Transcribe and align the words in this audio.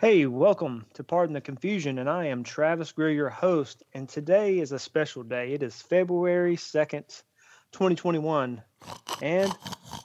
Hey, 0.00 0.24
welcome 0.24 0.86
to 0.94 1.04
Pardon 1.04 1.34
the 1.34 1.42
Confusion, 1.42 1.98
and 1.98 2.08
I 2.08 2.24
am 2.28 2.42
Travis 2.42 2.90
Greer, 2.90 3.10
your 3.10 3.28
host. 3.28 3.82
And 3.92 4.08
today 4.08 4.58
is 4.58 4.72
a 4.72 4.78
special 4.78 5.22
day. 5.22 5.52
It 5.52 5.62
is 5.62 5.82
February 5.82 6.56
2nd, 6.56 7.22
2021. 7.72 8.62
And 9.20 9.54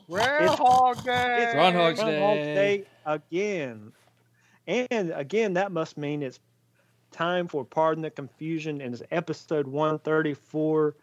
Groundhog 0.09 1.01
Day. 1.01 1.43
it's 1.43 1.53
Groundhog's 1.53 2.01
Groundhog 2.01 2.35
Day. 2.35 2.55
Day 2.55 2.85
again. 3.05 3.93
And 4.67 5.11
again, 5.11 5.53
that 5.53 5.71
must 5.71 5.97
mean 5.97 6.23
it's 6.23 6.41
time 7.13 7.47
for 7.47 7.63
Pardon 7.63 8.01
the 8.01 8.11
Confusion, 8.11 8.81
and 8.81 8.93
it's 8.93 9.03
episode 9.11 9.65
134 9.65 10.93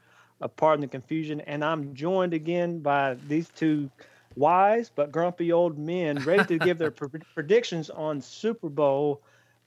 of 0.43 0.57
Pardon 0.57 0.83
the 0.83 0.89
Confusion. 0.89 1.41
And 1.41 1.65
I'm 1.65 1.95
joined 1.95 2.35
again 2.35 2.81
by 2.81 3.17
these 3.27 3.49
two 3.57 3.91
wise 4.37 4.91
but 4.95 5.11
grumpy 5.13 5.53
old 5.53 5.79
men 5.79 6.17
ready 6.25 6.45
to 6.45 6.59
give 6.65 6.79
their 6.79 6.91
pre- 6.91 7.09
predictions 7.35 7.91
on 7.91 8.21
Super 8.21 8.69
Bowl 8.69 9.23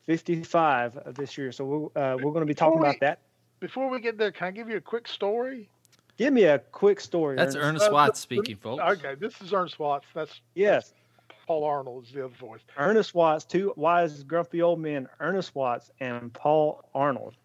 55 0.05 0.97
of 0.97 1.15
this 1.15 1.37
year. 1.37 1.51
So 1.51 1.65
we're, 1.95 2.01
uh, 2.01 2.15
we're 2.17 2.31
going 2.31 2.41
to 2.41 2.45
be 2.45 2.53
talking 2.53 2.79
we- 2.79 2.87
about 2.87 2.99
that. 3.01 3.19
Before 3.59 3.89
we 3.89 3.99
get 3.99 4.17
there, 4.17 4.31
can 4.31 4.47
I 4.47 4.51
give 4.51 4.69
you 4.69 4.77
a 4.77 4.81
quick 4.81 5.07
story? 5.07 5.69
Give 6.17 6.31
me 6.33 6.43
a 6.43 6.59
quick 6.59 6.99
story. 6.99 7.35
That's 7.35 7.55
Ernest. 7.55 7.65
Ernest 7.67 7.89
Uh, 7.89 7.93
Watts 7.93 8.19
the- 8.19 8.23
speaking, 8.23 8.57
folks. 8.57 8.81
Okay, 8.83 9.15
this 9.15 9.41
is 9.41 9.53
Ernest 9.53 9.79
Watts. 9.79 10.05
That's 10.13 10.39
Yes. 10.53 10.93
Paul 11.47 11.63
Arnold 11.63 12.05
is 12.05 12.11
the 12.11 12.25
other 12.25 12.33
voice. 12.35 12.61
Ernest 12.77 13.13
Watts, 13.13 13.45
two 13.45 13.71
wise, 13.75 14.23
grumpy 14.23 14.61
old 14.61 14.79
men, 14.79 15.07
Ernest 15.19 15.53
Watts 15.55 15.91
and 15.99 16.33
Paul 16.33 16.83
Arnold. 16.93 17.35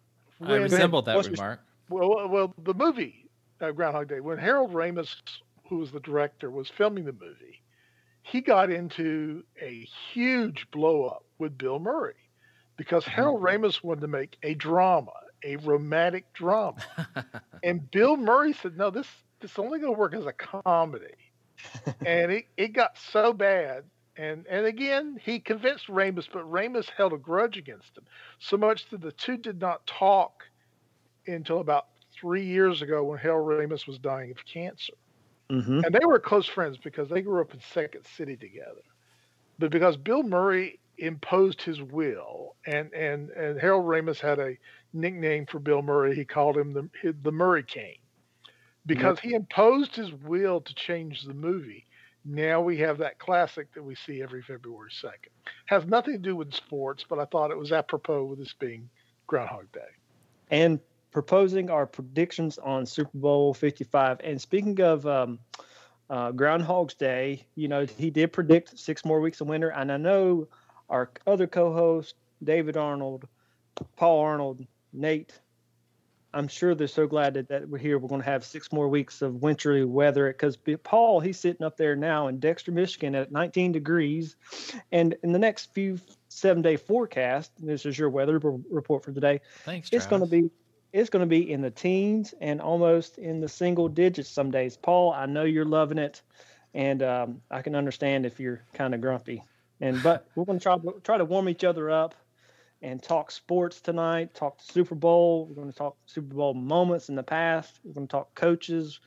I 0.42 0.52
When- 0.52 0.62
resembled 0.62 1.04
that 1.06 1.24
remark. 1.26 1.60
Well, 1.90 2.28
well, 2.28 2.54
the 2.62 2.74
movie 2.74 3.26
uh, 3.60 3.72
Groundhog 3.72 4.08
Day. 4.08 4.20
When 4.20 4.38
Harold 4.38 4.72
Ramis, 4.72 5.16
who 5.70 5.78
was 5.78 5.92
the 5.92 6.00
director, 6.00 6.50
was 6.50 6.68
filming 6.68 7.04
the 7.04 7.12
movie, 7.12 7.62
he 8.22 8.40
got 8.42 8.70
into 8.70 9.44
a 9.62 9.88
huge 10.12 10.66
blow 10.70 11.06
up 11.06 11.24
with 11.38 11.56
Bill 11.56 11.78
Murray 11.78 12.16
because 12.76 13.04
mm-hmm. 13.04 13.12
Harold 13.12 13.40
Ramis 13.40 13.82
wanted 13.82 14.02
to 14.02 14.08
make 14.08 14.36
a 14.42 14.54
drama, 14.54 15.12
a 15.44 15.56
romantic 15.56 16.30
drama, 16.34 16.84
and 17.62 17.90
Bill 17.90 18.16
Murray 18.16 18.52
said, 18.52 18.76
"No, 18.76 18.90
this 18.90 19.06
this 19.40 19.58
only 19.58 19.78
going 19.78 19.94
to 19.94 19.98
work 19.98 20.12
as 20.12 20.26
a 20.26 20.32
comedy," 20.32 21.14
and 22.04 22.32
it, 22.32 22.46
it 22.56 22.68
got 22.72 22.98
so 22.98 23.32
bad. 23.32 23.84
And, 24.16 24.46
and 24.50 24.66
again, 24.66 25.18
he 25.22 25.38
convinced 25.38 25.86
Ramis, 25.86 26.26
but 26.30 26.50
Ramis 26.50 26.90
held 26.90 27.14
a 27.14 27.16
grudge 27.16 27.56
against 27.56 27.96
him 27.96 28.04
so 28.38 28.58
much 28.58 28.90
that 28.90 29.00
the 29.00 29.12
two 29.12 29.38
did 29.38 29.60
not 29.60 29.86
talk 29.86 30.44
until 31.26 31.60
about 31.60 31.86
three 32.12 32.44
years 32.44 32.82
ago 32.82 33.04
when 33.04 33.18
Harold 33.18 33.48
Ramis 33.48 33.86
was 33.86 33.98
dying 33.98 34.30
of 34.30 34.44
cancer. 34.44 34.92
Mm-hmm. 35.50 35.80
And 35.84 35.94
they 35.94 36.04
were 36.06 36.18
close 36.18 36.46
friends 36.46 36.78
because 36.78 37.08
they 37.08 37.22
grew 37.22 37.40
up 37.40 37.52
in 37.52 37.60
Second 37.60 38.04
City 38.16 38.36
together. 38.36 38.82
But 39.58 39.70
because 39.70 39.96
Bill 39.96 40.22
Murray 40.22 40.78
imposed 40.98 41.60
his 41.60 41.82
will, 41.82 42.54
and, 42.66 42.92
and, 42.92 43.30
and 43.30 43.60
Harold 43.60 43.84
Ramis 43.84 44.20
had 44.20 44.38
a 44.38 44.56
nickname 44.92 45.46
for 45.46 45.58
Bill 45.58 45.82
Murray, 45.82 46.14
he 46.14 46.24
called 46.24 46.56
him 46.56 46.72
the, 46.72 47.12
the 47.22 47.32
Murray 47.32 47.62
King. 47.62 47.96
Because 48.86 49.20
he 49.20 49.34
imposed 49.34 49.94
his 49.94 50.12
will 50.12 50.60
to 50.62 50.74
change 50.74 51.22
the 51.22 51.34
movie, 51.34 51.84
now 52.24 52.60
we 52.60 52.78
have 52.78 52.98
that 52.98 53.18
classic 53.18 53.72
that 53.74 53.82
we 53.82 53.94
see 53.94 54.22
every 54.22 54.42
February 54.42 54.90
2nd. 54.90 55.30
Has 55.66 55.84
nothing 55.84 56.14
to 56.14 56.18
do 56.18 56.36
with 56.36 56.54
sports, 56.54 57.04
but 57.08 57.18
I 57.18 57.24
thought 57.26 57.50
it 57.50 57.58
was 57.58 57.72
apropos 57.72 58.24
with 58.24 58.38
this 58.38 58.54
being 58.58 58.88
Groundhog 59.26 59.70
Day. 59.72 59.80
And 60.50 60.80
proposing 61.10 61.70
our 61.70 61.86
predictions 61.86 62.58
on 62.58 62.86
Super 62.86 63.10
Bowl 63.18 63.54
55. 63.54 64.20
And 64.22 64.40
speaking 64.40 64.80
of 64.80 65.06
um, 65.06 65.38
uh, 66.08 66.32
Groundhog's 66.32 66.94
Day, 66.94 67.46
you 67.54 67.68
know, 67.68 67.86
he 67.86 68.10
did 68.10 68.32
predict 68.32 68.78
six 68.78 69.04
more 69.04 69.20
weeks 69.20 69.40
of 69.40 69.48
winter. 69.48 69.70
And 69.70 69.90
I 69.90 69.96
know 69.96 70.48
our 70.88 71.10
other 71.26 71.46
co 71.46 71.72
host, 71.72 72.14
David 72.42 72.76
Arnold, 72.76 73.26
Paul 73.96 74.20
Arnold, 74.20 74.66
Nate, 74.92 75.38
I'm 76.32 76.48
sure 76.48 76.74
they're 76.74 76.86
so 76.86 77.06
glad 77.06 77.34
that, 77.34 77.48
that 77.48 77.68
we're 77.68 77.78
here. 77.78 77.98
We're 77.98 78.08
going 78.08 78.20
to 78.20 78.26
have 78.26 78.44
six 78.44 78.72
more 78.72 78.88
weeks 78.88 79.20
of 79.20 79.42
wintry 79.42 79.84
weather 79.84 80.28
because 80.28 80.56
Paul, 80.84 81.18
he's 81.20 81.40
sitting 81.40 81.66
up 81.66 81.76
there 81.76 81.96
now 81.96 82.28
in 82.28 82.38
Dexter, 82.38 82.70
Michigan 82.70 83.14
at 83.16 83.32
19 83.32 83.72
degrees. 83.72 84.36
And 84.92 85.16
in 85.24 85.32
the 85.32 85.38
next 85.38 85.74
few 85.74 85.98
seven 86.28 86.62
day 86.62 86.76
forecast, 86.76 87.50
this 87.58 87.84
is 87.84 87.98
your 87.98 88.10
weather 88.10 88.38
report 88.38 89.04
for 89.04 89.12
today, 89.12 89.40
Thanks, 89.64 89.88
it's 89.92 90.06
going 90.06 90.22
to 90.22 90.28
be 90.28 90.50
it's 90.92 91.10
going 91.10 91.20
to 91.20 91.26
be 91.26 91.50
in 91.50 91.60
the 91.60 91.70
teens 91.70 92.34
and 92.40 92.60
almost 92.60 93.18
in 93.18 93.40
the 93.40 93.48
single 93.48 93.88
digits 93.88 94.28
some 94.28 94.50
days. 94.50 94.76
Paul, 94.76 95.12
I 95.12 95.26
know 95.26 95.44
you're 95.44 95.64
loving 95.64 95.98
it, 95.98 96.22
and 96.74 97.02
um, 97.02 97.42
I 97.50 97.62
can 97.62 97.74
understand 97.74 98.26
if 98.26 98.40
you're 98.40 98.62
kind 98.74 98.94
of 98.94 99.00
grumpy. 99.00 99.44
And 99.80 100.02
but 100.02 100.26
we're 100.34 100.44
going 100.44 100.58
to 100.58 100.62
try 100.62 100.76
try 101.02 101.18
to 101.18 101.24
warm 101.24 101.48
each 101.48 101.64
other 101.64 101.90
up 101.90 102.14
and 102.82 103.02
talk 103.02 103.30
sports 103.30 103.80
tonight. 103.80 104.34
Talk 104.34 104.58
Super 104.60 104.94
Bowl. 104.94 105.46
We're 105.46 105.56
going 105.56 105.72
to 105.72 105.78
talk 105.78 105.96
Super 106.06 106.34
Bowl 106.34 106.54
moments 106.54 107.08
in 107.08 107.14
the 107.14 107.22
past. 107.22 107.78
We're 107.84 107.94
going 107.94 108.06
to 108.06 108.10
talk 108.10 108.34
coaches. 108.34 109.00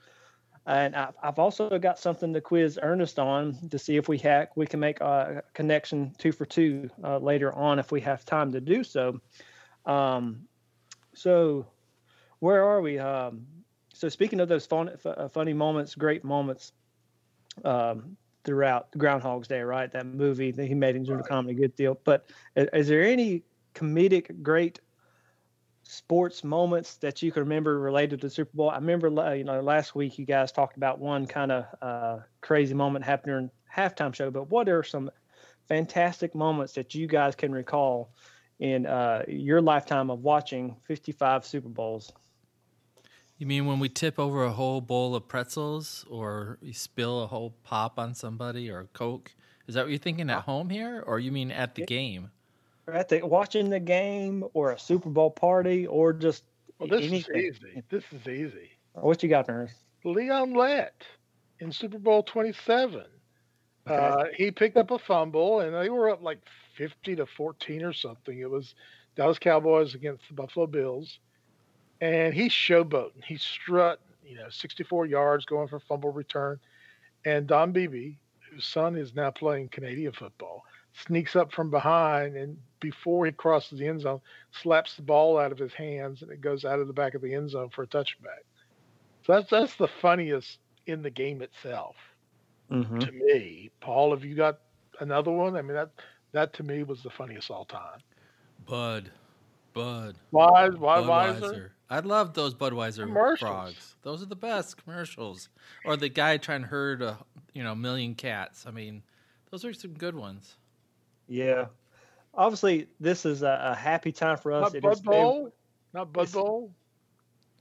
And 0.65 0.95
I- 0.95 1.11
I've 1.21 1.39
also 1.39 1.77
got 1.77 1.99
something 1.99 2.33
to 2.33 2.41
quiz 2.41 2.79
Ernest 2.81 3.19
on 3.19 3.69
to 3.69 3.77
see 3.79 3.97
if 3.97 4.07
we 4.07 4.17
hack 4.17 4.55
we 4.55 4.65
can 4.65 4.79
make 4.79 5.01
a 5.01 5.43
connection 5.53 6.15
two 6.17 6.31
for 6.31 6.45
two 6.45 6.89
uh, 7.03 7.17
later 7.17 7.53
on 7.53 7.79
if 7.79 7.91
we 7.91 7.99
have 8.01 8.23
time 8.23 8.51
to 8.53 8.61
do 8.61 8.83
so. 8.83 9.19
Um, 9.85 10.47
so 11.13 11.65
where 12.43 12.65
are 12.65 12.81
we? 12.81 12.99
Um, 12.99 13.47
so 13.93 14.09
speaking 14.09 14.41
of 14.41 14.49
those 14.49 14.65
fun, 14.65 14.89
f- 14.89 15.05
uh, 15.05 15.29
funny 15.29 15.53
moments, 15.53 15.95
great 15.95 16.25
moments 16.25 16.73
um, 17.63 18.17
throughout 18.43 18.91
Groundhog's 18.97 19.47
Day, 19.47 19.61
right? 19.61 19.89
That 19.89 20.05
movie 20.05 20.51
that 20.51 20.65
he 20.65 20.73
made 20.73 20.97
into 20.97 21.13
a 21.13 21.23
comedy, 21.23 21.53
good 21.53 21.73
deal. 21.77 21.97
But 22.03 22.25
is, 22.57 22.67
is 22.73 22.87
there 22.89 23.01
any 23.01 23.43
comedic 23.73 24.43
great 24.43 24.81
sports 25.83 26.43
moments 26.43 26.97
that 26.97 27.21
you 27.21 27.31
can 27.31 27.43
remember 27.43 27.79
related 27.79 28.19
to 28.19 28.27
the 28.27 28.29
Super 28.29 28.51
Bowl? 28.53 28.69
I 28.69 28.75
remember, 28.75 29.07
you 29.37 29.45
know, 29.45 29.61
last 29.61 29.95
week 29.95 30.19
you 30.19 30.25
guys 30.25 30.51
talked 30.51 30.75
about 30.75 30.99
one 30.99 31.25
kind 31.25 31.49
of 31.49 31.65
uh, 31.81 32.17
crazy 32.41 32.73
moment 32.73 33.05
happened 33.05 33.31
during 33.31 33.51
halftime 33.73 34.13
show. 34.13 34.29
But 34.29 34.49
what 34.49 34.67
are 34.67 34.83
some 34.83 35.09
fantastic 35.69 36.35
moments 36.35 36.73
that 36.73 36.93
you 36.93 37.07
guys 37.07 37.35
can 37.35 37.53
recall 37.53 38.11
in 38.59 38.85
uh, 38.85 39.23
your 39.29 39.61
lifetime 39.61 40.09
of 40.09 40.19
watching 40.19 40.75
55 40.89 41.45
Super 41.45 41.69
Bowls? 41.69 42.11
You 43.37 43.47
mean 43.47 43.65
when 43.65 43.79
we 43.79 43.89
tip 43.89 44.19
over 44.19 44.43
a 44.43 44.51
whole 44.51 44.79
bowl 44.79 45.15
of 45.15 45.27
pretzels 45.27 46.05
or 46.09 46.57
you 46.61 46.73
spill 46.73 47.23
a 47.23 47.27
whole 47.27 47.55
pop 47.63 47.97
on 47.99 48.13
somebody 48.13 48.69
or 48.69 48.79
a 48.81 48.85
Coke? 48.87 49.33
Is 49.67 49.75
that 49.75 49.83
what 49.83 49.89
you're 49.89 49.99
thinking 49.99 50.29
at 50.29 50.43
home 50.43 50.69
here? 50.69 51.03
Or 51.05 51.19
you 51.19 51.31
mean 51.31 51.51
at 51.51 51.75
the 51.75 51.85
game? 51.85 52.29
Or 52.87 52.93
at 52.93 53.09
the 53.09 53.21
watching 53.25 53.69
the 53.69 53.79
game 53.79 54.43
or 54.53 54.71
a 54.71 54.79
Super 54.79 55.09
Bowl 55.09 55.31
party 55.31 55.87
or 55.87 56.13
just 56.13 56.43
Well, 56.79 56.89
this 56.89 57.01
anything? 57.05 57.35
is 57.35 57.57
easy. 57.57 57.83
This 57.89 58.03
is 58.11 58.27
easy. 58.27 58.69
What 58.93 59.23
you 59.23 59.29
got, 59.29 59.49
Ernest? 59.49 59.75
Leon 60.03 60.53
Lett 60.53 61.03
in 61.59 61.71
Super 61.71 61.97
Bowl 61.97 62.23
27. 62.23 63.03
Okay. 63.85 63.95
Uh, 63.95 64.25
he 64.35 64.51
picked 64.51 64.77
up 64.77 64.91
a 64.91 64.99
fumble, 64.99 65.59
and 65.61 65.73
they 65.73 65.89
were 65.89 66.09
up 66.09 66.21
like 66.21 66.39
50 66.77 67.15
to 67.17 67.25
14 67.25 67.83
or 67.83 67.93
something. 67.93 68.37
It 68.39 68.49
was 68.49 68.75
Dallas 69.15 69.39
Cowboys 69.39 69.95
against 69.95 70.27
the 70.27 70.35
Buffalo 70.35 70.67
Bills, 70.67 71.19
and 72.03 72.33
he's 72.35 72.51
showboating. 72.51 73.23
He's 73.25 73.43
strutting, 73.43 74.05
you 74.23 74.37
know, 74.37 74.49
64 74.49 75.05
yards 75.07 75.45
going 75.45 75.67
for 75.69 75.79
fumble 75.79 76.11
return. 76.11 76.59
And 77.25 77.47
Don 77.47 77.71
Beebe, 77.71 78.17
whose 78.51 78.65
son 78.65 78.95
is 78.97 79.15
now 79.15 79.31
playing 79.31 79.69
Canadian 79.69 80.13
football, 80.13 80.63
sneaks 80.93 81.35
up 81.35 81.53
from 81.53 81.71
behind, 81.71 82.35
and 82.37 82.57
before 82.79 83.25
he 83.25 83.31
crosses 83.31 83.79
the 83.79 83.87
end 83.87 84.01
zone, 84.01 84.21
slaps 84.51 84.95
the 84.95 85.03
ball 85.03 85.39
out 85.39 85.51
of 85.51 85.59
his 85.59 85.73
hands, 85.73 86.21
and 86.23 86.31
it 86.31 86.41
goes 86.41 86.65
out 86.65 86.79
of 86.79 86.87
the 86.87 86.93
back 86.93 87.15
of 87.15 87.21
the 87.21 87.33
end 87.33 87.49
zone 87.51 87.69
for 87.69 87.83
a 87.83 87.87
touchback. 87.87 88.43
So 89.25 89.33
that's 89.33 89.49
that's 89.49 89.75
the 89.75 89.87
funniest 89.87 90.59
in 90.87 91.01
the 91.03 91.11
game 91.11 91.41
itself 91.41 91.95
Mm-hmm. 92.71 92.99
to 92.99 93.11
me. 93.11 93.71
Paul, 93.81 94.11
have 94.11 94.25
you 94.25 94.35
got 94.35 94.59
another 94.99 95.31
one? 95.31 95.55
I 95.57 95.61
mean 95.61 95.75
that 95.75 95.91
that 96.33 96.53
to 96.55 96.63
me 96.63 96.83
was 96.83 97.03
the 97.03 97.11
funniest 97.11 97.51
all 97.51 97.65
time. 97.65 98.01
Bud. 98.67 99.11
Bud. 99.73 100.17
Why 100.31 100.69
why 100.69 101.01
Weiser? 101.01 101.61
Budweiser. 101.61 101.72
I 101.89 101.99
love 101.99 102.33
those 102.33 102.55
Budweiser 102.55 103.05
Commercials. 103.05 103.39
frogs. 103.39 103.95
Those 104.01 104.23
are 104.23 104.27
the 104.27 104.35
best 104.35 104.83
commercials. 104.83 105.49
Or 105.85 105.95
the 105.95 106.09
guy 106.09 106.37
trying 106.37 106.61
to 106.61 106.67
herd 106.67 107.01
a 107.01 107.17
you 107.53 107.63
know 107.63 107.75
million 107.75 108.15
cats. 108.15 108.65
I 108.67 108.71
mean, 108.71 109.03
those 109.51 109.63
are 109.65 109.73
some 109.73 109.93
good 109.93 110.15
ones. 110.15 110.55
Yeah. 111.27 111.65
Obviously, 112.35 112.87
this 112.99 113.25
is 113.25 113.43
a, 113.43 113.59
a 113.71 113.75
happy 113.75 114.11
time 114.11 114.37
for 114.37 114.51
us. 114.53 114.63
Not 114.63 114.75
It 114.75 114.81
Bud 114.81 114.93
is 114.93 115.01
Feb- 115.01 115.05
Bowl? 115.05 115.53
Not 115.93 116.11
Bud 116.13 116.21
It's- 116.23 116.33
Bowl? 116.33 116.71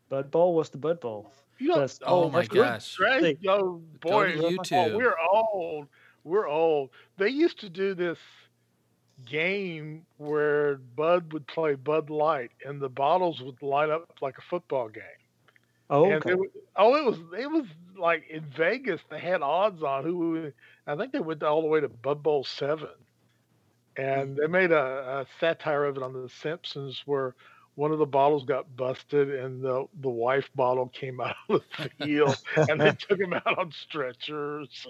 Bud 0.08 0.30
Bowl. 0.30 0.54
What's 0.54 0.70
the 0.70 0.78
Bud 0.78 1.00
Bowl? 1.00 1.30
You 1.58 1.68
know, 1.68 1.75
That's- 1.75 1.98
oh 2.04 2.28
my 2.30 2.40
that's 2.40 2.48
gosh. 2.48 2.98
Right? 3.00 3.38
Oh 3.46 3.82
boy, 4.00 4.32
to 4.64 4.76
oh, 4.76 4.96
we're 4.96 5.14
old. 5.30 5.86
We're 6.25 6.46
old. 6.48 6.90
They 7.18 7.28
used 7.28 7.60
to 7.60 7.68
do 7.68 7.94
this 7.94 8.18
game 9.26 10.04
where 10.19 10.76
Bud 10.76 11.32
would 11.32 11.46
play 11.46 11.74
Bud 11.74 12.10
Light 12.10 12.50
and 12.64 12.80
the 12.80 12.88
bottles 12.88 13.40
would 13.40 13.62
line 13.62 13.90
up 13.90 14.10
like 14.20 14.38
a 14.38 14.42
football 14.42 14.88
game. 14.88 15.02
Oh, 15.90 16.10
okay. 16.10 16.30
it 16.30 16.38
was, 16.38 16.48
oh, 16.76 16.94
it 16.96 17.04
was 17.04 17.19
it 17.38 17.50
was 17.50 17.66
like 17.98 18.24
in 18.30 18.44
Vegas. 18.56 19.00
They 19.10 19.19
had 19.19 19.42
odds 19.42 19.82
on 19.82 20.04
who. 20.04 20.52
I 20.86 20.96
think 20.96 21.12
they 21.12 21.20
went 21.20 21.42
all 21.42 21.60
the 21.60 21.69
way 21.69 21.80
to 21.80 21.88
Bud 21.88 22.22
Bowl 22.22 22.44
seven, 22.44 22.88
and 23.96 24.30
hmm. 24.30 24.40
they 24.40 24.46
made 24.46 24.72
a, 24.72 25.20
a 25.20 25.26
satire 25.38 25.84
of 25.84 25.98
it 25.98 26.02
on 26.02 26.14
The 26.14 26.30
Simpsons 26.30 27.02
where 27.04 27.34
one 27.75 27.90
of 27.90 27.98
the 27.98 28.06
bottles 28.06 28.44
got 28.44 28.75
busted 28.76 29.34
and 29.34 29.62
the 29.62 29.86
the 30.00 30.08
wife 30.08 30.50
bottle 30.54 30.88
came 30.88 31.20
out 31.20 31.36
of 31.48 31.62
the 31.78 31.90
field 32.04 32.42
and 32.56 32.80
they 32.80 32.92
took 33.08 33.20
him 33.20 33.32
out 33.32 33.58
on 33.58 33.72
stretchers. 33.72 34.86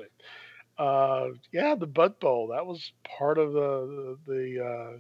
Uh, 0.79 1.29
yeah, 1.53 1.75
the 1.75 1.87
Bud 1.87 2.19
Bowl 2.19 2.49
that 2.49 2.67
was 2.67 2.93
part 3.05 3.39
of 3.39 3.53
the 3.53 4.19
the. 4.27 4.65
uh, 4.65 4.99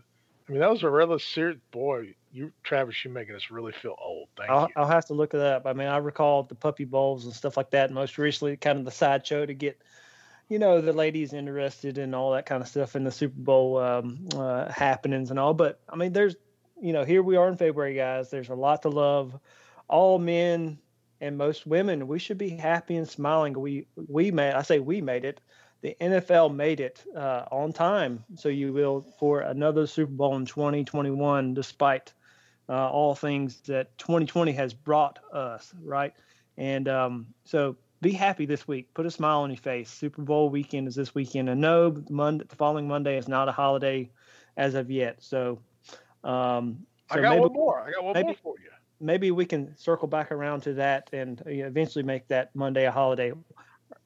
I 0.48 0.52
mean, 0.52 0.60
that 0.60 0.70
was 0.70 0.82
a 0.82 0.90
rather 0.90 1.18
serious 1.18 1.58
boy. 1.70 2.14
You, 2.32 2.52
Travis, 2.64 3.04
you're 3.04 3.14
making 3.14 3.36
us 3.36 3.50
really 3.50 3.72
feel 3.72 3.94
old. 3.98 4.28
Thank 4.36 4.50
I'll, 4.50 4.66
you. 4.66 4.74
I'll 4.76 4.88
have 4.88 5.06
to 5.06 5.14
look 5.14 5.34
it 5.34 5.40
up. 5.40 5.66
I 5.66 5.72
mean, 5.72 5.86
I 5.86 5.98
recall 5.98 6.42
the 6.42 6.56
puppy 6.56 6.84
bowls 6.84 7.24
and 7.24 7.32
stuff 7.32 7.56
like 7.56 7.70
that. 7.70 7.92
Most 7.92 8.18
recently, 8.18 8.56
kind 8.56 8.78
of 8.78 8.84
the 8.84 8.90
sideshow 8.90 9.46
to 9.46 9.54
get, 9.54 9.80
you 10.48 10.58
know, 10.58 10.80
the 10.80 10.92
ladies 10.92 11.32
interested 11.32 11.96
and 11.96 12.14
all 12.14 12.32
that 12.32 12.46
kind 12.46 12.60
of 12.60 12.68
stuff 12.68 12.96
in 12.96 13.04
the 13.04 13.12
Super 13.12 13.38
Bowl 13.38 13.78
um, 13.78 14.28
uh, 14.34 14.70
happenings 14.70 15.30
and 15.30 15.38
all. 15.38 15.54
But 15.54 15.80
I 15.88 15.94
mean, 15.94 16.12
there's 16.12 16.34
you 16.82 16.92
know, 16.92 17.04
here 17.04 17.22
we 17.22 17.36
are 17.36 17.48
in 17.48 17.56
February, 17.56 17.94
guys. 17.94 18.28
There's 18.28 18.48
a 18.48 18.54
lot 18.54 18.82
to 18.82 18.88
love. 18.88 19.38
All 19.88 20.18
men 20.18 20.78
and 21.20 21.38
most 21.38 21.64
women, 21.64 22.08
we 22.08 22.18
should 22.18 22.38
be 22.38 22.50
happy 22.50 22.96
and 22.96 23.08
smiling. 23.08 23.58
We 23.58 23.86
we 24.08 24.32
made. 24.32 24.54
I 24.54 24.62
say 24.62 24.80
we 24.80 25.00
made 25.00 25.24
it. 25.24 25.40
The 25.82 25.96
NFL 26.00 26.54
made 26.54 26.80
it 26.80 27.04
uh, 27.16 27.44
on 27.50 27.72
time, 27.72 28.24
so 28.36 28.48
you 28.48 28.72
will 28.72 29.04
for 29.18 29.40
another 29.40 29.86
Super 29.86 30.12
Bowl 30.12 30.36
in 30.36 30.46
2021, 30.46 31.54
despite 31.54 32.12
uh, 32.68 32.88
all 32.88 33.14
things 33.14 33.60
that 33.62 33.96
2020 33.98 34.52
has 34.52 34.72
brought 34.72 35.18
us, 35.32 35.74
right? 35.82 36.14
And 36.56 36.88
um, 36.88 37.26
so 37.44 37.76
be 38.00 38.12
happy 38.12 38.46
this 38.46 38.66
week. 38.66 38.94
Put 38.94 39.06
a 39.06 39.10
smile 39.10 39.40
on 39.40 39.50
your 39.50 39.56
face. 39.56 39.90
Super 39.90 40.22
Bowl 40.22 40.50
weekend 40.50 40.86
is 40.86 40.94
this 40.94 41.14
weekend. 41.14 41.48
And 41.48 41.60
no, 41.60 42.02
Monday, 42.08 42.44
the 42.48 42.56
following 42.56 42.86
Monday 42.88 43.18
is 43.18 43.28
not 43.28 43.48
a 43.48 43.52
holiday 43.52 44.10
as 44.56 44.74
of 44.74 44.90
yet. 44.90 45.22
So 45.22 45.58
um, 46.24 46.86
so 47.10 47.18
I 47.18 47.22
got 47.22 47.30
maybe, 47.30 47.40
one 47.40 47.52
more. 47.52 47.80
I 47.80 47.90
got 47.90 48.04
one 48.04 48.14
maybe, 48.14 48.26
more 48.26 48.36
for 48.42 48.54
you. 48.62 48.70
Maybe 49.00 49.30
we 49.30 49.44
can 49.44 49.76
circle 49.76 50.08
back 50.08 50.30
around 50.30 50.62
to 50.62 50.74
that 50.74 51.10
and 51.12 51.42
eventually 51.46 52.04
make 52.04 52.28
that 52.28 52.54
Monday 52.54 52.86
a 52.86 52.90
holiday. 52.90 53.32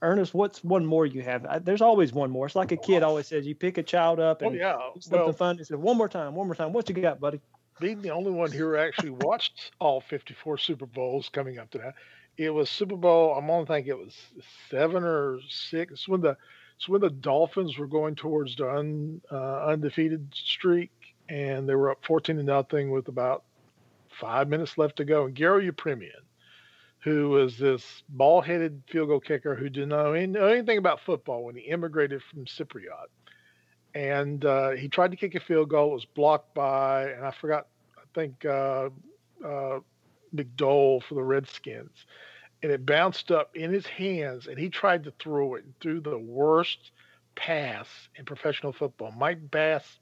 Ernest, 0.03 0.35
what's 0.35 0.63
one 0.63 0.85
more 0.85 1.07
you 1.07 1.23
have? 1.23 1.65
There's 1.65 1.81
always 1.81 2.13
one 2.13 2.31
more. 2.31 2.47
It's 2.47 2.55
like 2.55 2.73
a 2.73 2.77
kid 2.77 3.03
always 3.03 3.27
says: 3.27 3.47
you 3.47 3.55
pick 3.55 3.79
a 3.79 3.83
child 3.83 4.21
up 4.21 4.43
Oh 4.43 4.49
and 4.49 4.59
yeah. 4.59 4.77
something 5.01 5.21
Well, 5.21 5.33
fun. 5.33 5.59
He 5.59 5.65
said, 5.65 5.79
"One 5.79 5.97
more 5.97 6.09
time, 6.09 6.35
one 6.35 6.47
more 6.47 6.55
time. 6.55 6.73
What 6.73 6.89
you 6.89 6.95
got, 6.95 7.21
buddy?" 7.21 7.41
being 7.81 8.03
the 8.03 8.11
only 8.11 8.31
one 8.31 8.51
here 8.51 8.73
who 8.73 8.77
actually 8.77 9.11
watched 9.11 9.73
all 9.79 10.01
54 10.01 10.59
Super 10.59 10.87
Bowls 10.87 11.29
coming 11.29 11.59
up 11.59 11.71
to 11.71 11.79
that, 11.79 11.95
it 12.37 12.51
was 12.51 12.71
Super 12.71 12.97
Bowl. 12.97 13.35
I'm 13.35 13.51
on 13.51 13.67
think 13.67 13.87
it 13.87 13.97
was 13.99 14.15
seven 14.71 15.05
or 15.05 15.41
six. 15.49 15.93
It's 15.93 16.09
when 16.09 16.21
the 16.21 16.37
it's 16.77 16.89
when 16.89 17.01
the 17.01 17.11
Dolphins 17.11 17.79
were 17.79 17.87
going 17.87 18.15
towards 18.17 18.57
the 18.57 18.71
un, 18.71 19.23
uh, 19.31 19.67
undefeated 19.67 20.29
streak, 20.35 20.91
and 21.29 21.67
they 21.67 21.75
were 21.75 21.91
up 21.91 22.05
14 22.05 22.37
to 22.37 22.43
nothing 22.43 22.91
with 22.91 23.09
about 23.09 23.45
five 24.11 24.49
minutes 24.49 24.77
left 24.77 24.97
to 24.97 25.05
go. 25.05 25.25
And 25.25 25.35
Garo 25.35 25.67
Yepremian, 25.67 26.26
who 27.01 27.31
was 27.31 27.59
this 27.59 28.03
ball-headed 28.09 28.83
field 28.89 29.09
goal 29.09 29.21
kicker 29.21 29.55
who 29.55 29.69
didn't 29.69 29.91
know, 29.91 30.13
any, 30.13 30.27
know 30.27 30.47
anything 30.47 30.79
about 30.79 31.01
football 31.01 31.45
when 31.45 31.55
he 31.55 31.63
immigrated 31.63 32.23
from 32.23 32.45
Cypriot, 32.47 33.09
and 33.95 34.45
uh, 34.45 34.71
he 34.71 34.89
tried 34.89 35.13
to 35.13 35.17
kick 35.17 35.35
a 35.35 35.41
field 35.41 35.71
goal. 35.71 35.91
It 35.91 35.95
was 35.95 36.05
blocked 36.05 36.55
by, 36.55 37.05
and 37.11 37.25
I 37.25 37.31
forgot, 37.31 37.69
I 37.97 38.03
think 38.15 38.45
uh, 38.45 38.91
uh, 39.45 39.81
McDowell 40.35 41.03
for 41.03 41.15
the 41.15 41.23
Redskins, 41.23 42.07
and 42.63 42.73
it 42.73 42.85
bounced 42.85 43.31
up 43.31 43.57
in 43.57 43.73
his 43.73 43.87
hands, 43.87 44.47
and 44.49 44.59
he 44.59 44.69
tried 44.69 45.05
to 45.05 45.13
throw 45.19 45.55
it 45.55 45.65
threw 45.81 46.01
the 46.01 46.19
worst 46.19 46.91
pass 47.37 47.87
in 48.17 48.25
professional 48.25 48.73
football. 48.73 49.13
Mike 49.17 49.51
Bass 49.51 49.99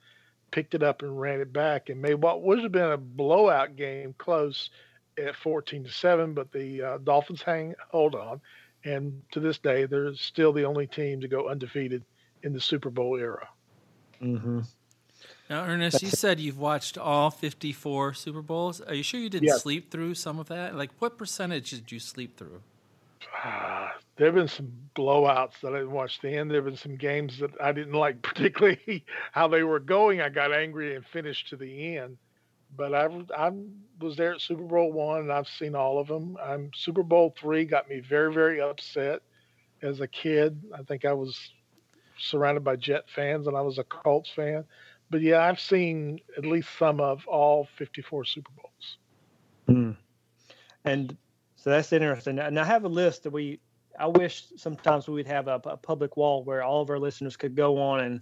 picked 0.50 0.74
it 0.74 0.82
up 0.82 1.02
and 1.02 1.20
ran 1.20 1.40
it 1.40 1.52
back 1.52 1.88
and 1.88 2.00
made 2.00 2.14
what 2.14 2.42
would 2.42 2.62
have 2.62 2.72
been 2.72 2.92
a 2.92 2.96
blowout 2.96 3.76
game 3.76 4.14
close 4.16 4.70
at 5.18 5.36
14 5.36 5.84
to 5.84 5.90
7 5.90 6.34
but 6.34 6.50
the 6.52 6.82
uh, 6.82 6.98
dolphins 6.98 7.42
hang 7.42 7.74
hold 7.90 8.14
on 8.14 8.40
and 8.84 9.22
to 9.32 9.40
this 9.40 9.58
day 9.58 9.86
they're 9.86 10.14
still 10.14 10.52
the 10.52 10.64
only 10.64 10.86
team 10.86 11.20
to 11.20 11.28
go 11.28 11.48
undefeated 11.48 12.04
in 12.42 12.52
the 12.52 12.60
super 12.60 12.90
bowl 12.90 13.16
era 13.16 13.48
Mm-hmm. 14.22 14.60
Now, 15.50 15.64
Ernest, 15.64 16.02
you 16.02 16.08
said 16.08 16.40
you've 16.40 16.58
watched 16.58 16.96
all 16.96 17.30
54 17.30 18.14
Super 18.14 18.40
Bowls. 18.42 18.80
Are 18.80 18.94
you 18.94 19.02
sure 19.02 19.20
you 19.20 19.28
didn't 19.28 19.48
Yes. 19.48 19.62
sleep 19.62 19.90
through 19.90 20.14
some 20.14 20.38
of 20.38 20.48
that? 20.48 20.74
Like, 20.74 20.90
what 21.00 21.18
percentage 21.18 21.70
did 21.70 21.92
you 21.92 22.00
sleep 22.00 22.36
through? 22.36 22.62
Ah, 23.44 23.92
there 24.16 24.26
have 24.28 24.34
been 24.34 24.48
some 24.48 24.72
blowouts 24.96 25.60
that 25.62 25.74
I 25.74 25.78
didn't 25.78 25.92
watch 25.92 26.20
the 26.20 26.30
end. 26.30 26.50
There 26.50 26.58
have 26.58 26.64
been 26.64 26.76
some 26.76 26.96
games 26.96 27.38
that 27.40 27.50
I 27.60 27.72
didn't 27.72 27.92
like, 27.92 28.22
particularly 28.22 29.04
how 29.32 29.48
they 29.48 29.62
were 29.62 29.80
going. 29.80 30.22
I 30.22 30.30
got 30.30 30.52
angry 30.52 30.96
and 30.96 31.04
finished 31.06 31.50
to 31.50 31.56
the 31.56 31.98
end. 31.98 32.16
But 32.76 32.94
I, 32.94 33.08
I 33.36 33.52
was 34.00 34.16
there 34.16 34.34
at 34.34 34.40
Super 34.40 34.62
Bowl 34.62 34.92
one, 34.92 35.20
and 35.20 35.32
I've 35.32 35.48
seen 35.48 35.74
all 35.74 35.98
of 35.98 36.08
them. 36.08 36.36
I'm 36.42 36.70
Super 36.74 37.02
Bowl 37.02 37.34
three 37.38 37.64
got 37.64 37.88
me 37.88 38.00
very, 38.00 38.32
very 38.32 38.60
upset 38.60 39.22
as 39.82 40.00
a 40.00 40.08
kid. 40.08 40.60
I 40.76 40.82
think 40.82 41.04
I 41.04 41.12
was 41.12 41.52
surrounded 42.18 42.64
by 42.64 42.76
Jet 42.76 43.08
fans, 43.08 43.46
and 43.46 43.56
I 43.56 43.60
was 43.60 43.78
a 43.78 43.84
Colts 43.84 44.30
fan. 44.30 44.64
But 45.10 45.20
yeah, 45.20 45.44
I've 45.44 45.60
seen 45.60 46.20
at 46.36 46.46
least 46.46 46.68
some 46.78 47.00
of 47.00 47.26
all 47.28 47.68
54 47.76 48.24
Super 48.24 48.50
Bowls. 48.56 48.98
Mm. 49.68 49.96
And 50.84 51.16
so 51.56 51.70
that's 51.70 51.92
interesting. 51.92 52.38
And 52.38 52.58
I 52.58 52.64
have 52.64 52.84
a 52.84 52.88
list 52.88 53.22
that 53.24 53.30
we. 53.30 53.60
I 53.98 54.08
wish 54.08 54.46
sometimes 54.56 55.06
we'd 55.06 55.28
have 55.28 55.46
a, 55.46 55.60
a 55.66 55.76
public 55.76 56.16
wall 56.16 56.42
where 56.42 56.64
all 56.64 56.82
of 56.82 56.90
our 56.90 56.98
listeners 56.98 57.36
could 57.36 57.54
go 57.54 57.80
on 57.80 58.00
and 58.00 58.20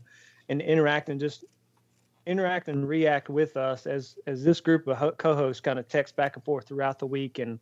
and 0.50 0.60
interact 0.60 1.08
and 1.08 1.18
just 1.18 1.44
interact 2.26 2.68
and 2.68 2.88
react 2.88 3.28
with 3.28 3.56
us 3.56 3.86
as 3.86 4.16
as 4.26 4.44
this 4.44 4.60
group 4.60 4.86
of 4.86 4.96
ho- 4.96 5.12
co-hosts 5.12 5.60
kind 5.60 5.78
of 5.78 5.88
text 5.88 6.16
back 6.16 6.36
and 6.36 6.44
forth 6.44 6.68
throughout 6.68 6.98
the 6.98 7.06
week 7.06 7.38
and 7.38 7.58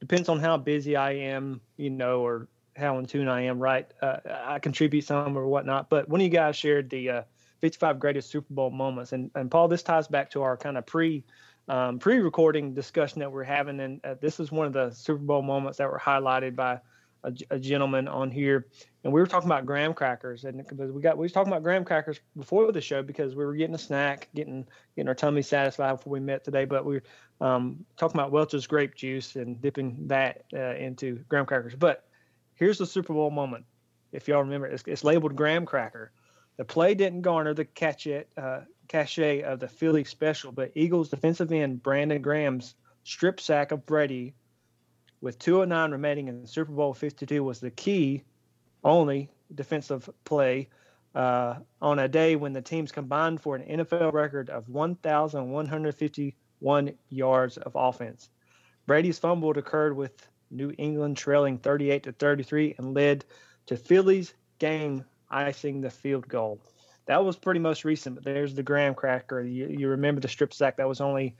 depends 0.00 0.28
on 0.28 0.40
how 0.40 0.56
busy 0.56 0.96
I 0.96 1.12
am, 1.12 1.60
you 1.76 1.90
know, 1.90 2.20
or 2.20 2.48
how 2.76 2.98
in 2.98 3.06
tune 3.06 3.28
I 3.28 3.42
am. 3.42 3.58
Right, 3.58 3.86
uh, 4.02 4.18
I 4.26 4.58
contribute 4.58 5.04
some 5.04 5.36
or 5.36 5.46
whatnot. 5.46 5.88
But 5.88 6.08
one 6.08 6.20
of 6.20 6.24
you 6.24 6.30
guys 6.30 6.56
shared 6.56 6.90
the 6.90 7.10
uh, 7.10 7.22
55 7.60 7.98
greatest 7.98 8.30
Super 8.30 8.52
Bowl 8.52 8.70
moments, 8.70 9.12
and 9.12 9.30
and 9.34 9.50
Paul, 9.50 9.68
this 9.68 9.82
ties 9.82 10.08
back 10.08 10.30
to 10.30 10.42
our 10.42 10.56
kind 10.56 10.76
of 10.76 10.86
pre 10.86 11.24
um, 11.68 11.98
pre-recording 12.00 12.74
discussion 12.74 13.20
that 13.20 13.30
we're 13.30 13.44
having, 13.44 13.78
and 13.80 14.00
uh, 14.04 14.14
this 14.20 14.40
is 14.40 14.50
one 14.50 14.66
of 14.66 14.72
the 14.72 14.90
Super 14.90 15.22
Bowl 15.22 15.42
moments 15.42 15.78
that 15.78 15.88
were 15.88 16.00
highlighted 16.00 16.56
by 16.56 16.80
a, 17.24 17.32
a 17.50 17.58
gentleman 17.58 18.08
on 18.08 18.30
here, 18.30 18.66
and 19.04 19.12
we 19.12 19.20
were 19.20 19.26
talking 19.26 19.48
about 19.48 19.66
graham 19.66 19.94
crackers, 19.94 20.44
and 20.44 20.64
we 20.70 21.00
got 21.00 21.16
we 21.16 21.24
was 21.24 21.32
talking 21.32 21.52
about 21.52 21.62
graham 21.62 21.84
crackers 21.84 22.20
before 22.36 22.70
the 22.72 22.80
show 22.80 23.02
because 23.02 23.34
we 23.34 23.44
were 23.44 23.54
getting 23.54 23.74
a 23.74 23.78
snack, 23.78 24.28
getting 24.34 24.66
getting 24.96 25.08
our 25.08 25.14
tummy 25.14 25.42
satisfied 25.42 25.96
before 25.96 26.12
we 26.12 26.20
met 26.20 26.44
today, 26.44 26.64
but 26.64 26.84
we 26.84 26.94
were 26.94 27.46
um, 27.46 27.84
talking 27.96 28.18
about 28.18 28.32
Welch's 28.32 28.66
grape 28.66 28.94
juice 28.94 29.36
and 29.36 29.60
dipping 29.60 30.08
that 30.08 30.44
uh, 30.54 30.74
into 30.74 31.16
graham 31.28 31.46
crackers. 31.46 31.74
But 31.74 32.04
here's 32.54 32.78
the 32.78 32.86
Super 32.86 33.12
Bowl 33.12 33.30
moment, 33.30 33.64
if 34.12 34.28
y'all 34.28 34.42
remember, 34.42 34.66
it's, 34.66 34.84
it's 34.86 35.04
labeled 35.04 35.36
graham 35.36 35.66
cracker. 35.66 36.12
The 36.56 36.64
play 36.64 36.94
didn't 36.94 37.22
garner 37.22 37.54
the 37.54 37.64
cachet, 37.64 38.26
uh, 38.36 38.60
cachet 38.88 39.42
of 39.42 39.58
the 39.58 39.68
Philly 39.68 40.04
special, 40.04 40.52
but 40.52 40.70
Eagles 40.74 41.08
defensive 41.08 41.50
end 41.50 41.82
Brandon 41.82 42.20
Graham's 42.20 42.74
strip 43.04 43.40
sack 43.40 43.72
of 43.72 43.86
Brady 43.86 44.34
with 45.22 45.38
209 45.38 45.92
remaining 45.92 46.28
in 46.28 46.46
Super 46.46 46.72
Bowl 46.72 46.92
52 46.92 47.42
was 47.42 47.60
the 47.60 47.70
key 47.70 48.24
only 48.84 49.30
defensive 49.54 50.10
play 50.24 50.68
uh, 51.14 51.54
on 51.80 52.00
a 52.00 52.08
day 52.08 52.36
when 52.36 52.52
the 52.52 52.60
teams 52.60 52.92
combined 52.92 53.40
for 53.40 53.56
an 53.56 53.78
NFL 53.78 54.12
record 54.12 54.50
of 54.50 54.68
1,151 54.68 56.92
yards 57.08 57.56
of 57.56 57.72
offense. 57.74 58.28
Brady's 58.86 59.18
fumble 59.18 59.56
occurred 59.56 59.96
with 59.96 60.28
New 60.50 60.74
England 60.76 61.16
trailing 61.16 61.56
38 61.58 62.02
to 62.02 62.12
33 62.12 62.74
and 62.78 62.92
led 62.94 63.24
to 63.66 63.76
Philly's 63.76 64.34
game 64.58 65.04
icing 65.30 65.80
the 65.80 65.90
field 65.90 66.28
goal. 66.28 66.60
That 67.06 67.24
was 67.24 67.36
pretty 67.36 67.60
most 67.60 67.84
recent, 67.84 68.16
but 68.16 68.24
there's 68.24 68.54
the 68.54 68.62
graham 68.62 68.94
cracker. 68.94 69.40
You, 69.40 69.68
you 69.68 69.88
remember 69.88 70.20
the 70.20 70.28
strip 70.28 70.52
sack 70.52 70.76
that 70.76 70.88
was 70.88 71.00
only 71.00 71.34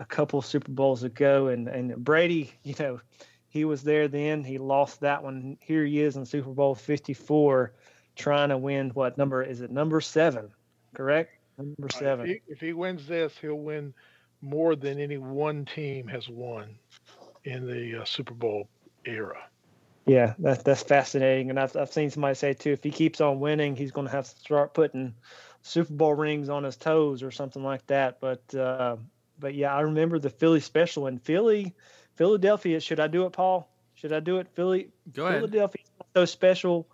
a 0.00 0.04
couple 0.06 0.40
Super 0.42 0.72
Bowls 0.72 1.04
ago, 1.04 1.48
and 1.48 1.68
and 1.68 1.94
Brady, 1.96 2.52
you 2.64 2.74
know, 2.80 3.00
he 3.48 3.64
was 3.64 3.82
there 3.84 4.08
then. 4.08 4.42
He 4.42 4.58
lost 4.58 5.00
that 5.00 5.22
one. 5.22 5.58
Here 5.60 5.84
he 5.84 6.00
is 6.00 6.16
in 6.16 6.24
Super 6.24 6.50
Bowl 6.50 6.74
54, 6.74 7.72
trying 8.16 8.48
to 8.48 8.58
win 8.58 8.90
what 8.90 9.18
number 9.18 9.42
is 9.42 9.60
it? 9.60 9.70
Number 9.70 10.00
seven, 10.00 10.50
correct? 10.94 11.30
Number 11.58 11.90
seven. 11.90 12.26
If 12.26 12.32
he, 12.32 12.42
if 12.48 12.60
he 12.60 12.72
wins 12.72 13.06
this, 13.06 13.36
he'll 13.38 13.54
win 13.54 13.94
more 14.40 14.74
than 14.74 14.98
any 14.98 15.18
one 15.18 15.66
team 15.66 16.08
has 16.08 16.28
won 16.28 16.78
in 17.44 17.66
the 17.66 18.00
uh, 18.00 18.04
Super 18.04 18.34
Bowl 18.34 18.68
era. 19.04 19.38
Yeah, 20.06 20.34
that's 20.38 20.62
that's 20.62 20.82
fascinating, 20.82 21.50
and 21.50 21.60
I've 21.60 21.76
I've 21.76 21.92
seen 21.92 22.10
somebody 22.10 22.34
say 22.34 22.54
too, 22.54 22.72
if 22.72 22.82
he 22.82 22.90
keeps 22.90 23.20
on 23.20 23.38
winning, 23.38 23.76
he's 23.76 23.92
going 23.92 24.06
to 24.06 24.12
have 24.12 24.24
to 24.24 24.40
start 24.40 24.72
putting 24.72 25.14
Super 25.62 25.92
Bowl 25.92 26.14
rings 26.14 26.48
on 26.48 26.64
his 26.64 26.76
toes 26.76 27.22
or 27.22 27.30
something 27.30 27.62
like 27.62 27.86
that. 27.88 28.18
But 28.18 28.54
uh, 28.54 28.96
but 29.40 29.54
yeah, 29.54 29.74
I 29.74 29.80
remember 29.80 30.18
the 30.18 30.30
Philly 30.30 30.60
special 30.60 31.06
and 31.06 31.20
Philly, 31.20 31.74
Philadelphia. 32.16 32.78
Should 32.80 33.00
I 33.00 33.06
do 33.06 33.24
it, 33.26 33.32
Paul? 33.32 33.68
Should 33.94 34.12
I 34.12 34.20
do 34.20 34.38
it, 34.38 34.48
Philly? 34.54 34.90
Go 35.12 35.26
ahead. 35.26 35.40
Philadelphia 35.40 35.82
so 36.14 36.24
special. 36.24 36.86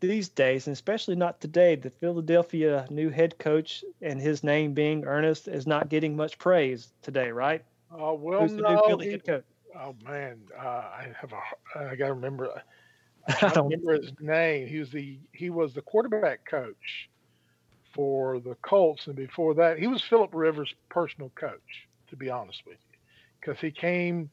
these 0.00 0.28
days, 0.28 0.66
and 0.68 0.74
especially 0.74 1.16
not 1.16 1.40
today. 1.40 1.74
The 1.74 1.90
Philadelphia 1.90 2.86
new 2.90 3.08
head 3.10 3.38
coach 3.38 3.84
and 4.00 4.20
his 4.20 4.44
name 4.44 4.72
being 4.72 5.04
Ernest 5.04 5.48
is 5.48 5.66
not 5.66 5.88
getting 5.88 6.14
much 6.14 6.38
praise 6.38 6.92
today, 7.02 7.32
right? 7.32 7.64
Oh 7.90 8.10
uh, 8.10 8.12
well, 8.14 8.42
Who's 8.42 8.52
the 8.52 8.62
no, 8.62 8.74
new 8.74 8.82
Philly 8.86 9.10
head 9.10 9.24
coach? 9.24 9.44
Oh 9.76 9.94
man, 10.04 10.38
uh, 10.56 10.66
I 10.66 11.12
have 11.20 11.32
a. 11.32 11.78
I 11.78 11.96
got 11.96 12.06
to 12.06 12.14
remember. 12.14 12.62
I 13.42 13.48
don't 13.48 13.70
remember 13.70 14.00
his 14.00 14.12
name. 14.20 14.68
He 14.68 14.78
was 14.78 14.90
the 14.90 15.18
he 15.32 15.50
was 15.50 15.74
the 15.74 15.82
quarterback 15.82 16.44
coach 16.44 17.10
for 17.92 18.40
the 18.40 18.54
Colts, 18.62 19.06
and 19.06 19.16
before 19.16 19.54
that, 19.54 19.78
he 19.78 19.86
was 19.86 20.02
Philip 20.02 20.30
Rivers' 20.32 20.74
personal 20.88 21.30
coach. 21.34 21.88
To 22.10 22.16
be 22.16 22.30
honest 22.30 22.62
with 22.66 22.78
you, 22.90 22.98
because 23.38 23.60
he 23.60 23.70
came 23.70 24.30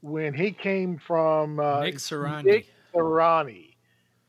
when 0.00 0.32
he 0.32 0.52
came 0.52 0.98
from 0.98 1.58
uh, 1.58 1.80
Nick 1.80 1.96
Sirianni. 1.96 2.44
Nick 2.44 2.66
Sirianni, 2.94 3.74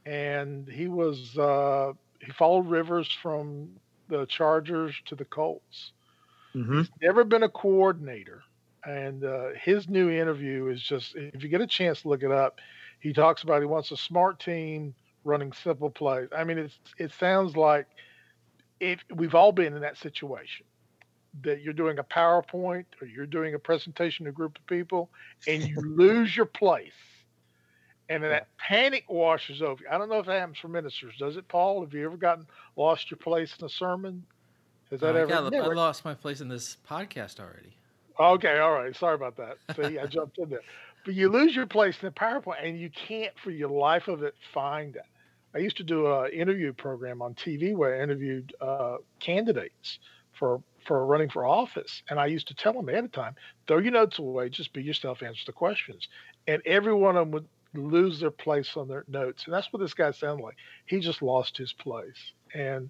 and 0.05 0.67
he 0.67 0.87
was 0.87 1.37
uh, 1.37 1.93
he 2.19 2.31
followed 2.31 2.67
Rivers 2.67 3.15
from 3.21 3.69
the 4.07 4.25
Chargers 4.25 4.95
to 5.05 5.15
the 5.15 5.25
Colts. 5.25 5.91
Mm-hmm. 6.55 6.79
He's 6.79 6.89
never 7.01 7.23
been 7.23 7.43
a 7.43 7.49
coordinator, 7.49 8.41
and 8.83 9.23
uh, 9.23 9.49
his 9.61 9.87
new 9.87 10.09
interview 10.09 10.67
is 10.67 10.81
just 10.81 11.15
if 11.15 11.43
you 11.43 11.49
get 11.49 11.61
a 11.61 11.67
chance 11.67 12.01
to 12.01 12.09
look 12.09 12.23
it 12.23 12.31
up, 12.31 12.59
he 12.99 13.13
talks 13.13 13.43
about 13.43 13.61
he 13.61 13.67
wants 13.67 13.91
a 13.91 13.97
smart 13.97 14.39
team 14.39 14.95
running 15.23 15.51
simple 15.53 15.89
plays. 15.89 16.29
I 16.35 16.43
mean, 16.43 16.57
it's 16.57 16.79
it 16.97 17.11
sounds 17.11 17.55
like 17.55 17.85
if 18.79 18.99
we've 19.13 19.35
all 19.35 19.51
been 19.51 19.73
in 19.73 19.81
that 19.81 19.97
situation 19.97 20.65
that 21.43 21.61
you're 21.61 21.73
doing 21.73 21.99
a 21.99 22.03
PowerPoint 22.03 22.85
or 23.01 23.07
you're 23.07 23.25
doing 23.25 23.53
a 23.53 23.59
presentation 23.59 24.25
to 24.25 24.29
a 24.29 24.33
group 24.33 24.57
of 24.57 24.65
people 24.67 25.09
and 25.47 25.63
you 25.63 25.75
lose 25.81 26.35
your 26.35 26.45
place. 26.45 26.91
And 28.09 28.23
then 28.23 28.31
that 28.31 28.47
panic 28.57 29.03
washes 29.09 29.61
over 29.61 29.83
you. 29.83 29.89
I 29.91 29.97
don't 29.97 30.07
know 30.07 30.19
if 30.19 30.25
that 30.27 30.39
happens 30.39 30.57
for 30.59 30.69
ministers. 30.69 31.13
Does 31.19 31.35
it, 31.35 31.47
Paul? 31.49 31.81
Have 31.81 31.93
you 31.93 32.05
ever 32.05 32.15
gotten 32.15 32.47
lost 32.77 33.11
your 33.11 33.17
place 33.17 33.53
in 33.59 33.65
a 33.65 33.69
sermon? 33.69 34.23
Has 34.91 35.01
that 35.01 35.15
uh, 35.15 35.19
ever? 35.19 35.49
Yeah. 35.51 35.61
I 35.61 35.73
lost 35.73 36.05
my 36.05 36.13
place 36.13 36.39
in 36.39 36.47
this 36.47 36.77
podcast 36.89 37.41
already. 37.41 37.75
Okay, 38.19 38.59
all 38.59 38.71
right. 38.71 38.95
Sorry 38.95 39.15
about 39.15 39.35
that. 39.37 39.57
See, 39.75 39.99
I 39.99 40.05
jumped 40.05 40.37
in 40.37 40.49
there. 40.49 40.61
But 41.05 41.15
you 41.15 41.29
lose 41.29 41.55
your 41.55 41.67
place 41.67 41.95
in 42.01 42.07
the 42.07 42.13
PowerPoint 42.13 42.65
and 42.65 42.79
you 42.79 42.89
can't 42.89 43.33
for 43.43 43.51
your 43.51 43.69
life 43.69 44.07
of 44.07 44.23
it 44.23 44.35
find 44.53 44.95
it. 44.95 45.03
I 45.57 45.59
used 45.59 45.77
to 45.77 45.83
do 45.83 46.05
an 46.05 46.31
interview 46.31 46.71
program 46.71 47.19
on 47.19 47.33
TV 47.33 47.75
where 47.75 47.95
I 47.95 48.03
interviewed 48.03 48.53
uh, 48.61 48.97
candidates 49.19 49.97
for 50.37 50.61
for 50.85 51.03
running 51.05 51.29
for 51.29 51.45
office. 51.45 52.03
And 52.09 52.19
I 52.19 52.27
used 52.27 52.47
to 52.49 52.53
tell 52.53 52.73
them 52.73 52.87
ahead 52.87 53.03
of 53.03 53.11
time, 53.11 53.35
throw 53.67 53.79
your 53.79 53.91
notes 53.91 54.19
away, 54.19 54.49
just 54.49 54.71
be 54.71 54.83
yourself, 54.83 55.23
answer 55.23 55.43
the 55.47 55.51
questions. 55.51 56.07
And 56.47 56.61
every 56.65 56.93
one 56.93 57.17
of 57.17 57.25
them 57.25 57.31
would 57.31 57.47
lose 57.73 58.19
their 58.19 58.31
place 58.31 58.77
on 58.77 58.87
their 58.87 59.03
notes. 59.07 59.45
And 59.45 59.53
that's 59.53 59.73
what 59.73 59.79
this 59.79 59.95
guy 59.95 60.11
sounded 60.11 60.43
like. 60.43 60.57
He 60.85 60.99
just 60.99 61.23
lost 61.23 61.57
his 61.57 61.73
place. 61.73 62.31
And 62.53 62.89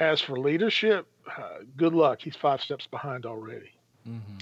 as 0.00 0.20
for 0.22 0.38
leadership, 0.38 1.06
uh, 1.30 1.58
good 1.76 1.92
luck. 1.92 2.22
He's 2.22 2.36
five 2.36 2.62
steps 2.62 2.86
behind 2.86 3.26
already. 3.26 3.70
Mm-hmm. 4.08 4.38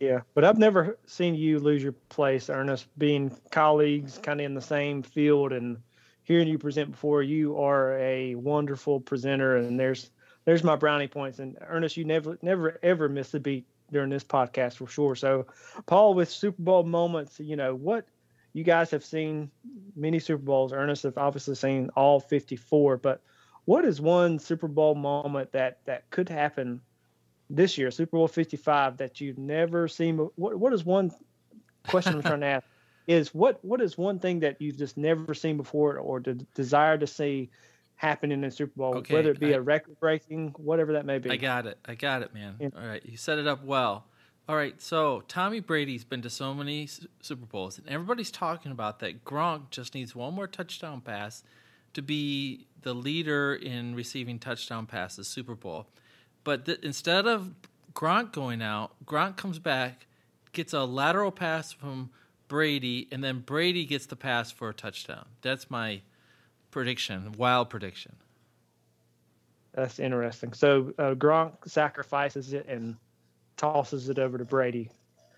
Yeah, 0.00 0.20
but 0.34 0.44
I've 0.44 0.58
never 0.58 0.98
seen 1.06 1.34
you 1.34 1.58
lose 1.58 1.82
your 1.82 1.94
place, 2.08 2.50
Ernest, 2.50 2.86
being 2.98 3.34
colleagues 3.50 4.18
kind 4.22 4.40
of 4.40 4.46
in 4.46 4.54
the 4.54 4.60
same 4.60 5.02
field 5.02 5.52
and 5.52 5.76
hearing 6.26 6.48
you 6.48 6.58
present 6.58 6.90
before. 6.90 7.22
You 7.22 7.56
are 7.58 7.96
a 7.98 8.34
wonderful 8.34 9.00
presenter, 9.00 9.56
and 9.56 9.78
there's 9.78 10.10
there's 10.44 10.64
my 10.64 10.76
brownie 10.76 11.08
points. 11.08 11.38
And 11.38 11.56
Ernest, 11.66 11.96
you 11.96 12.04
never 12.04 12.38
never 12.42 12.78
ever 12.82 13.08
miss 13.08 13.32
a 13.32 13.40
beat 13.40 13.66
during 13.90 14.10
this 14.10 14.24
podcast 14.24 14.74
for 14.74 14.88
sure. 14.88 15.14
So, 15.14 15.46
Paul, 15.86 16.14
with 16.14 16.28
Super 16.28 16.60
Bowl 16.60 16.82
moments, 16.82 17.38
you 17.40 17.56
know 17.56 17.74
what 17.74 18.06
you 18.52 18.64
guys 18.64 18.90
have 18.90 19.04
seen 19.04 19.50
many 19.94 20.18
Super 20.18 20.42
Bowls. 20.42 20.72
Ernest 20.72 21.04
have 21.04 21.16
obviously 21.16 21.54
seen 21.54 21.90
all 21.94 22.18
54, 22.18 22.96
but 22.96 23.22
what 23.64 23.84
is 23.84 24.00
one 24.00 24.38
Super 24.38 24.68
Bowl 24.68 24.94
moment 24.94 25.52
that 25.52 25.78
that 25.86 26.10
could 26.10 26.28
happen 26.28 26.80
this 27.48 27.78
year, 27.78 27.92
Super 27.92 28.16
Bowl 28.16 28.28
55, 28.28 28.96
that 28.96 29.20
you've 29.20 29.38
never 29.38 29.86
seen? 29.86 30.18
What 30.34 30.58
what 30.58 30.72
is 30.72 30.84
one 30.84 31.12
question 31.86 32.14
I'm 32.14 32.22
trying 32.22 32.40
to 32.40 32.46
ask? 32.46 32.66
Is 33.06 33.32
what 33.32 33.64
what 33.64 33.80
is 33.80 33.96
one 33.96 34.18
thing 34.18 34.40
that 34.40 34.60
you've 34.60 34.76
just 34.76 34.96
never 34.96 35.32
seen 35.32 35.56
before 35.56 35.98
or 35.98 36.18
de- 36.18 36.34
desire 36.54 36.98
to 36.98 37.06
see 37.06 37.50
happen 37.96 38.30
in 38.30 38.42
the 38.42 38.50
Super 38.50 38.72
Bowl, 38.76 38.96
okay, 38.96 39.14
whether 39.14 39.30
it 39.30 39.40
be 39.40 39.54
I, 39.54 39.58
a 39.58 39.60
record 39.60 39.98
breaking, 39.98 40.54
whatever 40.56 40.92
that 40.92 41.06
may 41.06 41.18
be. 41.18 41.30
I 41.30 41.36
got 41.36 41.66
it. 41.66 41.78
I 41.84 41.94
got 41.94 42.22
it, 42.22 42.32
man. 42.32 42.56
Yeah. 42.60 42.68
All 42.76 42.86
right. 42.86 43.04
You 43.04 43.16
set 43.16 43.38
it 43.38 43.46
up 43.46 43.64
well. 43.64 44.04
All 44.48 44.56
right. 44.56 44.80
So 44.80 45.22
Tommy 45.28 45.60
Brady's 45.60 46.04
been 46.04 46.22
to 46.22 46.30
so 46.30 46.54
many 46.54 46.88
Super 47.20 47.46
Bowls, 47.46 47.78
and 47.78 47.88
everybody's 47.88 48.30
talking 48.30 48.70
about 48.70 49.00
that 49.00 49.24
Gronk 49.24 49.70
just 49.70 49.94
needs 49.94 50.14
one 50.14 50.34
more 50.34 50.46
touchdown 50.46 51.00
pass 51.00 51.42
to 51.94 52.02
be 52.02 52.66
the 52.82 52.94
leader 52.94 53.54
in 53.54 53.94
receiving 53.94 54.38
touchdown 54.38 54.86
passes 54.86 55.26
Super 55.26 55.54
Bowl. 55.54 55.86
But 56.44 56.66
th- 56.66 56.80
instead 56.82 57.26
of 57.26 57.54
Gronk 57.94 58.32
going 58.32 58.62
out, 58.62 58.92
Gronk 59.04 59.36
comes 59.36 59.58
back, 59.58 60.06
gets 60.52 60.74
a 60.74 60.84
lateral 60.84 61.32
pass 61.32 61.72
from 61.72 62.10
Brady, 62.48 63.08
and 63.10 63.22
then 63.22 63.40
Brady 63.40 63.84
gets 63.84 64.06
the 64.06 64.16
pass 64.16 64.50
for 64.50 64.68
a 64.68 64.74
touchdown. 64.74 65.26
That's 65.42 65.70
my 65.70 66.02
prediction, 66.70 67.32
wild 67.36 67.70
prediction. 67.70 68.16
That's 69.72 69.98
interesting. 69.98 70.52
So 70.52 70.94
uh, 70.98 71.14
Gronk 71.14 71.52
sacrifices 71.66 72.52
it 72.52 72.66
and 72.68 72.96
tosses 73.56 74.08
it 74.08 74.18
over 74.18 74.38
to 74.38 74.44
Brady. 74.44 74.90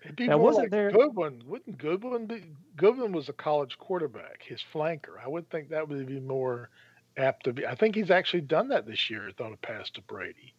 It'd 0.03 0.19
now, 0.27 0.37
wasn't 0.37 0.65
like 0.65 0.71
there... 0.71 0.91
Goodwin. 0.91 1.43
Wouldn't 1.45 1.77
Goodwin 1.77 2.25
be? 2.25 2.43
Goodwin 2.77 3.11
was 3.11 3.27
a 3.27 3.33
college 3.33 3.77
quarterback, 3.77 4.43
his 4.43 4.63
flanker. 4.73 5.21
I 5.23 5.27
would 5.27 5.49
think 5.49 5.69
that 5.69 5.89
would 5.89 6.07
be 6.07 6.21
more 6.21 6.69
apt 7.17 7.43
to 7.45 7.53
be. 7.53 7.65
I 7.65 7.75
think 7.75 7.95
he's 7.95 8.11
actually 8.11 8.41
done 8.41 8.69
that 8.69 8.85
this 8.85 9.09
year. 9.09 9.29
Thrown 9.35 9.51
a 9.51 9.57
pass 9.57 9.89
to 9.91 10.01
Brady. 10.03 10.53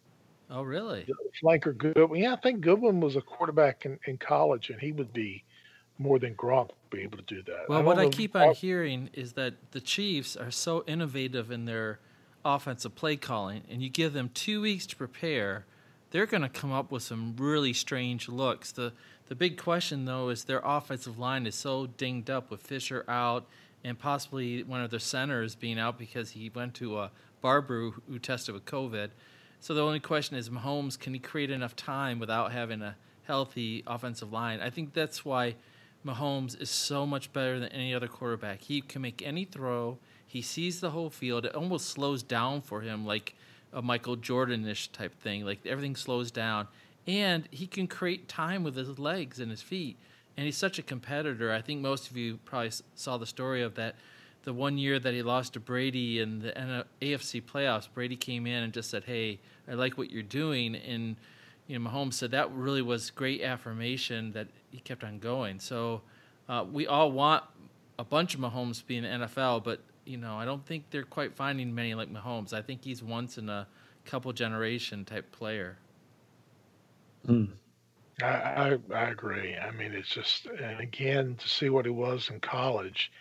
Oh, 0.51 0.63
really? 0.63 1.07
Flanker 1.43 1.75
Goodwin. 1.75 2.23
Yeah, 2.23 2.35
I 2.35 2.37
think 2.37 2.61
Goodwin 2.61 3.01
was 3.01 3.17
a 3.17 3.23
quarterback 3.23 3.87
in, 3.87 3.99
in 4.07 4.19
college, 4.19 4.69
and 4.69 4.81
he 4.81 4.93
would 4.93 5.13
be 5.13 5.45
more 6.01 6.19
than 6.19 6.35
Gronk 6.35 6.71
be 6.91 7.03
able 7.03 7.19
to 7.19 7.25
do 7.25 7.43
that. 7.43 7.69
Well, 7.69 7.79
I 7.79 7.83
what 7.83 7.99
I 7.99 8.09
keep 8.09 8.35
on 8.35 8.55
hearing 8.55 9.11
is 9.13 9.35
that 9.35 9.55
the 9.73 9.81
Chiefs 9.81 10.35
are 10.35 10.51
so 10.51 10.83
innovative 10.87 11.51
in 11.51 11.67
their 11.67 12.01
offensive 12.45 12.95
play 12.95 13.17
calling, 13.17 13.63
and 13.71 13.83
you 13.83 13.91
give 13.91 14.15
them 14.15 14.31
two 14.33 14.63
weeks 14.63 14.87
to 14.87 14.97
prepare, 14.97 15.67
they're 16.11 16.27
going 16.27 16.43
to 16.43 16.49
come 16.49 16.73
up 16.73 16.91
with 16.91 17.03
some 17.03 17.37
really 17.37 17.75
strange 17.75 18.29
looks. 18.29 18.73
The 18.73 18.93
the 19.29 19.37
big 19.37 19.59
question 19.59 20.07
though 20.07 20.31
is 20.31 20.45
their 20.45 20.61
offensive 20.65 21.17
line 21.17 21.47
is 21.47 21.55
so 21.55 21.87
dinged 21.87 22.29
up 22.29 22.51
with 22.51 22.61
Fisher 22.61 23.05
out 23.07 23.47
and 23.85 23.97
possibly 23.97 24.65
one 24.65 24.83
of 24.83 24.91
their 24.91 24.99
centers 24.99 25.55
being 25.55 25.79
out 25.79 25.99
because 25.99 26.31
he 26.31 26.51
went 26.53 26.75
to 26.75 26.99
a 26.99 27.13
barber 27.41 27.91
who 28.09 28.19
tested 28.19 28.55
with 28.55 28.65
COVID. 28.65 29.11
So 29.61 29.73
the 29.73 29.83
only 29.83 30.01
question 30.01 30.37
is 30.37 30.51
Mahomes 30.51 30.99
can 30.99 31.15
he 31.15 31.21
create 31.21 31.51
enough 31.51 31.77
time 31.77 32.19
without 32.19 32.51
having 32.51 32.83
a 32.83 32.97
healthy 33.25 33.85
offensive 33.87 34.33
line? 34.33 34.61
I 34.61 34.71
think 34.71 34.95
that's 34.95 35.25
why 35.25 35.55
Mahomes 36.05 36.61
is 36.61 36.71
so 36.71 37.07
much 37.07 37.33
better 37.33 37.59
than 37.59 37.69
any 37.71 37.95
other 37.95 38.09
quarterback. 38.09 38.63
He 38.63 38.81
can 38.81 39.03
make 39.03 39.23
any 39.23 39.45
throw. 39.45 39.99
He 40.27 40.43
sees 40.43 40.81
the 40.81 40.91
whole 40.91 41.11
field. 41.11 41.45
It 41.45 41.55
almost 41.55 41.89
slows 41.89 42.23
down 42.23 42.63
for 42.63 42.81
him, 42.81 43.05
like 43.05 43.35
a 43.73 43.83
Michael 43.83 44.17
Jordan-ish 44.17 44.89
type 44.89 45.21
thing. 45.21 45.45
Like 45.45 45.67
everything 45.67 45.97
slows 45.97 46.31
down, 46.31 46.69
and 47.07 47.49
he 47.51 47.67
can 47.67 47.87
create 47.87 48.29
time 48.29 48.63
with 48.63 48.77
his 48.77 48.99
legs 48.99 49.41
and 49.41 49.51
his 49.51 49.63
feet. 49.63 49.97
And 50.37 50.47
he's 50.47 50.57
such 50.57 50.79
a 50.79 50.83
competitor. 50.83 51.53
I 51.53 51.61
think 51.61 51.83
most 51.83 52.11
of 52.11 52.17
you 52.17 52.39
probably 52.45 52.71
saw 52.95 53.19
the 53.19 53.27
story 53.27 53.63
of 53.63 53.75
that. 53.75 53.97
The 54.45 54.55
one 54.55 54.79
year 54.79 54.99
that 54.99 55.13
he 55.13 55.23
lost 55.23 55.53
to 55.53 55.61
Brady 55.61 56.19
in 56.19 56.39
the 56.39 56.87
AFC 57.03 57.43
playoffs, 57.43 57.89
Brady 57.93 58.17
came 58.17 58.47
in 58.47 58.63
and 58.63 58.73
just 58.73 58.89
said, 58.89 59.05
"Hey, 59.05 59.41
I 59.69 59.75
like 59.75 59.99
what 59.99 60.11
you're 60.11 60.23
doing," 60.23 60.77
and 60.77 61.17
you 61.71 61.79
know, 61.79 61.89
Mahomes 61.89 62.15
said 62.15 62.33
that 62.33 62.51
really 62.51 62.83
was 62.83 63.11
great 63.13 63.43
affirmation 63.43 64.33
that 64.33 64.49
he 64.71 64.81
kept 64.81 65.05
on 65.05 65.21
going. 65.21 65.61
So 65.61 66.03
uh, 66.49 66.65
we 66.71 66.89
all 66.89 67.13
want 67.13 67.45
a 67.97 68.03
bunch 68.03 68.35
of 68.35 68.41
Mahomes 68.41 68.85
being 68.85 69.05
in 69.05 69.21
the 69.21 69.27
NFL, 69.29 69.63
but 69.63 69.81
you 70.05 70.17
know, 70.17 70.35
I 70.35 70.45
don't 70.45 70.67
think 70.67 70.91
they're 70.91 71.05
quite 71.05 71.37
finding 71.37 71.73
many 71.73 71.95
like 71.95 72.13
Mahomes. 72.13 72.53
I 72.53 72.61
think 72.61 72.83
he's 72.83 73.05
once 73.05 73.39
in 73.39 73.49
a 73.49 73.69
couple 74.05 74.33
generation 74.33 75.05
type 75.05 75.31
player. 75.31 75.79
Hmm. 77.25 77.45
I, 78.21 78.27
I, 78.27 78.79
I 78.93 79.03
agree. 79.11 79.55
I 79.55 79.71
mean, 79.71 79.93
it's 79.93 80.09
just 80.09 80.47
and 80.47 80.81
again 80.81 81.37
to 81.37 81.49
see 81.49 81.69
what 81.69 81.85
he 81.85 81.93
was 81.93 82.31
in 82.31 82.41
college, 82.41 83.13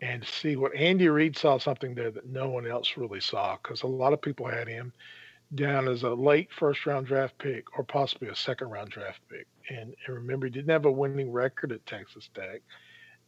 and 0.00 0.22
to 0.22 0.28
see 0.28 0.56
what 0.56 0.74
Andy 0.74 1.10
Reid 1.10 1.36
saw 1.36 1.58
something 1.58 1.94
there 1.94 2.10
that 2.10 2.26
no 2.26 2.48
one 2.48 2.66
else 2.66 2.96
really 2.96 3.20
saw 3.20 3.58
because 3.62 3.82
a 3.82 3.86
lot 3.86 4.14
of 4.14 4.22
people 4.22 4.48
had 4.48 4.66
him 4.66 4.94
down 5.54 5.88
as 5.88 6.02
a 6.02 6.10
late 6.10 6.48
first 6.52 6.86
round 6.86 7.06
draft 7.06 7.36
pick 7.38 7.78
or 7.78 7.84
possibly 7.84 8.28
a 8.28 8.36
second 8.36 8.68
round 8.70 8.90
draft 8.90 9.20
pick. 9.28 9.46
And, 9.68 9.94
and 10.06 10.16
remember, 10.16 10.46
he 10.46 10.52
didn't 10.52 10.70
have 10.70 10.86
a 10.86 10.92
winning 10.92 11.30
record 11.30 11.72
at 11.72 11.84
Texas 11.86 12.28
Tech. 12.34 12.62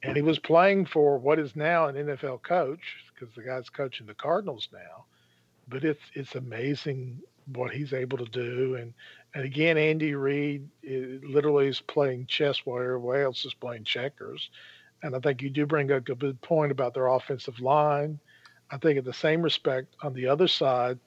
And 0.02 0.16
he 0.16 0.22
was 0.22 0.38
playing 0.38 0.84
for 0.84 1.16
what 1.16 1.38
is 1.38 1.56
now 1.56 1.86
an 1.86 1.94
NFL 1.94 2.42
coach 2.42 2.96
because 3.12 3.34
the 3.34 3.42
guy's 3.42 3.70
coaching 3.70 4.06
the 4.06 4.14
Cardinals 4.14 4.68
now. 4.70 5.06
But 5.66 5.82
it's 5.82 6.02
it's 6.12 6.34
amazing 6.34 7.20
what 7.54 7.72
he's 7.72 7.94
able 7.94 8.18
to 8.18 8.26
do. 8.26 8.76
And 8.76 8.92
and 9.34 9.44
again, 9.44 9.78
Andy 9.78 10.14
Reid 10.14 10.68
eh, 10.86 11.18
literally 11.22 11.68
is 11.68 11.80
playing 11.80 12.26
chess 12.26 12.66
while 12.66 12.82
everybody 12.82 13.22
else 13.22 13.46
is 13.46 13.54
playing 13.54 13.84
checkers. 13.84 14.50
And 15.02 15.16
I 15.16 15.20
think 15.20 15.40
you 15.40 15.48
do 15.48 15.66
bring 15.66 15.90
up 15.90 16.08
a 16.08 16.14
good 16.14 16.40
point 16.42 16.70
about 16.70 16.92
their 16.92 17.08
offensive 17.08 17.58
line. 17.60 18.18
I 18.70 18.78
think, 18.78 18.98
in 18.98 19.04
the 19.04 19.12
same 19.12 19.42
respect, 19.42 19.94
on 20.02 20.14
the 20.14 20.26
other 20.26 20.48
side, 20.48 20.98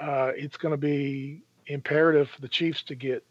uh, 0.00 0.32
it's 0.36 0.56
going 0.56 0.72
to 0.72 0.78
be 0.78 1.42
imperative 1.66 2.30
for 2.30 2.40
the 2.40 2.48
Chiefs 2.48 2.82
to 2.84 2.94
get 2.94 3.24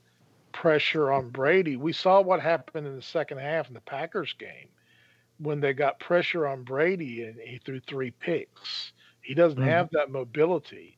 pressure 0.52 1.12
on 1.12 1.30
Brady. 1.30 1.76
We 1.76 1.94
saw 1.94 2.22
what 2.22 2.40
happened 2.40 2.88
in 2.88 2.96
the 2.96 3.02
second 3.02 3.40
half 3.40 3.68
in 3.68 3.74
the 3.74 3.82
Packers 3.82 4.34
game 4.34 4.70
when 5.40 5.60
they 5.60 5.74
got 5.74 6.00
pressure 6.00 6.48
on 6.48 6.64
Brady 6.64 7.24
and 7.24 7.38
he 7.40 7.60
threw 7.60 7.80
three 7.80 8.12
picks. 8.12 8.94
He 9.22 9.34
doesn't 9.34 9.60
mm-hmm. 9.60 9.70
have 9.70 9.90
that 9.92 10.10
mobility. 10.10 10.98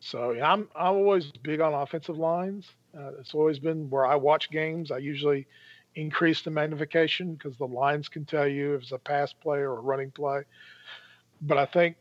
So 0.00 0.32
I'm 0.32 0.68
I'm 0.76 0.94
always 0.94 1.32
big 1.42 1.60
on 1.60 1.72
offensive 1.72 2.18
lines. 2.18 2.68
Uh, 2.96 3.12
it's 3.18 3.34
always 3.34 3.58
been 3.58 3.88
where 3.90 4.06
I 4.06 4.16
watch 4.16 4.50
games. 4.50 4.90
I 4.90 4.98
usually 4.98 5.46
increase 5.94 6.42
the 6.42 6.50
magnification 6.50 7.34
because 7.34 7.56
the 7.56 7.66
lines 7.66 8.08
can 8.08 8.24
tell 8.24 8.46
you 8.46 8.74
if 8.74 8.82
it's 8.82 8.92
a 8.92 8.98
pass 8.98 9.32
play 9.32 9.58
or 9.58 9.72
a 9.72 9.80
running 9.80 10.10
play. 10.10 10.42
But 11.40 11.58
I 11.58 11.66
think 11.66 11.96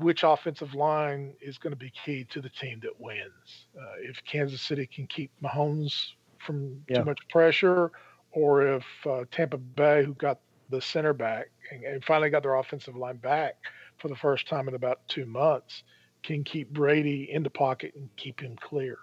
which 0.00 0.22
offensive 0.22 0.74
line 0.74 1.34
is 1.40 1.58
going 1.58 1.72
to 1.72 1.76
be 1.76 1.90
key 2.04 2.24
to 2.24 2.40
the 2.40 2.48
team 2.48 2.80
that 2.82 2.98
wins. 2.98 3.66
Uh, 3.76 3.94
if 4.02 4.22
Kansas 4.24 4.62
City 4.62 4.86
can 4.86 5.06
keep 5.06 5.30
Mahomes 5.42 6.12
from 6.38 6.82
yeah. 6.88 6.98
too 6.98 7.04
much 7.04 7.18
pressure, 7.28 7.92
or 8.32 8.66
if 8.76 8.84
uh, 9.06 9.24
Tampa 9.30 9.58
Bay, 9.58 10.04
who 10.04 10.14
got 10.14 10.40
the 10.70 10.80
center 10.80 11.12
back 11.12 11.50
and, 11.70 11.84
and, 11.84 12.04
finally 12.04 12.30
got 12.30 12.42
their 12.42 12.54
offensive 12.54 12.96
line 12.96 13.16
back 13.16 13.56
for 13.98 14.08
the 14.08 14.16
first 14.16 14.48
time 14.48 14.68
in 14.68 14.74
about 14.74 15.00
two 15.08 15.26
months, 15.26 15.82
can 16.22 16.44
keep 16.44 16.70
Brady 16.70 17.28
in 17.30 17.42
the 17.42 17.50
pocket 17.50 17.92
and 17.96 18.08
keep 18.16 18.40
him 18.40 18.56
clear. 18.60 18.98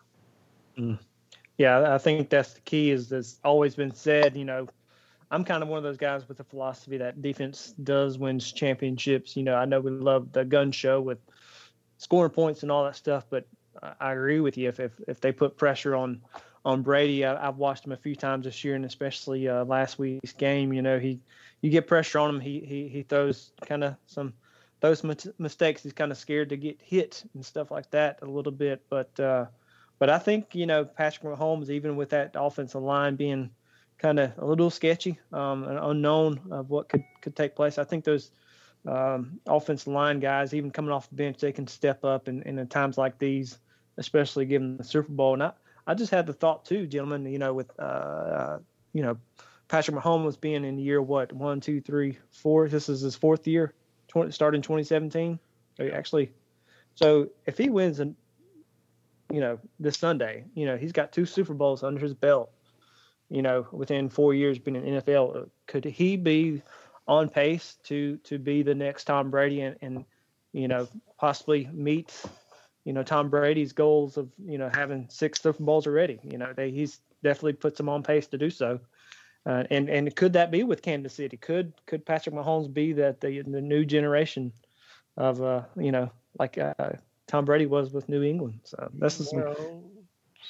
Mm. 0.77 0.98
Yeah, 1.58 1.94
I 1.94 1.98
think 1.98 2.30
that's 2.30 2.54
the 2.54 2.62
key. 2.62 2.92
Is 2.92 3.10
that's 3.10 3.39
always 3.44 3.75
been 3.75 3.94
said. 3.94 4.38
You 4.38 4.46
know, 4.46 4.68
I'm 5.29 5.43
kind 5.43 5.62
of 5.62 5.69
one 5.69 5.77
of 5.77 5.84
those 5.84 5.98
guys 5.98 6.27
with 6.27 6.38
the 6.38 6.43
philosophy 6.43 6.98
that 6.98 7.22
defense 7.22 7.74
does 7.84 8.17
wins 8.17 8.51
championships. 8.51 9.36
You 9.36 9.43
know, 9.43 9.55
I 9.55 9.65
know 9.65 9.81
we 9.81 9.91
love 9.91 10.31
the 10.31 10.46
gun 10.46 10.72
show 10.72 11.01
with 11.01 11.19
scoring 11.98 12.31
points 12.31 12.63
and 12.63 12.72
all 12.72 12.86
that 12.86 12.96
stuff, 12.96 13.25
but 13.29 13.46
I 14.00 14.13
agree 14.13 14.39
with 14.39 14.57
you. 14.57 14.69
If 14.69 14.79
if, 14.79 14.93
if 15.07 15.19
they 15.19 15.31
put 15.31 15.57
pressure 15.57 15.96
on 15.96 16.22
on 16.63 16.81
Brady, 16.81 17.25
I, 17.25 17.46
have 17.46 17.57
watched 17.57 17.86
him 17.86 17.91
a 17.91 17.98
few 17.98 18.15
times 18.15 18.46
this 18.46 18.63
year, 18.63 18.75
and 18.75 18.86
especially 18.86 19.48
uh, 19.48 19.65
last 19.65 20.00
week's 20.00 20.34
game. 20.34 20.72
You 20.74 20.81
know, 20.81 21.00
he 21.00 21.19
you 21.62 21.69
get 21.69 21.88
pressure 21.88 22.19
on 22.19 22.29
him, 22.29 22.39
he 22.39 22.62
he 22.62 22.88
he 22.88 23.03
throws 23.03 23.51
kind 23.65 23.84
of 23.84 23.96
some 24.05 24.34
those 24.79 25.03
mistakes. 25.03 25.84
He's 25.84 25.93
kind 25.93 26.12
of 26.12 26.17
scared 26.17 26.50
to 26.50 26.57
get 26.57 26.79
hit 26.81 27.24
and 27.34 27.46
stuff 27.46 27.72
like 27.72 27.91
that 27.91 28.19
a 28.22 28.25
little 28.25 28.51
bit, 28.51 28.84
but. 28.89 29.19
uh 29.19 29.46
but 30.00 30.12
I 30.12 30.19
think 30.19 30.53
you 30.53 30.67
know 30.67 30.86
Patrick 30.86 31.24
Mahomes, 31.24 31.69
even 31.69 31.96
with 31.96 32.10
that 32.10 32.36
offensive 32.36 32.81
line 32.84 33.15
being 33.15 33.50
kind 33.98 34.20
of 34.20 34.32
a 34.38 34.46
little 34.46 34.70
sketchy, 34.70 35.20
um, 35.34 35.63
and 35.63 35.80
unknown 35.80 36.39
of 36.51 36.70
what 36.70 36.89
could 36.89 37.04
could 37.22 37.36
take 37.36 37.56
place. 37.56 37.77
I 37.77 37.84
think 37.84 38.04
those 38.04 38.32
um, 38.86 39.39
offensive 39.46 39.88
line 39.88 40.20
guys, 40.20 40.54
even 40.54 40.72
coming 40.72 40.92
off 40.92 41.10
the 41.10 41.16
bench, 41.16 41.39
they 41.39 41.51
can 41.51 41.68
step 41.68 42.06
up 42.06 42.27
in, 42.27 42.44
in 42.44 42.66
times 42.68 42.98
like 42.98 43.18
these, 43.18 43.60
especially 43.98 44.46
given 44.46 44.77
the 44.77 44.84
Super 44.84 45.12
Bowl. 45.12 45.34
And 45.34 45.44
I, 45.44 45.51
I 45.86 45.94
just 45.94 46.12
had 46.12 46.25
the 46.25 46.34
thought 46.34 46.66
too, 46.66 46.88
gentlemen. 46.88 47.25
You 47.25 47.39
know, 47.39 47.54
with 47.54 47.72
uh, 47.80 47.82
uh, 47.82 48.60
you 48.94 49.01
know 49.01 49.18
Patrick 49.68 49.98
Mahomes 49.98 50.39
being 50.39 50.63
in 50.63 50.77
year 50.77 51.01
what 51.01 51.34
one, 51.34 51.60
two, 51.60 51.82
three, 51.82 52.18
four. 52.30 52.70
This 52.70 52.89
is 52.89 53.01
his 53.01 53.16
fourth 53.16 53.48
year, 53.48 53.74
20, 54.10 54.32
starting 54.32 54.62
2017. 54.62 55.39
Actually, 55.94 56.32
so 56.96 57.30
if 57.46 57.58
he 57.58 57.70
wins, 57.70 58.00
and 58.00 58.16
you 59.32 59.42
know 59.42 59.60
this 59.80 59.98
Sunday, 59.98 60.46
you 60.54 60.66
know 60.66 60.77
he's 60.77 60.92
got 60.92 61.12
two 61.12 61.25
Super 61.25 61.54
Bowls 61.54 61.84
under 61.84 62.00
his 62.00 62.13
belt 62.13 62.51
you 63.29 63.41
know, 63.41 63.67
within 63.72 64.10
four 64.10 64.34
years 64.34 64.60
being 64.60 64.75
in 64.75 65.01
NFL. 65.01 65.50
Could 65.67 65.86
he 65.86 66.17
be 66.17 66.62
on 67.07 67.29
pace 67.29 67.77
to 67.86 68.17
to 68.17 68.38
be 68.38 68.63
the 68.63 68.75
next 68.75 69.05
Tom 69.05 69.31
Brady 69.31 69.62
and, 69.62 69.75
and 69.81 70.05
you 70.53 70.67
know 70.67 70.88
possibly 71.17 71.69
meet 71.72 72.22
you 72.84 72.93
know 72.93 73.03
Tom 73.03 73.29
Brady's 73.29 73.74
goals 73.74 74.17
of 74.17 74.29
you 74.46 74.57
know 74.57 74.69
having 74.74 75.07
six 75.09 75.42
Super 75.42 75.63
Bowls 75.63 75.87
already? 75.87 76.20
You 76.24 76.37
know, 76.37 76.53
they, 76.55 76.72
he's 76.72 77.00
definitely 77.24 77.53
puts 77.53 77.79
him 77.79 77.90
on 77.90 78.03
pace 78.03 78.27
to 78.27 78.37
do 78.37 78.50
so. 78.50 78.79
Uh, 79.46 79.63
and 79.70 79.90
and 79.90 80.13
could 80.16 80.33
that 80.33 80.51
be 80.51 80.63
with 80.63 80.81
Kansas 80.81 81.13
City? 81.13 81.37
Could 81.37 81.74
could 81.85 82.05
Patrick 82.05 82.35
Mahomes 82.35 82.74
be 82.74 82.94
that 82.94 83.22
the 83.22 83.42
the 83.42 83.61
new 83.61 83.85
generation 83.85 84.51
of 85.16 85.42
uh 85.42 85.63
you 85.75 85.92
know 85.92 86.11
like 86.40 86.57
uh, 86.57 86.74
Tom 87.27 87.46
Brady 87.46 87.66
was 87.66 87.92
with 87.92 88.09
New 88.09 88.24
England? 88.24 88.59
So 88.63 88.90
that's 88.94 89.18
just 89.18 89.33
well, 89.35 89.55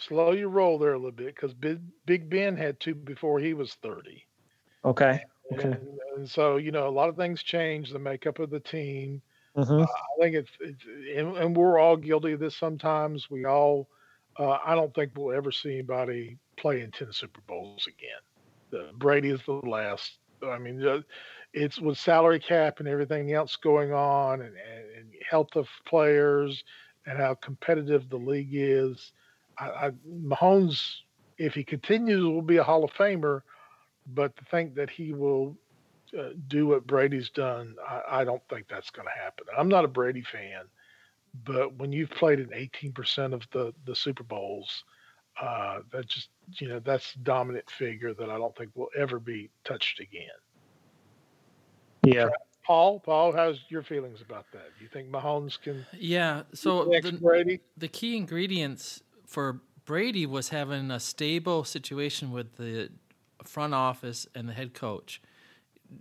slow 0.06 0.32
your 0.32 0.50
roll 0.50 0.78
there 0.78 0.94
a 0.94 0.98
little 0.98 1.12
bit 1.12 1.36
because 1.36 1.54
Big, 1.54 1.80
Big 2.06 2.30
Ben 2.30 2.56
had 2.56 2.80
two 2.80 2.96
before 2.96 3.40
he 3.40 3.54
was 3.54 3.74
30. 3.76 4.26
Okay. 4.86 5.24
Okay. 5.54 5.64
And, 5.64 5.88
and, 6.16 6.30
so, 6.30 6.58
you 6.58 6.72
know, 6.72 6.88
a 6.88 6.92
lot 6.92 7.10
of 7.10 7.16
things 7.16 7.42
change 7.42 7.92
the 7.92 8.00
makeup 8.00 8.40
of 8.40 8.50
the 8.50 8.60
team. 8.60 9.22
Mm-hmm. 9.56 9.82
Uh, 9.82 9.84
I 9.84 10.22
think 10.22 10.36
it's, 10.36 10.52
it's 10.60 10.84
and, 11.16 11.38
and, 11.38 11.58
we're 11.58 11.80
all 11.80 11.96
guilty 11.96 12.34
of 12.34 12.40
this 12.40 12.56
sometimes. 12.56 13.30
We 13.30 13.46
all, 13.46 13.88
uh, 14.38 14.58
I 14.64 14.76
don't 14.76 14.94
think 14.94 15.14
we'll 15.16 15.36
ever 15.36 15.52
see 15.52 15.74
anybody 15.74 16.38
play 16.58 16.82
in 16.82 16.92
10 16.92 17.12
Super 17.12 17.42
Bowls 17.48 17.88
again. 17.88 18.82
Uh, 18.82 18.92
Brady 18.94 19.30
is 19.30 19.42
the 19.46 19.54
last. 19.54 20.18
I 20.46 20.60
mean, 20.60 21.04
it's 21.54 21.80
with 21.80 21.98
salary 21.98 22.40
cap 22.40 22.80
and 22.80 22.88
everything 22.88 23.34
else 23.34 23.56
going 23.56 23.94
on 23.94 24.42
and, 24.42 24.56
and, 24.56 24.86
and 24.98 25.14
health 25.28 25.56
of 25.56 25.68
players 25.86 26.64
and 27.08 27.18
how 27.18 27.34
competitive 27.36 28.10
the 28.10 28.18
league 28.18 28.52
is. 28.52 29.12
I, 29.60 29.66
I, 29.66 29.92
Mahomes, 30.10 30.98
if 31.38 31.54
he 31.54 31.64
continues, 31.64 32.24
will 32.24 32.42
be 32.42 32.58
a 32.58 32.64
Hall 32.64 32.84
of 32.84 32.92
Famer. 32.92 33.42
But 34.14 34.36
to 34.38 34.46
think 34.46 34.76
that 34.76 34.90
he 34.90 35.14
will 35.14 35.58
uh, 36.18 36.30
do 36.48 36.68
what 36.68 36.88
Brady's 36.88 37.30
done, 37.30 37.76
I, 37.86 38.22
I 38.22 38.24
don't 38.24 38.42
think 38.50 38.68
that's 38.70 38.90
going 38.90 39.08
to 39.08 39.22
happen. 39.22 39.46
I'm 39.58 39.68
not 39.68 39.84
a 39.84 39.90
Brady 39.90 40.22
fan, 40.22 40.64
but 41.44 41.76
when 41.76 41.92
you've 41.92 42.10
played 42.10 42.40
in 42.40 42.48
18% 42.48 43.34
of 43.34 43.44
the 43.52 43.74
the 43.86 43.96
Super 43.96 44.24
Bowls, 44.24 44.84
uh, 45.42 45.80
that 45.92 46.08
just 46.08 46.30
you 46.54 46.70
know 46.70 46.80
that's 46.80 47.14
dominant 47.16 47.70
figure 47.70 48.14
that 48.14 48.30
I 48.30 48.38
don't 48.38 48.56
think 48.56 48.72
will 48.76 48.90
ever 48.98 49.20
be 49.20 49.50
touched 49.66 50.00
again. 50.00 50.30
Yeah. 52.06 52.30
Paul, 52.66 53.00
Paul, 53.00 53.32
how's 53.32 53.60
your 53.70 53.82
feelings 53.82 54.22
about 54.22 54.46
that? 54.52 54.66
Do 54.78 54.84
you 54.84 54.90
think 54.90 55.10
Mahomes 55.10 55.60
can? 55.60 55.86
Yeah. 55.98 56.44
So 56.54 56.86
the, 56.86 57.14
Brady? 57.14 57.62
the 57.78 57.88
key 57.88 58.18
ingredients 58.18 59.04
for 59.28 59.62
Brady 59.86 60.26
was 60.26 60.50
having 60.50 60.90
a 60.90 61.00
stable 61.00 61.64
situation 61.64 62.32
with 62.32 62.58
the 62.58 62.90
front 63.44 63.74
office 63.74 64.26
and 64.34 64.50
the 64.50 64.54
head 64.54 64.74
coach. 64.74 65.22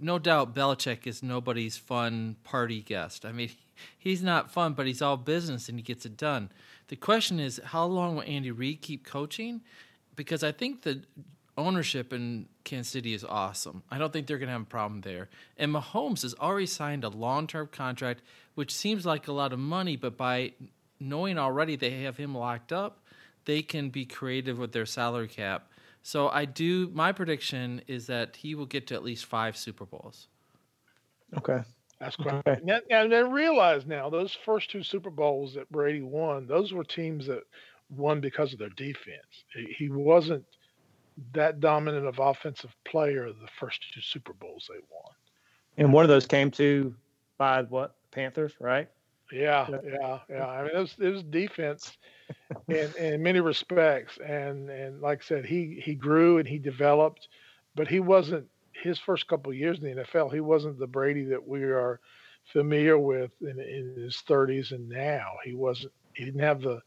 No 0.01 0.19
doubt 0.19 0.55
Belichick 0.55 1.07
is 1.07 1.23
nobody's 1.23 1.77
fun 1.77 2.37
party 2.43 2.81
guest. 2.81 3.25
I 3.25 3.33
mean, 3.33 3.51
he's 3.99 4.23
not 4.23 4.51
fun, 4.51 4.73
but 4.73 4.87
he's 4.87 5.03
all 5.03 5.17
business 5.17 5.69
and 5.69 5.79
he 5.79 5.83
gets 5.83 6.07
it 6.07 6.17
done. 6.17 6.51
The 6.89 6.97
question 6.97 7.39
is, 7.39 7.61
how 7.65 7.85
long 7.85 8.17
will 8.17 8.23
Andy 8.23 8.51
Reid 8.51 8.81
keep 8.81 9.05
coaching? 9.05 9.61
Because 10.15 10.43
I 10.43 10.53
think 10.53 10.83
the 10.83 11.03
ownership 11.59 12.13
in 12.13 12.47
Kansas 12.65 12.93
City 12.93 13.13
is 13.13 13.25
awesome. 13.25 13.83
I 13.91 13.99
don't 13.99 14.13
think 14.13 14.27
they're 14.27 14.39
going 14.39 14.49
to 14.49 14.53
have 14.53 14.63
a 14.63 14.67
problem 14.67 15.01
there. 15.01 15.29
And 15.57 15.73
Mahomes 15.75 16.23
has 16.23 16.35
already 16.35 16.67
signed 16.67 17.05
a 17.05 17.09
long 17.09 17.47
term 17.47 17.69
contract, 17.71 18.23
which 18.55 18.73
seems 18.73 19.05
like 19.05 19.29
a 19.29 19.33
lot 19.33 19.53
of 19.53 19.59
money, 19.59 19.97
but 19.97 20.17
by 20.17 20.53
knowing 21.01 21.39
already 21.39 21.77
they 21.77 22.03
have 22.03 22.17
him 22.17 22.35
locked 22.35 22.73
up, 22.73 23.06
they 23.47 23.63
can 23.63 23.89
be 23.89 24.05
creative 24.05 24.59
with 24.59 24.73
their 24.73 24.87
salary 24.87 25.29
cap. 25.29 25.71
So 26.03 26.29
I 26.29 26.45
do. 26.45 26.91
My 26.93 27.11
prediction 27.11 27.81
is 27.89 28.07
that 28.07 28.37
he 28.37 28.55
will 28.55 28.67
get 28.67 28.87
to 28.89 28.95
at 28.95 29.03
least 29.03 29.25
five 29.25 29.57
Super 29.57 29.87
Bowls. 29.87 30.29
Okay. 31.37 31.63
That's 31.99 32.15
correct. 32.15 32.47
Okay. 32.47 32.61
Now, 32.63 32.79
and 32.91 33.11
then 33.11 33.33
realize 33.33 33.87
now 33.87 34.11
those 34.11 34.37
first 34.45 34.71
two 34.71 34.83
Super 34.83 35.11
Bowls 35.11 35.55
that 35.55 35.71
Brady 35.73 36.03
won, 36.03 36.47
those 36.47 36.73
were 36.73 36.85
teams 36.85 37.27
that 37.27 37.43
won 37.91 38.21
because 38.21 38.53
of 38.53 38.59
their 38.59 38.69
defense. 38.71 39.45
He 39.77 39.89
wasn't 39.89 40.45
that 41.33 41.61
dominant 41.61 42.07
of 42.07 42.19
offensive 42.19 42.75
player 42.85 43.29
the 43.29 43.49
first 43.59 43.81
two 43.95 44.01
Super 44.01 44.35
Bowls 44.35 44.69
they 44.69 44.81
won. 44.91 45.13
And 45.79 45.93
one 45.93 46.05
of 46.05 46.09
those 46.09 46.27
came 46.27 46.51
to 46.53 46.95
by 47.39 47.63
what 47.63 47.95
Panthers, 48.11 48.55
right? 48.61 48.89
Yeah, 49.33 49.69
yeah, 49.83 50.19
yeah. 50.29 50.47
I 50.47 50.63
mean, 50.63 50.71
it 50.75 50.79
was, 50.79 50.95
it 50.99 51.09
was 51.09 51.23
defense 51.25 51.97
in, 52.69 52.93
in 52.99 53.23
many 53.23 53.41
respects, 53.41 54.19
and 54.19 54.71
and 54.71 55.01
like 55.01 55.21
I 55.23 55.25
said, 55.25 55.45
he 55.47 55.81
he 55.83 55.95
grew 55.95 56.39
and 56.39 56.47
he 56.49 56.59
developed, 56.59 57.29
but 57.75 57.89
he 57.89 58.01
wasn't 58.01 58.49
his 58.73 58.99
first 58.99 59.27
couple 59.29 59.51
of 59.51 59.59
years 59.59 59.79
in 59.79 59.85
the 59.85 59.91
NFL. 59.91 60.31
He 60.31 60.41
wasn't 60.41 60.79
the 60.79 60.87
Brady 60.87 61.25
that 61.25 61.47
we 61.47 61.63
are 61.65 62.01
familiar 62.45 62.99
with 62.99 63.33
in, 63.41 63.59
in 63.61 63.95
his 63.97 64.23
30s 64.27 64.71
and 64.73 64.89
now. 64.89 65.33
He 65.45 65.55
wasn't. 65.55 65.93
He 66.15 66.25
didn't 66.25 66.41
have 66.41 66.61
the 66.63 66.81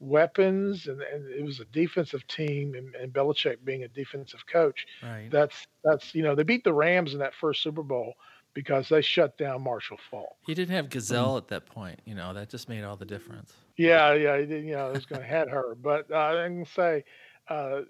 weapons, 0.00 0.86
and, 0.86 1.00
and 1.00 1.26
it 1.32 1.44
was 1.44 1.60
a 1.60 1.64
defensive 1.66 2.26
team, 2.26 2.74
and, 2.74 2.94
and 2.94 3.12
Belichick 3.12 3.64
being 3.64 3.84
a 3.84 3.88
defensive 3.88 4.44
coach. 4.46 4.86
Right. 5.02 5.28
That's 5.30 5.66
that's 5.84 6.14
you 6.14 6.22
know 6.22 6.34
they 6.34 6.42
beat 6.42 6.64
the 6.64 6.72
Rams 6.72 7.12
in 7.12 7.20
that 7.20 7.34
first 7.34 7.62
Super 7.62 7.82
Bowl 7.82 8.14
because 8.54 8.88
they 8.88 9.02
shut 9.02 9.36
down 9.36 9.62
Marshall 9.62 9.98
Faulk. 10.10 10.36
He 10.46 10.54
didn't 10.54 10.74
have 10.74 10.88
Gisele 10.88 11.36
at 11.36 11.48
that 11.48 11.66
point. 11.66 12.00
You 12.04 12.14
know, 12.14 12.32
that 12.32 12.48
just 12.48 12.68
made 12.68 12.84
all 12.84 12.96
the 12.96 13.04
difference. 13.04 13.52
Yeah, 13.76 14.14
yeah, 14.14 14.38
he 14.38 14.46
did, 14.46 14.64
you 14.64 14.72
know, 14.72 14.88
he 14.88 14.94
was 14.94 15.06
going 15.06 15.20
to 15.22 15.26
have 15.26 15.50
her. 15.50 15.74
But 15.74 16.10
uh, 16.10 16.16
I 16.16 16.46
can 16.46 16.64
say, 16.64 17.04
uh, 17.48 17.80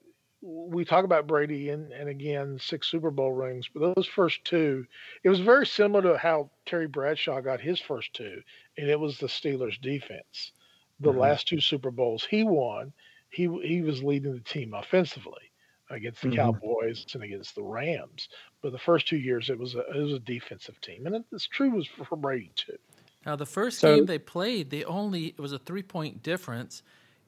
we 0.41 0.85
talk 0.85 1.05
about 1.05 1.27
Brady 1.27 1.71
and, 1.71 1.93
and 1.93 2.09
again, 2.09 2.59
six 2.61 2.89
Super 2.89 3.11
Bowl 3.11 3.33
rings, 3.33 3.69
but 3.73 3.95
those 3.95 4.07
first 4.07 4.45
two, 4.45 4.87
it 5.23 5.29
was 5.29 5.41
very 5.41 5.67
similar 5.67 6.03
to 6.03 6.19
how 6.19 6.51
Terry 6.67 6.87
Bradshaw 6.87 7.41
got 7.41 7.61
his 7.61 7.81
first 7.81 8.13
two. 8.15 8.43
and 8.77 8.89
it 8.91 8.99
was 8.99 9.19
the 9.19 9.27
Steelers' 9.29 9.81
defense. 9.81 10.53
The 11.01 11.13
Mhm. 11.13 11.19
last 11.19 11.49
two 11.49 11.61
Super 11.61 11.91
Bowls 11.91 12.25
he 12.25 12.45
won, 12.45 12.93
he 13.31 13.45
he 13.63 13.83
was 13.83 14.03
leading 14.03 14.33
the 14.35 14.41
team 14.41 14.75
offensively 14.75 15.51
against 15.91 16.23
the 16.23 16.29
Mhm. 16.29 16.37
Cowboys 16.37 17.05
and 17.15 17.23
against 17.23 17.55
the 17.55 17.63
Rams. 17.63 18.29
But 18.63 18.73
the 18.73 18.79
first 18.79 19.07
two 19.07 19.19
years, 19.19 19.51
it 19.51 19.59
was 19.59 19.75
a 19.75 19.81
it 19.91 20.01
was 20.03 20.13
a 20.13 20.19
defensive 20.19 20.81
team, 20.81 21.07
and 21.07 21.25
it's 21.33 21.47
true 21.47 21.71
was 21.71 21.87
for, 21.87 22.05
for 22.05 22.17
Brady 22.17 22.51
too. 22.57 22.79
Now, 23.27 23.37
the 23.37 23.47
first 23.47 23.79
So- 23.81 23.95
game 23.97 24.07
they 24.07 24.19
played, 24.19 24.71
they 24.71 24.85
only 24.85 25.27
it 25.29 25.39
was 25.41 25.53
a 25.53 25.59
three 25.59 25.83
point 25.83 26.23
difference. 26.23 26.83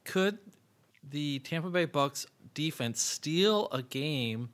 Could 0.05 0.39
the 1.09 1.39
Tampa 1.41 1.71
Bay 1.71 1.85
Bucks 1.85 2.27
defense 2.55 3.01
steal 3.01 3.69
a 3.73 3.83
game 3.83 4.51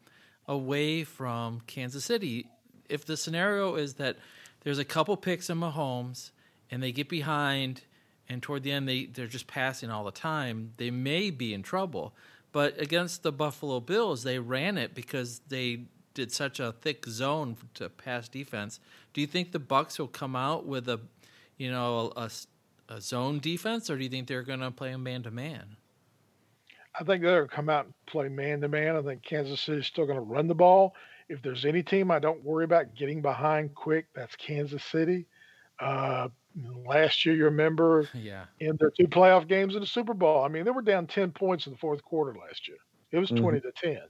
away 0.46 1.04
from 1.04 1.60
Kansas 1.62 2.04
City? 2.04 2.46
If 2.88 3.04
the 3.04 3.16
scenario 3.16 3.76
is 3.76 3.94
that 3.94 4.18
there's 4.60 4.78
a 4.78 4.84
couple 4.84 5.16
picks 5.16 5.48
in 5.48 5.58
Mahomes 5.58 6.30
and 6.70 6.82
they 6.82 6.92
get 6.92 7.08
behind, 7.08 7.82
and 8.28 8.42
toward 8.42 8.62
the 8.62 8.72
end 8.72 8.88
they 8.88 9.06
they're 9.06 9.26
just 9.26 9.46
passing 9.46 9.90
all 9.90 10.04
the 10.04 10.10
time, 10.12 10.72
they 10.76 10.90
may 10.90 11.30
be 11.30 11.54
in 11.54 11.62
trouble. 11.62 12.14
But 12.52 12.80
against 12.80 13.22
the 13.22 13.32
Buffalo 13.32 13.80
Bills, 13.80 14.22
they 14.22 14.38
ran 14.38 14.76
it 14.78 14.94
because 14.94 15.40
they 15.48 15.86
did 16.14 16.30
such 16.30 16.60
a 16.60 16.72
thick 16.72 17.06
zone 17.06 17.56
to 17.74 17.88
pass 17.88 18.28
defense. 18.28 18.78
Do 19.14 19.20
you 19.20 19.26
think 19.26 19.52
the 19.52 19.58
Bucks 19.58 19.98
will 19.98 20.08
come 20.08 20.36
out 20.36 20.66
with 20.66 20.88
a, 20.88 21.00
you 21.56 21.70
know, 21.70 22.12
a, 22.16 22.30
a 22.88 23.00
zone 23.00 23.40
defense, 23.40 23.88
or 23.88 23.96
do 23.96 24.04
you 24.04 24.10
think 24.10 24.28
they're 24.28 24.42
going 24.42 24.60
to 24.60 24.70
play 24.70 24.92
a 24.92 24.98
man 24.98 25.22
to 25.22 25.30
man? 25.30 25.76
I 26.94 27.04
think 27.04 27.22
they're 27.22 27.38
going 27.38 27.48
to 27.48 27.54
come 27.54 27.70
out 27.70 27.86
and 27.86 27.94
play 28.06 28.28
man 28.28 28.60
to 28.60 28.68
man. 28.68 28.96
I 28.96 29.02
think 29.02 29.22
Kansas 29.22 29.60
City's 29.62 29.86
still 29.86 30.04
going 30.04 30.18
to 30.18 30.24
run 30.24 30.46
the 30.46 30.54
ball. 30.54 30.94
If 31.28 31.40
there's 31.40 31.64
any 31.64 31.82
team 31.82 32.10
I 32.10 32.18
don't 32.18 32.44
worry 32.44 32.64
about 32.64 32.94
getting 32.94 33.22
behind 33.22 33.74
quick, 33.74 34.06
that's 34.14 34.36
Kansas 34.36 34.84
City. 34.84 35.26
Uh, 35.82 36.28
last 36.86 37.26
year, 37.26 37.34
you 37.36 37.44
remember 37.46 38.10
Yeah, 38.14 38.48
in 38.60 38.76
their 38.80 38.90
two 38.98 39.08
playoff 39.08 39.48
games 39.48 39.74
in 39.74 39.80
the 39.80 39.86
Super 39.86 40.14
Bowl. 40.14 40.44
I 40.44 40.48
mean, 40.48 40.64
they 40.64 40.70
were 40.70 40.82
down 40.82 41.06
10 41.08 41.32
points 41.32 41.66
in 41.66 41.72
the 41.72 41.78
fourth 41.78 42.02
quarter 42.04 42.38
last 42.38 42.68
year. 42.68 42.78
It 43.12 43.18
was 43.18 43.30
Mhm. 43.30 43.32
20 43.32 43.60
to 43.62 43.72
10. 43.72 44.08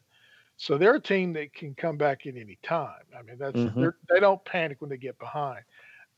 So 0.58 0.78
they're 0.78 0.96
a 0.96 1.00
team 1.00 1.32
that 1.35 1.54
can 1.54 1.74
come 1.74 1.96
back 1.98 2.26
at 2.26 2.37
any 2.37 2.58
time. 2.62 3.04
I 3.16 3.22
mean, 3.22 3.38
that's 3.38 3.66
Mhm. 3.66 3.78
they're 3.78 3.96
they 4.11 4.20
don't 4.20 4.44
panic 4.44 4.80
when 4.80 4.90
they 4.90 4.98
get 4.98 5.18
behind. 5.18 5.64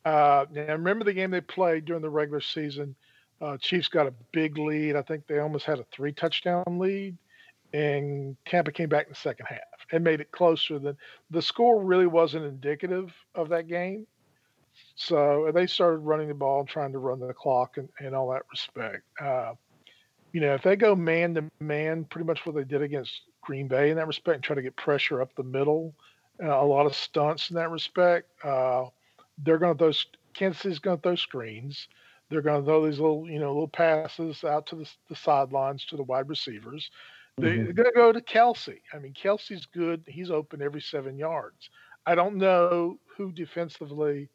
Uh, 0.05 0.47
now 0.51 0.73
remember 0.73 1.05
the 1.05 1.15
game 1.15 1.31
they 1.31 1.41
played 1.41 1.85
during 1.87 2.03
the 2.03 2.11
regular 2.11 2.41
season. 2.41 2.97
Uh, 3.41 3.59
Chiefs 3.59 3.89
got 3.89 4.07
a 4.07 4.15
big 4.33 4.59
lead. 4.59 4.97
I 4.97 5.03
think 5.03 5.27
they 5.27 5.39
almost 5.41 5.67
had 5.67 5.79
a 5.81 5.85
three 5.85 6.13
touchdown 6.13 6.65
lead, 6.79 7.19
and 7.73 8.37
Tampa 8.47 8.73
came 8.73 8.89
back 8.91 9.07
in 9.07 9.13
the 9.13 9.17
second 9.17 9.47
half 9.47 9.61
and 9.93 10.05
made 10.05 10.21
it 10.21 10.33
closer 10.33 10.79
than 10.79 10.97
the 11.31 11.43
score 11.43 11.85
really 11.85 12.07
wasn't 12.07 12.45
indicative 12.47 13.15
of 13.35 13.51
that 13.51 13.69
game. 13.69 14.07
So 14.97 15.51
they 15.53 15.67
started 15.67 15.99
running 15.99 16.29
the 16.29 16.35
ball 16.35 16.61
and 16.61 16.69
trying 16.69 16.93
to 16.93 16.99
run 16.99 17.19
the 17.19 17.35
clock 17.35 17.79
and, 17.79 17.89
and 17.99 18.15
all 18.15 18.31
that 18.31 18.43
respect. 18.51 19.03
Uh, 19.21 19.55
you 20.33 20.41
know, 20.41 20.55
if 20.55 20.63
they 20.63 20.77
go 20.77 20.95
man 20.95 21.35
to 21.35 21.51
man, 21.61 22.05
pretty 22.05 22.27
much 22.27 22.45
what 22.47 22.55
they 22.55 22.65
did 22.65 22.83
against 22.83 23.23
Green 23.41 23.69
Bay 23.69 23.91
in 23.91 23.97
that 23.97 24.07
respect, 24.07 24.37
and 24.37 24.45
try 24.45 24.57
to 24.57 24.63
get 24.63 24.77
pressure 24.77 25.21
up 25.21 25.35
the 25.35 25.43
middle, 25.43 25.95
uh, 26.43 26.61
a 26.61 26.65
lot 26.65 26.87
of 26.87 26.95
stunts 26.95 27.51
in 27.51 27.57
that 27.57 27.71
respect. 27.71 28.29
Uh, 28.45 28.87
they're 29.39 29.59
going 29.59 29.77
to 29.77 29.79
throw. 29.79 29.93
Kansas 30.33 30.63
City's 30.63 30.79
going 30.79 30.97
to 30.97 31.03
throw 31.03 31.15
screens. 31.17 31.89
They're 32.31 32.43
going 32.43 32.61
to 32.61 32.67
throw 32.67 32.87
these 32.87 32.99
little, 32.99 33.29
you 33.29 33.39
know, 33.39 33.53
little 33.53 33.69
passes 33.69 34.43
out 34.45 34.67
to 34.69 34.77
the, 34.77 34.91
the 35.09 35.15
sidelines 35.17 35.85
to 35.87 35.97
the 35.97 36.03
wide 36.03 36.29
receivers. 36.29 36.91
Mhm. 37.41 37.65
They're 37.65 37.73
going 37.73 37.89
to 37.89 37.95
go 37.95 38.13
to 38.13 38.21
Kelce. 38.21 38.81
I 38.93 38.99
mean, 38.99 39.13
Kelce's 39.13 39.67
good. 39.67 40.05
He's 40.07 40.31
open 40.31 40.63
every 40.63 40.81
seven 40.81 41.19
yards. 41.19 41.69
I 42.07 42.15
don't 42.15 42.37
know 42.37 42.99
who 43.17 43.33
defensively, 43.33 44.29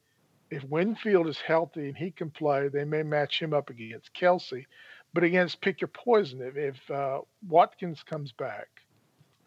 if 0.51 0.63
Winfield 0.63 1.27
is 1.27 1.37
healthy 1.39 1.87
and 1.87 1.97
he 1.97 2.11
can 2.11 2.29
play, 2.29 2.67
they 2.67 2.83
may 2.85 3.03
match 3.03 3.41
him 3.41 3.53
up 3.53 3.69
against 3.69 4.13
Kelce. 4.13 4.65
But 5.13 5.23
against 5.23 5.61
pick 5.61 5.81
your 5.81 5.87
poison. 5.89 6.41
If, 6.41 6.55
if 6.55 6.91
uh, 6.91 7.21
Watkins 7.47 8.03
comes 8.03 8.31
back, 8.31 8.67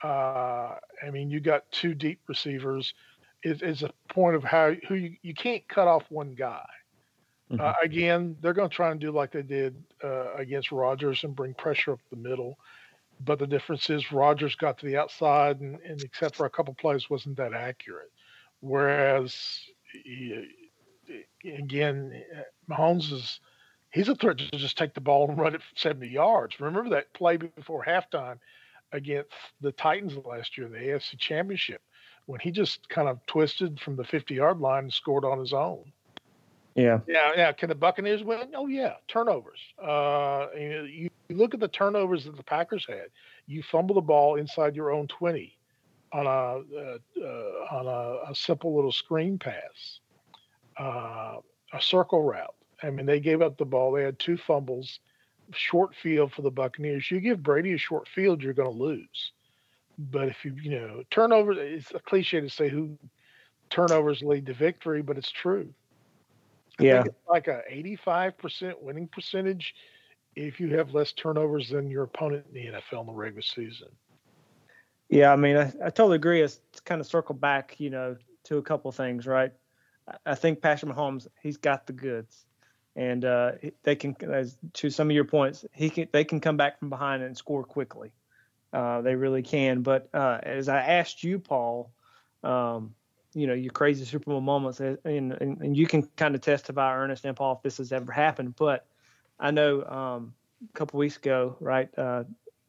uh, 0.03 0.77
I 1.05 1.11
mean, 1.12 1.31
you 1.31 1.41
got 1.41 1.71
two 1.71 1.95
deep 1.95 2.21
receivers. 2.27 2.93
It, 3.45 3.62
it's 3.62 3.83
a 3.83 3.91
point 4.09 4.35
of 4.37 4.43
how 4.45 4.73
who 4.88 4.95
you, 4.97 5.17
you 5.23 5.35
can't 5.35 5.67
cut 5.69 5.87
off 5.88 6.05
one 6.09 6.35
guy. 6.35 6.67
Mhm. 7.51 7.61
Uh, 7.61 7.75
again, 7.83 8.37
they're 8.41 8.53
going 8.55 8.69
to 8.69 8.75
try 8.75 8.91
and 8.91 9.01
do 9.01 9.12
like 9.12 9.31
they 9.31 9.43
did 9.43 9.77
uh, 10.03 10.35
against 10.35 10.73
Rodgers 10.73 11.23
and 11.23 11.37
bring 11.37 11.55
pressure 11.55 11.93
up 11.93 12.01
the 12.11 12.17
middle. 12.17 12.59
But 13.25 13.38
the 13.38 13.47
difference 13.47 13.88
is 13.91 14.11
Rodgers 14.11 14.57
got 14.57 14.79
to 14.79 14.87
the 14.87 14.97
outside, 14.97 15.61
and, 15.61 15.79
and 15.81 16.03
except 16.03 16.35
for 16.35 16.47
a 16.47 16.51
couple 16.51 16.75
plays, 16.75 17.09
wasn't 17.09 17.37
that 17.37 17.53
accurate. 17.55 18.11
Whereas, 18.61 19.37
he- 20.05 20.49
again, 21.44 22.22
Mahomes 22.68 23.12
is 23.12 23.40
he's 23.90 24.09
a 24.09 24.14
threat 24.14 24.38
to 24.38 24.51
just 24.57 24.79
take 24.79 24.94
the 24.94 25.01
ball 25.01 25.29
and 25.29 25.38
run 25.38 25.55
it 25.55 25.62
70 25.77 26.09
yards. 26.09 26.61
Remember 26.61 26.90
that 26.90 27.12
play 27.12 27.37
before 27.37 27.85
halftime 27.85 28.38
against 28.92 29.31
the 29.61 29.72
Titans 29.72 30.16
last 30.25 30.57
year, 30.59 30.68
the 30.68 30.77
AFC 30.77 31.18
Championship, 31.18 31.81
when 32.27 32.40
he 32.40 32.51
just 32.51 32.88
kind 32.88 33.09
of 33.09 33.25
twisted 33.27 33.81
from 33.81 33.96
the 33.96 34.05
50 34.05 34.35
yard 34.35 34.59
line 34.59 34.85
and 34.85 34.92
scored 34.92 35.25
on 35.25 35.38
his 35.38 35.53
own. 35.53 35.92
Yeah. 36.75 37.01
Yeah, 37.07 37.33
yeah. 37.37 37.53
Can 37.53 37.68
the 37.68 37.75
Buccaneers 37.75 38.25
win? 38.25 38.48
Oh 38.55 38.66
yeah, 38.66 38.94
turnovers. 39.09 39.59
Uh, 39.79 40.46
you, 40.59 40.68
know, 40.68 40.85
you 40.85 41.11
you 41.29 41.37
look 41.37 41.55
at 41.55 41.61
the 41.61 41.68
turnovers 41.68 42.25
that 42.25 42.37
the 42.37 42.42
Packers 42.42 42.87
had. 42.88 43.07
You 43.46 43.62
fumble 43.62 43.94
the 43.94 44.01
ball 44.01 44.37
inside 44.37 44.75
your 44.75 44.90
own 44.90 45.07
twenty 45.09 45.59
on 46.12 46.27
a 46.27 46.31
uh, 46.31 46.98
uh, 47.20 47.77
on 47.77 47.87
a, 47.87 48.31
a 48.31 48.35
simple 48.35 48.75
little 48.75 48.92
screen 48.92 49.38
pass, 49.38 50.01
uh, 50.78 51.37
a 51.72 51.80
circle 51.80 52.22
route. 52.22 52.54
I 52.82 52.90
mean, 52.90 53.06
they 53.06 53.20
gave 53.20 53.42
up 53.42 53.58
the 53.58 53.64
ball. 53.64 53.92
They 53.92 54.02
had 54.02 54.18
two 54.18 54.37
fumbles, 54.37 55.00
short 55.52 55.94
field 55.94 56.32
for 56.32 56.42
the 56.42 56.50
Buccaneers. 56.50 57.11
You 57.11 57.20
give 57.20 57.42
Brady 57.42 57.72
a 57.74 57.78
short 57.78 58.08
field, 58.08 58.42
you're 58.42 58.54
going 58.54 58.70
to 58.70 58.82
lose. 58.82 59.32
But 59.98 60.28
if 60.28 60.44
you 60.44 60.54
you 60.61 60.70
know 60.70 61.02
turnovers, 61.11 61.58
it's 61.61 61.92
a 61.94 62.00
cliche 62.00 62.40
to 62.40 62.48
say 62.48 62.68
who 62.68 62.98
turnovers 63.70 64.22
lead 64.22 64.46
to 64.46 64.54
victory, 64.54 65.02
but 65.02 65.18
it's 65.18 65.30
true. 65.30 65.72
I 66.78 66.85
Yeah. 66.85 67.04
it's 67.04 67.28
like 67.28 67.48
a 67.48 67.62
85% 67.70 68.80
winning 68.82 69.08
percentage 69.08 69.74
if 70.35 70.58
you 70.58 70.76
have 70.76 70.94
less 70.94 71.12
turnovers 71.12 71.68
than 71.68 71.90
your 71.90 72.04
opponent 72.04 72.46
in 72.48 72.54
the 72.54 72.78
NFL 72.78 73.00
in 73.00 73.06
the 73.06 73.12
regular 73.12 73.42
season. 73.42 73.88
Yeah, 75.08 75.32
I 75.32 75.37
mean, 75.37 75.56
I, 75.56 75.72
I 75.85 75.90
totally 75.90 76.16
agree. 76.16 76.40
It's 76.40 76.61
kind 76.87 77.00
of 77.00 77.06
circle 77.06 77.35
back, 77.35 77.78
you 77.78 77.90
know, 77.90 78.16
to 78.44 78.56
a 78.56 78.62
couple 78.62 78.90
things, 78.92 79.26
right? 79.26 79.52
I- 80.27 80.35
think 80.35 80.61
Patrick 80.61 80.95
Mahomes, 80.95 81.27
he's 81.43 81.57
got 81.57 81.87
the 81.87 81.93
goods, 81.93 82.45
and 82.97 83.25
uh, 83.25 83.53
they 83.83 83.97
can, 83.97 84.17
as 84.31 84.57
to 84.75 84.91
some 84.91 85.09
of 85.09 85.15
your 85.15 85.25
points, 85.25 85.65
he 85.73 85.91
can, 85.91 86.09
they 86.12 86.25
can 86.25 86.41
come 86.41 86.57
back 86.57 86.79
from 86.79 86.91
behind 86.91 87.23
and 87.23 87.37
score 87.37 87.65
quickly. 87.65 88.12
Uh, 88.73 89.03
they 89.03 89.15
really 89.15 89.43
can. 89.43 89.83
But 89.83 90.09
uh, 90.15 90.38
as 90.43 90.69
I 90.69 90.81
asked 90.81 91.23
you, 91.23 91.38
Paul, 91.38 91.91
um, 92.43 92.95
you 93.35 93.47
know, 93.47 93.55
your 93.55 93.73
crazy 93.73 94.05
Super 94.05 94.31
Bowl 94.31 94.41
moments, 94.41 94.81
and, 94.81 94.99
and, 95.05 95.33
and 95.33 95.77
you 95.77 95.87
can 95.87 96.03
kind 96.17 96.35
of 96.35 96.41
testify, 96.41 96.95
Ernest 96.97 97.25
and 97.25 97.37
Paul, 97.37 97.57
if 97.57 97.62
this 97.62 97.79
has 97.79 97.93
ever 97.93 98.12
happened. 98.12 98.57
But 98.57 98.87
I 99.38 99.51
know 99.51 99.83
um, 99.85 100.35
a 100.62 100.79
couple 100.79 100.99
weeks 100.99 101.17
ago, 101.17 101.57
right? 101.61 101.88
Uh, 101.97 102.25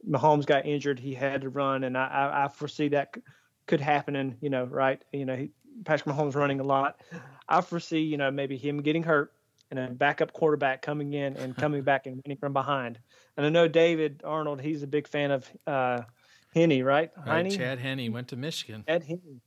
Mahomes 0.08 0.46
got 0.46 0.66
injured. 0.66 0.98
He 0.98 1.14
had 1.14 1.42
to 1.42 1.48
run, 1.48 1.84
and 1.84 1.96
I, 1.96 2.06
I, 2.06 2.44
I 2.44 2.48
foresee 2.48 2.88
that 2.88 3.16
could 3.66 3.80
happen. 3.80 4.16
And 4.16 4.36
you 4.40 4.50
know, 4.50 4.64
right? 4.64 5.02
You 5.12 5.24
know, 5.24 5.36
he, 5.36 5.50
Patrick 5.84 6.14
Mahomes 6.14 6.34
running 6.34 6.60
a 6.60 6.64
lot. 6.64 7.00
I 7.48 7.60
foresee, 7.60 8.00
you 8.00 8.16
know, 8.16 8.30
maybe 8.30 8.56
him 8.56 8.82
getting 8.82 9.02
hurt 9.02 9.32
and 9.70 9.78
a 9.78 9.88
backup 9.88 10.32
quarterback 10.32 10.82
coming 10.82 11.12
in 11.12 11.36
and 11.36 11.56
coming 11.58 11.82
back 11.82 12.06
and 12.06 12.20
winning 12.24 12.38
from 12.38 12.52
behind. 12.52 12.98
And 13.36 13.44
I 13.44 13.48
know 13.48 13.68
David 13.68 14.22
Arnold. 14.24 14.60
He's 14.60 14.82
a 14.82 14.86
big 14.86 15.08
fan 15.08 15.30
of 15.30 15.50
uh, 15.66 16.02
Henne, 16.54 16.82
right? 16.84 17.10
right. 17.26 17.46
Heiney? 17.46 17.56
Chad 17.56 17.78
Henne 17.78 18.12
went 18.12 18.28
to 18.28 18.36
Michigan. 18.36 18.84
Ed 18.86 19.04
Henne. 19.04 19.40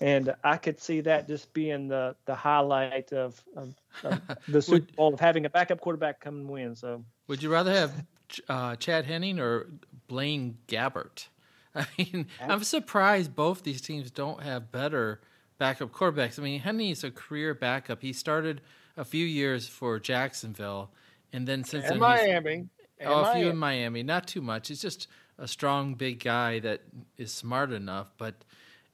And 0.00 0.34
I 0.44 0.58
could 0.58 0.78
see 0.78 1.00
that 1.02 1.26
just 1.26 1.54
being 1.54 1.88
the 1.88 2.16
the 2.26 2.34
highlight 2.34 3.12
of, 3.12 3.42
of, 3.56 3.74
of 4.04 4.20
the 4.48 4.60
Super 4.60 4.74
Would- 4.74 4.96
Bowl 4.96 5.14
of 5.14 5.20
having 5.20 5.46
a 5.46 5.50
backup 5.50 5.80
quarterback 5.80 6.20
come 6.20 6.36
and 6.36 6.48
win. 6.48 6.76
So 6.76 7.04
Would 7.28 7.42
you 7.42 7.50
rather 7.50 7.72
have 7.72 8.04
uh, 8.48 8.76
Chad 8.76 9.06
Henning 9.06 9.40
or 9.40 9.68
Blaine 10.06 10.58
Gabbert? 10.68 11.28
I 11.74 11.86
mean, 11.98 12.26
I'm 12.40 12.62
surprised 12.64 13.34
both 13.34 13.62
these 13.62 13.80
teams 13.80 14.10
don't 14.10 14.42
have 14.42 14.70
better 14.72 15.20
backup 15.58 15.92
quarterbacks. 15.92 16.38
I 16.38 16.42
mean, 16.42 16.90
is 16.90 17.04
a 17.04 17.10
career 17.10 17.54
backup. 17.54 18.02
He 18.02 18.12
started 18.12 18.60
a 18.96 19.04
few 19.04 19.24
years 19.24 19.66
for 19.66 19.98
Jacksonville, 19.98 20.90
and 21.32 21.46
then 21.46 21.64
since 21.64 21.84
And 21.84 21.94
then 21.94 21.98
Miami. 22.00 22.68
And 22.98 23.10
oh, 23.10 23.24
a 23.24 23.34
few 23.34 23.50
in 23.50 23.56
Miami, 23.58 24.02
not 24.02 24.26
too 24.26 24.40
much. 24.40 24.68
He's 24.68 24.80
just 24.80 25.08
a 25.38 25.46
strong, 25.46 25.94
big 25.94 26.22
guy 26.22 26.60
that 26.60 26.80
is 27.18 27.30
smart 27.30 27.70
enough. 27.72 28.10
But 28.16 28.36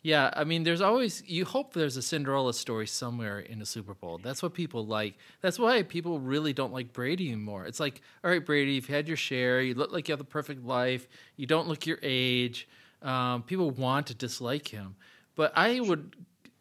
yeah, 0.03 0.31
I 0.35 0.42
mean, 0.42 0.64
there's 0.64 0.81
always 0.81 1.22
you 1.27 1.44
hope 1.44 1.72
there's 1.72 1.96
a 1.96 2.03
Cinderella 2.03 2.53
story 2.53 2.88
somewhere 2.88 3.38
in 3.38 3.61
the 3.61 3.66
Super 3.66 3.94
Bowl. 3.94 4.18
That's 4.20 4.42
what 4.42 4.55
people 4.55 4.85
like. 4.85 5.14
That's 5.40 5.59
why 5.59 5.85
people 5.85 6.18
really 6.18 6.53
don't 6.53 6.72
like 6.72 6.92
Brady 6.92 7.29
anymore. 7.29 7.66
It's 7.66 7.79
like, 7.79 8.01
all 8.25 8.31
right, 8.31 8.44
Brady, 8.44 8.72
you've 8.72 8.88
had 8.88 9.07
your 9.07 9.16
share. 9.16 9.61
You 9.62 9.75
look 9.75 9.92
like 9.92 10.09
you 10.09 10.12
have 10.12 10.18
the 10.18 10.25
perfect 10.25 10.64
life. 10.64 11.07
You 11.37 11.46
don't 11.46 11.68
look 11.68 11.87
your 11.87 11.98
age. 12.03 12.68
Um, 13.03 13.44
people 13.44 13.70
want 13.70 14.09
to 14.09 14.14
dislike 14.14 14.66
him, 14.68 14.96
but 15.37 15.53
I 15.57 15.79
would 15.79 16.16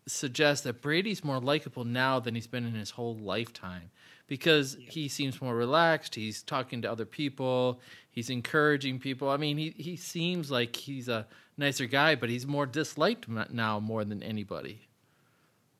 suggest 0.07 0.63
that 0.63 0.81
Brady's 0.81 1.23
more 1.23 1.39
likable 1.39 1.85
now 1.85 2.19
than 2.19 2.35
he's 2.35 2.47
been 2.47 2.65
in 2.65 2.73
his 2.73 2.91
whole 2.91 3.15
lifetime 3.15 3.91
because 4.27 4.77
he 4.79 5.07
seems 5.07 5.41
more 5.41 5.55
relaxed. 5.55 6.15
He's 6.15 6.41
talking 6.41 6.81
to 6.83 6.91
other 6.91 7.05
people. 7.05 7.79
He's 8.09 8.29
encouraging 8.29 8.99
people. 8.99 9.29
I 9.29 9.37
mean, 9.37 9.57
he 9.57 9.73
he 9.77 9.95
seems 9.95 10.49
like 10.49 10.75
he's 10.75 11.07
a 11.07 11.27
nicer 11.57 11.85
guy, 11.85 12.15
but 12.15 12.29
he's 12.29 12.47
more 12.47 12.65
disliked 12.65 13.27
now 13.27 13.79
more 13.79 14.03
than 14.05 14.23
anybody. 14.23 14.87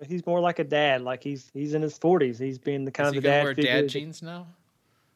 He's 0.05 0.25
more 0.25 0.39
like 0.39 0.59
a 0.59 0.63
dad. 0.63 1.01
Like 1.01 1.23
he's 1.23 1.49
he's 1.53 1.73
in 1.73 1.81
his 1.81 1.97
forties. 1.97 2.39
He's 2.39 2.57
being 2.57 2.85
the 2.85 2.91
kind 2.91 3.07
Is 3.07 3.17
of 3.17 3.23
the 3.23 3.29
dad 3.29 3.43
wear 3.43 3.55
figure. 3.55 3.81
dad 3.81 3.89
jeans 3.89 4.21
now? 4.21 4.47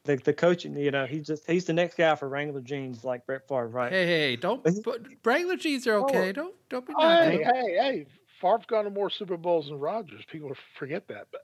The 0.03 0.17
the 0.17 0.33
coaching, 0.33 0.77
you 0.77 0.91
know, 0.91 1.05
he's 1.05 1.25
just 1.25 1.49
he's 1.49 1.65
the 1.65 1.73
next 1.73 1.97
guy 1.97 2.15
for 2.15 2.29
Wrangler 2.29 2.61
jeans, 2.61 3.03
like 3.03 3.25
Brett 3.25 3.47
Favre, 3.47 3.67
right? 3.67 3.91
Hey, 3.91 4.05
hey, 4.05 4.35
don't. 4.35 4.63
But 4.83 5.01
Wrangler 5.23 5.57
jeans 5.57 5.87
are 5.87 5.95
oh, 5.95 6.03
okay. 6.03 6.31
Don't 6.31 6.53
don't 6.69 6.85
be 6.85 6.93
oh, 6.95 7.09
Hey, 7.23 7.43
hey, 7.43 7.77
hey! 7.79 8.05
Favre's 8.41 8.65
gone 8.65 8.85
to 8.85 8.89
more 8.91 9.09
Super 9.09 9.37
Bowls 9.37 9.67
than 9.67 9.79
Rodgers. 9.79 10.23
People 10.29 10.53
forget 10.77 11.07
that, 11.07 11.27
but 11.31 11.41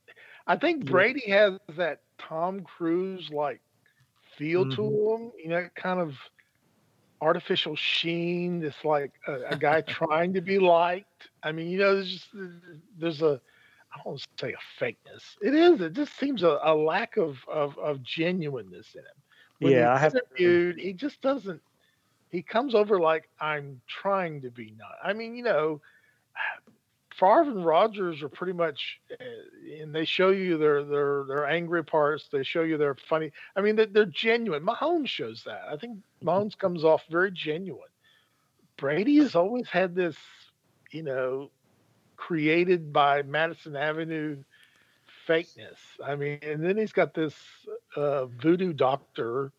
I 0.48 0.58
think. 0.58 0.86
Brady 0.86 1.30
has 1.30 1.60
that 1.78 2.02
Tom 2.18 2.62
Cruise 2.62 3.30
like 3.32 3.62
feel 4.38 4.66
Mhm. 4.66 4.76
to 4.76 5.14
him. 5.16 5.32
You 5.44 5.50
know, 5.50 5.70
kind 5.76 6.00
of 6.00 6.14
artificial 7.22 7.76
sheen. 7.76 8.64
It's 8.64 8.84
like 8.84 9.12
a, 9.28 9.52
a 9.52 9.56
guy 9.56 9.82
trying 9.88 10.34
to 10.34 10.42
be 10.42 10.60
liked. 10.60 11.30
I 11.44 11.52
mean, 11.52 11.70
you 11.70 11.80
know, 11.80 11.96
there's 11.96 12.12
just 12.12 12.28
there's 12.98 13.22
a 13.22 13.42
I 13.94 13.98
don't 13.98 14.08
want 14.08 14.20
to 14.22 14.28
say 14.46 14.54
a 14.54 14.84
fakeness. 14.84 15.24
It 15.42 15.54
is. 15.56 15.82
It 15.82 15.94
just 15.94 16.18
seems 16.18 16.44
a, 16.44 16.60
a 16.64 16.74
lack 16.76 17.18
of, 17.18 17.38
of 17.48 17.78
of 17.78 18.02
genuineness 18.04 18.94
in 18.96 19.02
him. 19.02 19.22
When 19.60 19.78
Yeah, 19.78 19.94
I 19.94 19.98
have 19.98 20.16
to 20.16 20.22
interviewed, 20.38 20.78
he 20.80 20.94
just 20.94 21.22
doesn't. 21.22 21.62
He 22.30 22.42
comes 22.42 22.76
over 22.76 23.00
like 23.00 23.30
I'm 23.40 23.82
trying 23.88 24.42
to 24.42 24.52
be 24.52 24.74
not. 24.78 24.96
I 25.04 25.14
mean, 25.14 25.36
you 25.36 25.44
know, 25.44 25.82
Favre 27.22 27.52
and 27.52 27.64
Rodgers 27.64 28.24
are 28.24 28.30
pretty 28.30 28.54
much, 28.54 29.00
uh, 29.12 29.80
and 29.80 29.94
they 29.94 30.06
show 30.06 30.32
you 30.32 30.58
their 30.58 30.84
their 30.84 31.24
their 31.26 31.46
angry 31.46 31.84
parts. 31.84 32.28
They 32.32 32.42
show 32.42 32.64
you 32.64 32.78
their 32.78 32.96
funny. 32.96 33.32
I 33.56 33.62
mean, 33.62 33.76
they're, 33.76 33.86
they're 33.86 34.06
genuine. 34.06 34.66
Mahomes 34.66 35.08
shows 35.08 35.44
that. 35.46 35.66
I 35.72 35.78
think 35.78 36.00
Mahomes 36.24 36.58
comes 36.58 36.84
off 36.84 37.04
very 37.12 37.30
genuine. 37.30 37.90
Brady 38.76 39.18
has 39.18 39.36
always 39.36 39.68
had 39.68 39.94
this, 39.94 40.16
you 40.90 41.04
know, 41.04 41.52
created 42.18 42.92
by 42.92 43.22
Madison 43.22 43.76
Avenue 43.76 44.38
fakeness. 45.28 45.78
I 46.04 46.16
mean, 46.16 46.40
and 46.42 46.64
then 46.64 46.76
he's 46.76 46.92
got 46.92 47.14
this 47.14 47.36
uh, 47.96 48.26
voodoo 48.26 48.74
doctor 48.74 49.52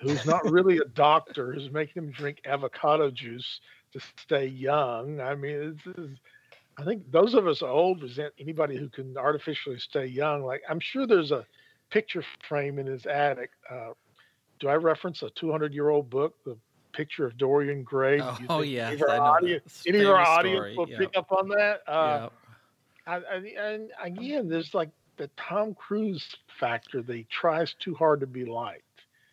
who's 0.00 0.26
not 0.26 0.44
really 0.50 0.78
a 0.78 0.84
doctor, 0.84 1.52
who's 1.52 1.70
making 1.70 2.02
him 2.02 2.10
drink 2.10 2.40
avocado 2.44 3.12
juice 3.12 3.60
to 3.92 4.00
stay 4.16 4.46
young. 4.46 5.20
I 5.20 5.36
mean, 5.36 5.78
this 5.84 5.94
it's, 5.96 6.20
I 6.78 6.84
think 6.84 7.10
those 7.10 7.34
of 7.34 7.46
us 7.48 7.60
old 7.62 8.02
resent 8.02 8.32
anybody 8.38 8.76
who 8.76 8.88
can 8.88 9.16
artificially 9.18 9.78
stay 9.78 10.06
young. 10.06 10.44
Like, 10.44 10.62
I'm 10.68 10.78
sure 10.78 11.06
there's 11.06 11.32
a 11.32 11.44
picture 11.90 12.24
frame 12.48 12.78
in 12.78 12.86
his 12.86 13.04
attic. 13.06 13.50
Uh, 13.68 13.90
do 14.60 14.68
I 14.68 14.74
reference 14.76 15.22
a 15.22 15.30
200 15.30 15.74
year 15.74 15.88
old 15.88 16.08
book, 16.08 16.36
The 16.44 16.56
Picture 16.92 17.26
of 17.26 17.36
Dorian 17.36 17.82
Gray? 17.82 18.18
Do 18.18 18.24
you 18.40 18.46
Oh, 18.48 18.60
think 18.60 18.72
yes, 18.72 18.92
any 18.92 19.00
of 19.02 19.02
our 19.02 19.10
I 19.10 19.16
know 19.18 19.24
audience, 19.24 19.84
any 19.86 20.00
of 20.00 20.10
our 20.10 20.16
audience 20.20 20.58
story, 20.58 20.76
will 20.76 20.88
yeah. 20.88 20.98
pick 20.98 21.16
up 21.16 21.32
on 21.32 21.48
that? 21.48 21.80
Uh, 21.86 22.28
yeah. 23.06 23.12
I, 23.12 23.16
I, 23.16 23.70
and 23.72 23.90
again, 24.00 24.48
there's 24.48 24.72
like 24.74 24.90
the 25.16 25.28
Tom 25.36 25.74
Cruise 25.74 26.36
factor 26.60 27.02
that 27.02 27.14
he 27.16 27.24
tries 27.24 27.74
too 27.74 27.94
hard 27.94 28.20
to 28.20 28.26
be 28.26 28.44
liked. 28.44 28.82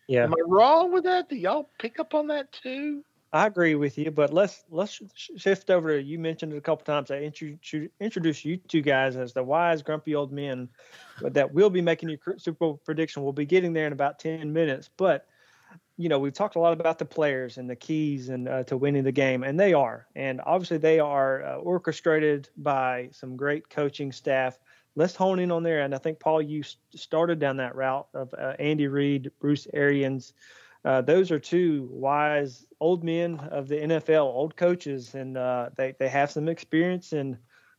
Yeah, 0.08 0.24
Am 0.24 0.32
I 0.32 0.42
wrong 0.46 0.92
with 0.92 1.04
that? 1.04 1.28
Do 1.28 1.36
y'all 1.36 1.68
pick 1.78 1.98
up 2.00 2.14
on 2.14 2.26
that 2.28 2.50
too? 2.52 3.04
I 3.32 3.46
agree 3.46 3.74
with 3.74 3.98
you, 3.98 4.10
but 4.10 4.32
let's 4.32 4.64
let's 4.70 5.02
shift 5.14 5.68
over 5.68 5.96
to 5.96 6.02
you 6.02 6.18
mentioned 6.18 6.52
it 6.52 6.56
a 6.56 6.60
couple 6.60 6.84
times. 6.84 7.10
I 7.10 7.18
introduce 7.18 7.90
introduced 8.00 8.44
you 8.44 8.56
two 8.56 8.82
guys 8.82 9.16
as 9.16 9.32
the 9.32 9.42
wise, 9.42 9.82
grumpy 9.82 10.14
old 10.14 10.32
men 10.32 10.68
that 11.20 11.52
will 11.52 11.68
be 11.68 11.82
making 11.82 12.08
your 12.08 12.18
Super 12.38 12.58
Bowl 12.58 12.80
prediction. 12.84 13.22
We'll 13.24 13.32
be 13.32 13.44
getting 13.44 13.72
there 13.72 13.86
in 13.86 13.92
about 13.92 14.20
ten 14.20 14.52
minutes, 14.52 14.88
but 14.96 15.26
you 15.96 16.08
know 16.08 16.20
we've 16.20 16.32
talked 16.32 16.54
a 16.54 16.60
lot 16.60 16.72
about 16.72 16.98
the 16.98 17.04
players 17.04 17.58
and 17.58 17.68
the 17.68 17.76
keys 17.76 18.28
and 18.28 18.48
uh, 18.48 18.62
to 18.64 18.76
winning 18.76 19.04
the 19.04 19.12
game, 19.12 19.42
and 19.42 19.58
they 19.58 19.74
are, 19.74 20.06
and 20.14 20.40
obviously 20.46 20.78
they 20.78 21.00
are 21.00 21.44
uh, 21.44 21.56
orchestrated 21.56 22.48
by 22.56 23.08
some 23.12 23.36
great 23.36 23.68
coaching 23.68 24.12
staff. 24.12 24.58
Let's 24.94 25.16
hone 25.16 25.40
in 25.40 25.50
on 25.50 25.64
there, 25.64 25.80
and 25.80 25.94
I 25.94 25.98
think 25.98 26.20
Paul, 26.20 26.40
you 26.40 26.62
started 26.94 27.40
down 27.40 27.56
that 27.58 27.74
route 27.74 28.06
of 28.14 28.32
uh, 28.32 28.54
Andy 28.58 28.86
Reid, 28.86 29.32
Bruce 29.40 29.66
Arians. 29.74 30.32
Uh, 30.86 31.00
those 31.02 31.32
are 31.32 31.40
two 31.40 31.88
wise 31.90 32.64
old 32.78 33.02
men 33.02 33.40
of 33.50 33.66
the 33.66 33.74
NFL, 33.74 34.22
old 34.22 34.56
coaches, 34.56 35.16
and 35.16 35.36
uh, 35.36 35.68
they 35.76 35.96
they 35.98 36.08
have 36.08 36.30
some 36.30 36.48
experience. 36.48 37.12
And 37.12 37.36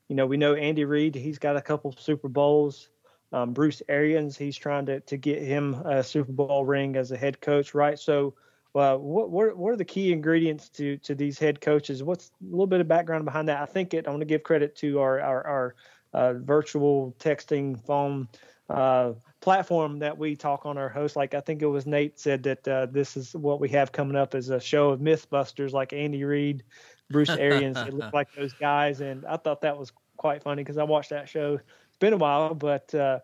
you 0.09 0.15
know, 0.17 0.25
we 0.25 0.35
know 0.35 0.55
Andy 0.55 0.83
Reid; 0.83 1.15
he's 1.15 1.39
got 1.39 1.55
a 1.55 1.61
couple 1.61 1.95
Super 1.97 2.27
Bowls. 2.27 2.89
Um, 3.31 3.53
Bruce 3.53 3.81
Arians, 3.87 4.37
he's 4.37 4.57
trying 4.57 4.85
to 4.87 4.99
to 4.99 5.15
get 5.15 5.41
him 5.41 5.75
a 5.85 6.03
Super 6.03 6.33
Bowl 6.33 6.65
ring 6.65 6.97
as 6.97 7.13
a 7.13 7.17
head 7.17 7.39
coach, 7.39 7.73
right? 7.73 7.97
So, 7.97 8.33
uh, 8.75 8.97
what 8.97 9.29
what 9.29 9.55
what 9.55 9.71
are 9.71 9.77
the 9.77 9.85
key 9.85 10.11
ingredients 10.11 10.67
to 10.71 10.97
to 10.97 11.15
these 11.15 11.39
head 11.39 11.61
coaches? 11.61 12.03
What's 12.03 12.31
a 12.41 12.51
little 12.51 12.67
bit 12.67 12.81
of 12.81 12.89
background 12.89 13.23
behind 13.23 13.47
that? 13.47 13.61
I 13.61 13.65
think 13.67 13.93
it. 13.93 14.05
I 14.05 14.09
want 14.09 14.19
to 14.19 14.25
give 14.25 14.43
credit 14.43 14.75
to 14.77 14.99
our 14.99 15.21
our, 15.21 15.47
our 15.47 15.75
uh, 16.13 16.33
virtual 16.33 17.15
texting 17.19 17.81
phone 17.85 18.27
uh, 18.69 19.13
platform 19.39 19.99
that 19.99 20.17
we 20.17 20.35
talk 20.35 20.65
on 20.65 20.77
our 20.77 20.89
host. 20.89 21.15
Like 21.15 21.33
I 21.33 21.39
think 21.41 21.61
it 21.61 21.67
was 21.67 21.85
Nate 21.85 22.19
said 22.19 22.43
that 22.43 22.67
uh, 22.67 22.85
this 22.87 23.15
is 23.15 23.33
what 23.33 23.59
we 23.59 23.69
have 23.69 23.91
coming 23.91 24.15
up 24.15 24.35
as 24.35 24.49
a 24.49 24.59
show 24.59 24.89
of 24.89 24.99
MythBusters, 24.99 25.71
like 25.71 25.93
Andy 25.93 26.23
Reid, 26.23 26.63
Bruce 27.09 27.29
Arians. 27.29 27.77
it 27.77 27.93
looked 27.93 28.13
like 28.13 28.33
those 28.35 28.53
guys, 28.53 29.01
and 29.01 29.25
I 29.25 29.37
thought 29.37 29.61
that 29.61 29.77
was 29.77 29.91
quite 30.17 30.43
funny 30.43 30.63
because 30.63 30.77
I 30.77 30.83
watched 30.83 31.11
that 31.11 31.29
show. 31.29 31.59
It's 31.87 31.97
been 31.99 32.13
a 32.13 32.17
while, 32.17 32.53
but 32.53 32.93
uh, 32.93 33.19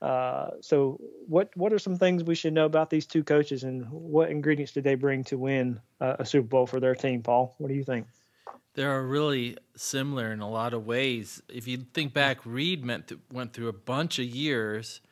uh, 0.00 0.50
so 0.60 0.98
what? 1.26 1.50
What 1.56 1.72
are 1.72 1.78
some 1.78 1.96
things 1.96 2.24
we 2.24 2.34
should 2.34 2.54
know 2.54 2.64
about 2.64 2.90
these 2.90 3.06
two 3.06 3.22
coaches, 3.22 3.64
and 3.64 3.88
what 3.90 4.30
ingredients 4.30 4.72
did 4.72 4.84
they 4.84 4.94
bring 4.94 5.24
to 5.24 5.36
win 5.36 5.80
uh, 6.00 6.16
a 6.18 6.24
Super 6.24 6.48
Bowl 6.48 6.66
for 6.66 6.80
their 6.80 6.94
team? 6.94 7.22
Paul, 7.22 7.54
what 7.58 7.68
do 7.68 7.74
you 7.74 7.84
think? 7.84 8.06
They're 8.80 9.02
really 9.02 9.58
similar 9.76 10.32
in 10.32 10.40
a 10.40 10.48
lot 10.48 10.72
of 10.72 10.86
ways. 10.86 11.42
If 11.50 11.68
you 11.68 11.84
think 11.92 12.14
back, 12.14 12.38
Reid 12.46 12.82
meant 12.82 13.08
to, 13.08 13.20
went 13.30 13.52
through 13.52 13.68
a 13.68 13.74
bunch 13.74 14.18
of 14.18 14.24
years 14.24 15.02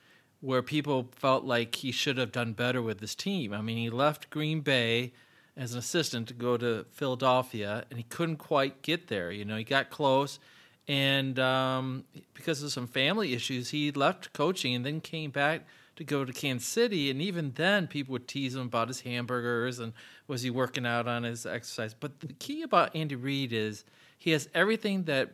where 0.41 0.63
people 0.63 1.11
felt 1.13 1.45
like 1.45 1.75
he 1.75 1.93
should 1.93 2.17
have 2.17 2.33
done 2.33 2.55
better 2.55 2.81
with 2.81 2.99
his 2.99 3.15
team. 3.15 3.53
I 3.53 3.61
mean, 3.61 3.77
he 3.77 3.91
left 3.91 4.31
Green 4.31 4.63
Bay 4.63 5.13
as 5.55 5.75
an 5.75 5.81
assistant 5.81 6.29
to 6.29 6.33
go 6.33 6.57
to 6.57 6.87
Philadelphia, 6.93 7.85
and 7.91 7.99
he 7.99 8.05
couldn't 8.05 8.39
quite 8.39 8.81
get 8.81 9.09
there. 9.09 9.31
You 9.31 9.45
know, 9.45 9.59
he 9.59 9.65
got 9.65 9.91
close, 9.91 10.39
and 10.87 11.39
um, 11.39 12.05
because 12.33 12.63
of 12.63 12.73
some 12.73 12.87
family 12.87 13.35
issues, 13.35 13.69
he 13.69 13.93
left 13.93 14.33
coaching 14.33 14.75
and 14.77 14.87
then 14.87 15.03
came 15.03 15.31
back 15.31 15.67
to 15.99 16.05
go 16.05 16.25
to 16.25 16.33
Kansas 16.33 16.67
City. 16.67 17.11
And 17.11 17.21
even 17.21 17.53
then, 17.57 17.89
people 17.89 18.13
would 18.13 18.29
tease 18.29 18.55
him 18.55 18.63
about 18.63 18.89
his 18.89 19.01
hamburgers 19.01 19.81
and 19.81 19.93
was 20.27 20.43
he 20.43 20.51
working 20.51 20.87
out 20.87 21.07
on 21.07 21.25
his 21.25 21.45
exercise. 21.45 21.93
But 21.93 22.21
the 22.21 22.33
key 22.35 22.63
about 22.63 22.95
Andy 22.95 23.17
Reid 23.17 23.53
is 23.53 23.85
he 24.17 24.31
has 24.31 24.49
everything 24.55 25.05
that 25.05 25.33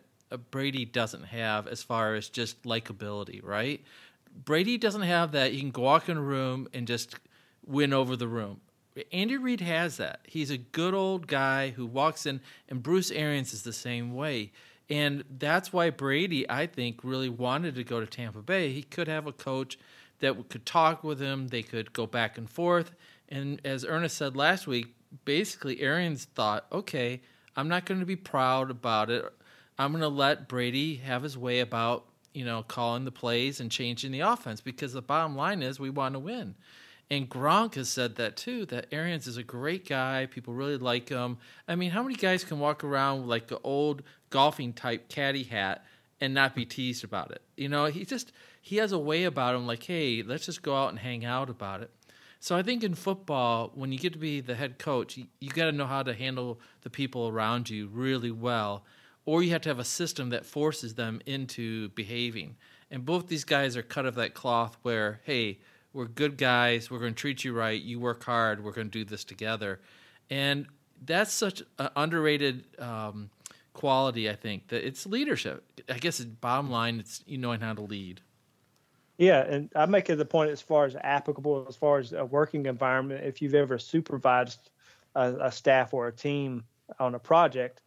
Brady 0.50 0.84
doesn't 0.84 1.24
have 1.26 1.68
as 1.68 1.82
far 1.82 2.14
as 2.14 2.28
just 2.28 2.62
likability, 2.62 3.44
right? 3.44 3.84
Brady 4.44 4.78
doesn't 4.78 5.02
have 5.02 5.32
that. 5.32 5.52
You 5.52 5.60
can 5.60 5.70
go 5.70 5.82
walk 5.82 6.08
in 6.08 6.16
a 6.16 6.22
room 6.22 6.66
and 6.72 6.86
just 6.86 7.14
win 7.66 7.92
over 7.92 8.16
the 8.16 8.26
room. 8.26 8.60
Andy 9.12 9.36
Reid 9.36 9.60
has 9.60 9.98
that. 9.98 10.20
He's 10.24 10.50
a 10.50 10.56
good 10.56 10.94
old 10.94 11.26
guy 11.26 11.70
who 11.70 11.84
walks 11.84 12.26
in, 12.26 12.40
and 12.68 12.82
Bruce 12.82 13.10
Arians 13.10 13.52
is 13.52 13.62
the 13.62 13.72
same 13.72 14.14
way. 14.14 14.52
And 14.88 15.24
that's 15.38 15.72
why 15.72 15.90
Brady, 15.90 16.48
I 16.48 16.66
think, 16.66 17.00
really 17.02 17.28
wanted 17.28 17.74
to 17.74 17.84
go 17.84 18.00
to 18.00 18.06
Tampa 18.06 18.40
Bay. 18.40 18.72
He 18.72 18.82
could 18.82 19.08
have 19.08 19.26
a 19.26 19.32
coach 19.32 19.78
that 20.24 20.48
could 20.48 20.66
talk 20.66 21.04
with 21.04 21.20
him, 21.20 21.48
they 21.48 21.62
could 21.62 21.92
go 21.92 22.06
back 22.06 22.36
and 22.36 22.50
forth. 22.50 22.92
And 23.28 23.60
as 23.64 23.84
Ernest 23.84 24.16
said 24.16 24.36
last 24.36 24.66
week, 24.66 24.94
basically, 25.24 25.80
Arians 25.80 26.24
thought, 26.24 26.66
okay, 26.72 27.20
I'm 27.56 27.68
not 27.68 27.86
going 27.86 28.00
to 28.00 28.06
be 28.06 28.16
proud 28.16 28.70
about 28.70 29.10
it. 29.10 29.24
I'm 29.78 29.92
going 29.92 30.02
to 30.02 30.08
let 30.08 30.48
Brady 30.48 30.96
have 30.96 31.22
his 31.22 31.38
way 31.38 31.60
about 31.60 32.06
you 32.34 32.44
know, 32.44 32.64
calling 32.64 33.04
the 33.04 33.12
plays 33.12 33.60
and 33.60 33.70
changing 33.70 34.12
the 34.12 34.20
offense 34.20 34.60
because 34.60 34.92
the 34.92 35.00
bottom 35.00 35.36
line 35.36 35.62
is 35.62 35.80
we 35.80 35.88
want 35.88 36.14
to 36.14 36.18
win. 36.18 36.56
And 37.10 37.30
Gronk 37.30 37.76
has 37.76 37.88
said 37.88 38.16
that 38.16 38.36
too, 38.36 38.66
that 38.66 38.86
Arians 38.90 39.26
is 39.26 39.36
a 39.36 39.42
great 39.42 39.88
guy. 39.88 40.26
People 40.26 40.52
really 40.52 40.76
like 40.76 41.08
him. 41.08 41.38
I 41.68 41.76
mean, 41.76 41.92
how 41.92 42.02
many 42.02 42.16
guys 42.16 42.42
can 42.42 42.58
walk 42.58 42.82
around 42.82 43.20
with 43.20 43.30
like 43.30 43.46
the 43.46 43.60
old 43.62 44.02
golfing 44.30 44.72
type 44.72 45.08
caddy 45.08 45.44
hat 45.44 45.84
and 46.20 46.34
not 46.34 46.54
be 46.54 46.64
teased 46.64 47.04
about 47.04 47.30
it? 47.30 47.42
You 47.56 47.68
know, 47.68 47.86
he 47.86 48.04
just, 48.04 48.32
he 48.60 48.76
has 48.76 48.92
a 48.92 48.98
way 48.98 49.24
about 49.24 49.54
him 49.54 49.66
like, 49.66 49.82
hey, 49.82 50.22
let's 50.22 50.46
just 50.46 50.62
go 50.62 50.76
out 50.76 50.90
and 50.90 50.98
hang 50.98 51.24
out 51.24 51.50
about 51.50 51.82
it. 51.82 51.90
So 52.40 52.56
I 52.56 52.62
think 52.62 52.84
in 52.84 52.94
football, 52.94 53.72
when 53.74 53.90
you 53.90 53.98
get 53.98 54.12
to 54.12 54.18
be 54.18 54.40
the 54.40 54.54
head 54.54 54.78
coach, 54.78 55.16
you, 55.16 55.26
you 55.40 55.48
got 55.48 55.64
to 55.64 55.72
know 55.72 55.86
how 55.86 56.02
to 56.02 56.12
handle 56.12 56.60
the 56.82 56.90
people 56.90 57.28
around 57.28 57.70
you 57.70 57.88
really 57.88 58.30
well 58.30 58.84
or 59.26 59.42
you 59.42 59.50
have 59.50 59.62
to 59.62 59.68
have 59.70 59.78
a 59.78 59.84
system 59.84 60.30
that 60.30 60.44
forces 60.44 60.94
them 60.94 61.20
into 61.26 61.88
behaving. 61.90 62.56
And 62.90 63.04
both 63.04 63.28
these 63.28 63.44
guys 63.44 63.76
are 63.76 63.82
cut 63.82 64.06
of 64.06 64.14
that 64.16 64.34
cloth 64.34 64.76
where, 64.82 65.20
hey, 65.24 65.58
we're 65.92 66.06
good 66.06 66.36
guys, 66.36 66.90
we're 66.90 66.98
going 66.98 67.14
to 67.14 67.20
treat 67.20 67.44
you 67.44 67.52
right, 67.52 67.80
you 67.80 67.98
work 67.98 68.24
hard, 68.24 68.62
we're 68.62 68.72
going 68.72 68.90
to 68.90 68.98
do 68.98 69.04
this 69.04 69.24
together. 69.24 69.80
And 70.28 70.66
that's 71.04 71.32
such 71.32 71.62
an 71.78 71.88
underrated 71.96 72.64
um, 72.78 73.30
quality, 73.74 74.30
I 74.30 74.34
think, 74.34 74.68
that 74.68 74.86
it's 74.86 75.04
leadership. 75.04 75.64
I 75.90 75.98
guess 75.98 76.18
bottom 76.20 76.70
line, 76.70 76.98
it's 77.00 77.22
you 77.26 77.36
knowing 77.36 77.60
how 77.60 77.74
to 77.74 77.82
lead. 77.82 78.22
Yeah, 79.18 79.42
and 79.42 79.70
I 79.76 79.86
make 79.86 80.08
it 80.10 80.16
the 80.16 80.24
point 80.24 80.50
as 80.50 80.60
far 80.60 80.86
as 80.86 80.96
applicable, 80.96 81.66
as 81.68 81.76
far 81.76 81.98
as 81.98 82.12
a 82.12 82.24
working 82.24 82.66
environment. 82.66 83.24
If 83.24 83.42
you've 83.42 83.54
ever 83.54 83.78
supervised 83.78 84.70
a, 85.14 85.34
a 85.42 85.52
staff 85.52 85.94
or 85.94 86.08
a 86.08 86.12
team 86.12 86.64
on 86.98 87.14
a 87.14 87.18
project, 87.18 87.82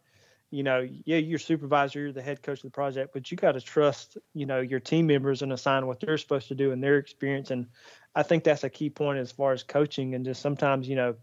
you 0.52 0.64
know, 0.64 0.88
yeah, 1.06 1.18
you're 1.18 1.40
supervisor, 1.40 2.00
you're 2.00 2.14
the 2.14 2.22
head 2.22 2.42
coach 2.42 2.60
of 2.60 2.64
the 2.64 2.70
project, 2.70 3.12
but 3.12 3.30
you 3.30 3.36
got 3.36 3.54
to 3.54 3.62
trust, 3.62 4.18
you 4.34 4.46
know, 4.46 4.62
your 4.62 4.80
team 4.80 5.08
members 5.08 5.42
and 5.42 5.52
assign 5.52 5.88
what 5.88 6.00
they're 6.00 6.18
supposed 6.18 6.48
to 6.48 6.56
do 6.56 6.72
in 6.72 6.80
their 6.80 6.98
experience. 6.98 7.52
And 7.52 7.68
I 8.16 8.24
think 8.24 8.46
that's 8.46 8.64
a 8.64 8.70
key 8.70 8.90
point 8.90 9.20
as 9.20 9.32
far 9.32 9.52
as 9.52 9.64
coaching. 9.64 10.16
And 10.16 10.24
just 10.24 10.42
sometimes, 10.42 10.88
you 10.88 10.96
know, 10.96 11.16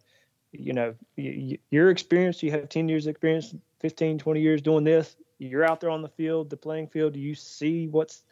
you 0.59 0.73
know, 0.73 0.95
your 1.17 1.90
experience, 1.90 2.43
you 2.43 2.51
have 2.51 2.69
10 2.69 2.88
years 2.88 3.07
experience, 3.07 3.55
15, 3.81 4.19
20 4.19 4.40
years 4.40 4.62
doing 4.62 4.85
this. 4.85 5.17
You're 5.38 5.64
out 5.64 5.81
there 5.81 5.90
on 5.90 6.03
the 6.03 6.09
field, 6.09 6.51
the 6.51 6.57
playing 6.57 6.88
field. 6.88 7.17
You 7.17 7.35
see 7.35 7.88
what's, 7.88 8.23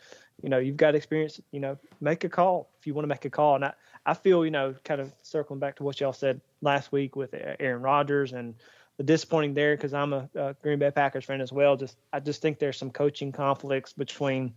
you 0.42 0.48
know, 0.48 0.58
you've 0.58 0.76
got 0.76 0.94
experience, 0.94 1.40
you 1.50 1.60
know, 1.60 1.78
make 2.00 2.24
a 2.24 2.28
call 2.28 2.70
if 2.78 2.86
you 2.86 2.94
want 2.94 3.04
to 3.04 3.08
make 3.08 3.24
a 3.24 3.30
call. 3.30 3.56
And 3.56 3.64
I, 3.64 3.72
I 4.06 4.14
feel, 4.14 4.44
you 4.44 4.50
know, 4.50 4.74
kind 4.84 5.00
of 5.00 5.12
circling 5.22 5.60
back 5.60 5.76
to 5.76 5.82
what 5.82 6.00
y'all 6.00 6.12
said 6.12 6.40
last 6.60 6.92
week 6.92 7.16
with 7.16 7.34
Aaron 7.34 7.82
Rodgers 7.82 8.32
and 8.32 8.54
the 8.96 9.04
disappointing 9.04 9.54
there 9.54 9.76
because 9.76 9.94
I'm 9.94 10.12
a, 10.12 10.28
a, 10.34 10.54
Green 10.62 10.78
Bay 10.78 10.90
Packers 10.90 11.24
fan 11.24 11.40
as 11.40 11.52
well. 11.52 11.76
Just 11.76 11.96
I 12.12 12.20
just 12.20 12.42
think 12.42 12.58
there's 12.58 12.76
some 12.76 12.90
coaching 12.90 13.32
conflicts 13.32 13.92
between 13.92 14.54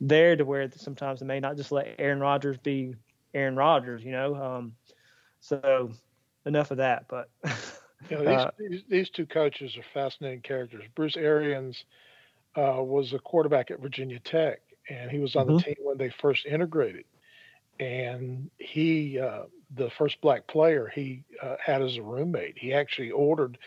there 0.00 0.36
to 0.36 0.44
where 0.44 0.70
sometimes 0.76 1.20
they 1.20 1.26
may 1.26 1.40
not 1.40 1.56
just 1.56 1.72
let 1.72 1.94
Aaron 1.98 2.20
Rodgers 2.20 2.58
be 2.58 2.94
Aaron 3.34 3.56
Rodgers, 3.56 4.04
you 4.04 4.12
know. 4.12 4.34
Um, 4.34 4.74
so 5.40 5.92
enough 6.46 6.70
of 6.70 6.78
that. 6.78 7.06
But 7.08 7.28
you 8.08 8.16
know, 8.16 8.18
these, 8.20 8.28
uh, 8.28 8.50
these, 8.58 8.82
these 8.88 9.10
two 9.10 9.26
coaches 9.26 9.76
are 9.76 9.84
fascinating 9.92 10.40
characters. 10.40 10.84
Bruce 10.94 11.16
Arians 11.16 11.84
uh, 12.56 12.82
was 12.82 13.12
a 13.12 13.18
quarterback 13.18 13.70
at 13.70 13.80
Virginia 13.80 14.18
Tech, 14.20 14.60
and 14.88 15.10
he 15.10 15.18
was 15.18 15.36
on 15.36 15.46
mm-hmm. 15.46 15.56
the 15.56 15.62
team 15.62 15.76
when 15.82 15.98
they 15.98 16.10
first 16.10 16.46
integrated. 16.46 17.04
And 17.78 18.50
he, 18.58 19.18
uh, 19.18 19.42
the 19.74 19.90
first 19.90 20.20
black 20.22 20.46
player, 20.46 20.90
he 20.94 21.24
uh, 21.42 21.56
had 21.62 21.82
as 21.82 21.96
a 21.96 22.02
roommate. 22.02 22.56
He 22.56 22.72
actually 22.72 23.10
ordered, 23.10 23.58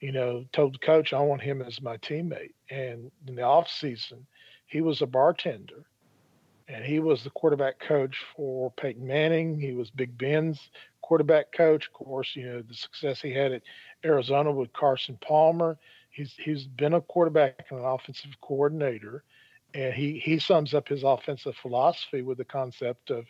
you 0.00 0.12
know, 0.12 0.44
told 0.52 0.74
the 0.74 0.78
coach, 0.78 1.12
"I 1.12 1.20
want 1.20 1.42
him 1.42 1.62
as 1.62 1.82
my 1.82 1.96
teammate." 1.96 2.52
And 2.70 3.10
in 3.26 3.34
the 3.34 3.42
off 3.42 3.68
season, 3.68 4.26
he 4.66 4.82
was 4.82 5.02
a 5.02 5.06
bartender, 5.06 5.84
and 6.68 6.84
he 6.84 7.00
was 7.00 7.24
the 7.24 7.30
quarterback 7.30 7.80
coach 7.80 8.24
for 8.36 8.70
Peyton 8.72 9.06
Manning. 9.06 9.58
He 9.58 9.72
was 9.72 9.90
Big 9.90 10.16
Ben's 10.16 10.70
quarterback 11.06 11.52
coach. 11.52 11.86
Of 11.86 11.92
course, 11.92 12.34
you 12.34 12.46
know 12.46 12.62
the 12.62 12.74
success 12.74 13.20
he 13.20 13.32
had 13.32 13.52
at 13.52 13.62
Arizona 14.04 14.50
with 14.50 14.72
Carson 14.72 15.18
Palmer. 15.20 15.78
He's 16.10 16.34
he's 16.36 16.64
been 16.64 16.94
a 16.94 17.00
quarterback 17.00 17.66
and 17.70 17.78
an 17.78 17.84
offensive 17.84 18.32
coordinator, 18.40 19.22
and 19.72 19.94
he 19.94 20.18
he 20.18 20.38
sums 20.38 20.74
up 20.74 20.88
his 20.88 21.04
offensive 21.04 21.54
philosophy 21.62 22.22
with 22.22 22.38
the 22.38 22.44
concept 22.44 23.10
of, 23.10 23.26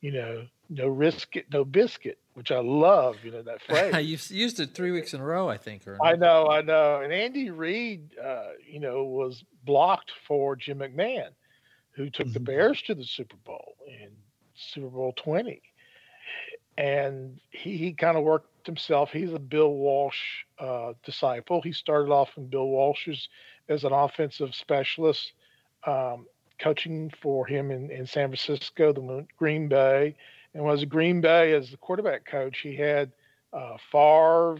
you 0.00 0.12
know, 0.12 0.46
no 0.68 0.86
risk 0.86 1.34
it, 1.34 1.46
no 1.52 1.64
biscuit, 1.64 2.18
which 2.34 2.52
I 2.52 2.60
love. 2.60 3.16
You 3.24 3.32
know 3.32 3.42
that 3.42 3.62
phrase. 3.68 4.06
You've 4.06 4.30
used 4.30 4.60
it 4.60 4.74
three 4.74 4.92
weeks 4.92 5.12
in 5.12 5.20
a 5.20 5.24
row, 5.24 5.48
I 5.48 5.56
think. 5.56 5.86
Or 5.88 5.98
I 6.00 6.14
know, 6.14 6.46
I 6.48 6.62
know. 6.62 7.00
And 7.00 7.12
Andy 7.12 7.50
Reid, 7.50 8.10
uh, 8.22 8.50
you 8.64 8.78
know, 8.78 9.02
was 9.04 9.42
blocked 9.64 10.12
for 10.28 10.54
Jim 10.54 10.78
McMahon, 10.78 11.30
who 11.92 12.08
took 12.08 12.26
mm-hmm. 12.26 12.34
the 12.34 12.40
Bears 12.40 12.82
to 12.82 12.94
the 12.94 13.04
Super 13.04 13.36
Bowl 13.44 13.74
in 13.88 14.10
Super 14.54 14.88
Bowl 14.88 15.12
twenty 15.16 15.62
and 16.78 17.40
he, 17.50 17.76
he 17.76 17.92
kind 17.92 18.16
of 18.16 18.24
worked 18.24 18.66
himself. 18.66 19.10
He's 19.10 19.32
a 19.32 19.38
Bill 19.38 19.72
Walsh 19.72 20.44
uh, 20.58 20.92
disciple. 21.04 21.62
He 21.62 21.72
started 21.72 22.10
off 22.10 22.30
in 22.36 22.48
Bill 22.48 22.66
Walsh's 22.66 23.28
as 23.68 23.84
an 23.84 23.92
offensive 23.92 24.54
specialist, 24.54 25.32
um, 25.86 26.26
coaching 26.58 27.12
for 27.20 27.46
him 27.46 27.70
in, 27.70 27.90
in 27.90 28.06
San 28.06 28.28
Francisco, 28.28 28.92
the 28.92 29.26
Green 29.38 29.68
Bay, 29.68 30.14
and 30.54 30.64
was 30.64 30.84
Green 30.84 31.20
Bay 31.20 31.52
as 31.52 31.70
the 31.70 31.76
quarterback 31.76 32.24
coach. 32.24 32.58
He 32.58 32.76
had 32.76 33.12
uh, 33.52 33.76
Favre, 33.90 34.58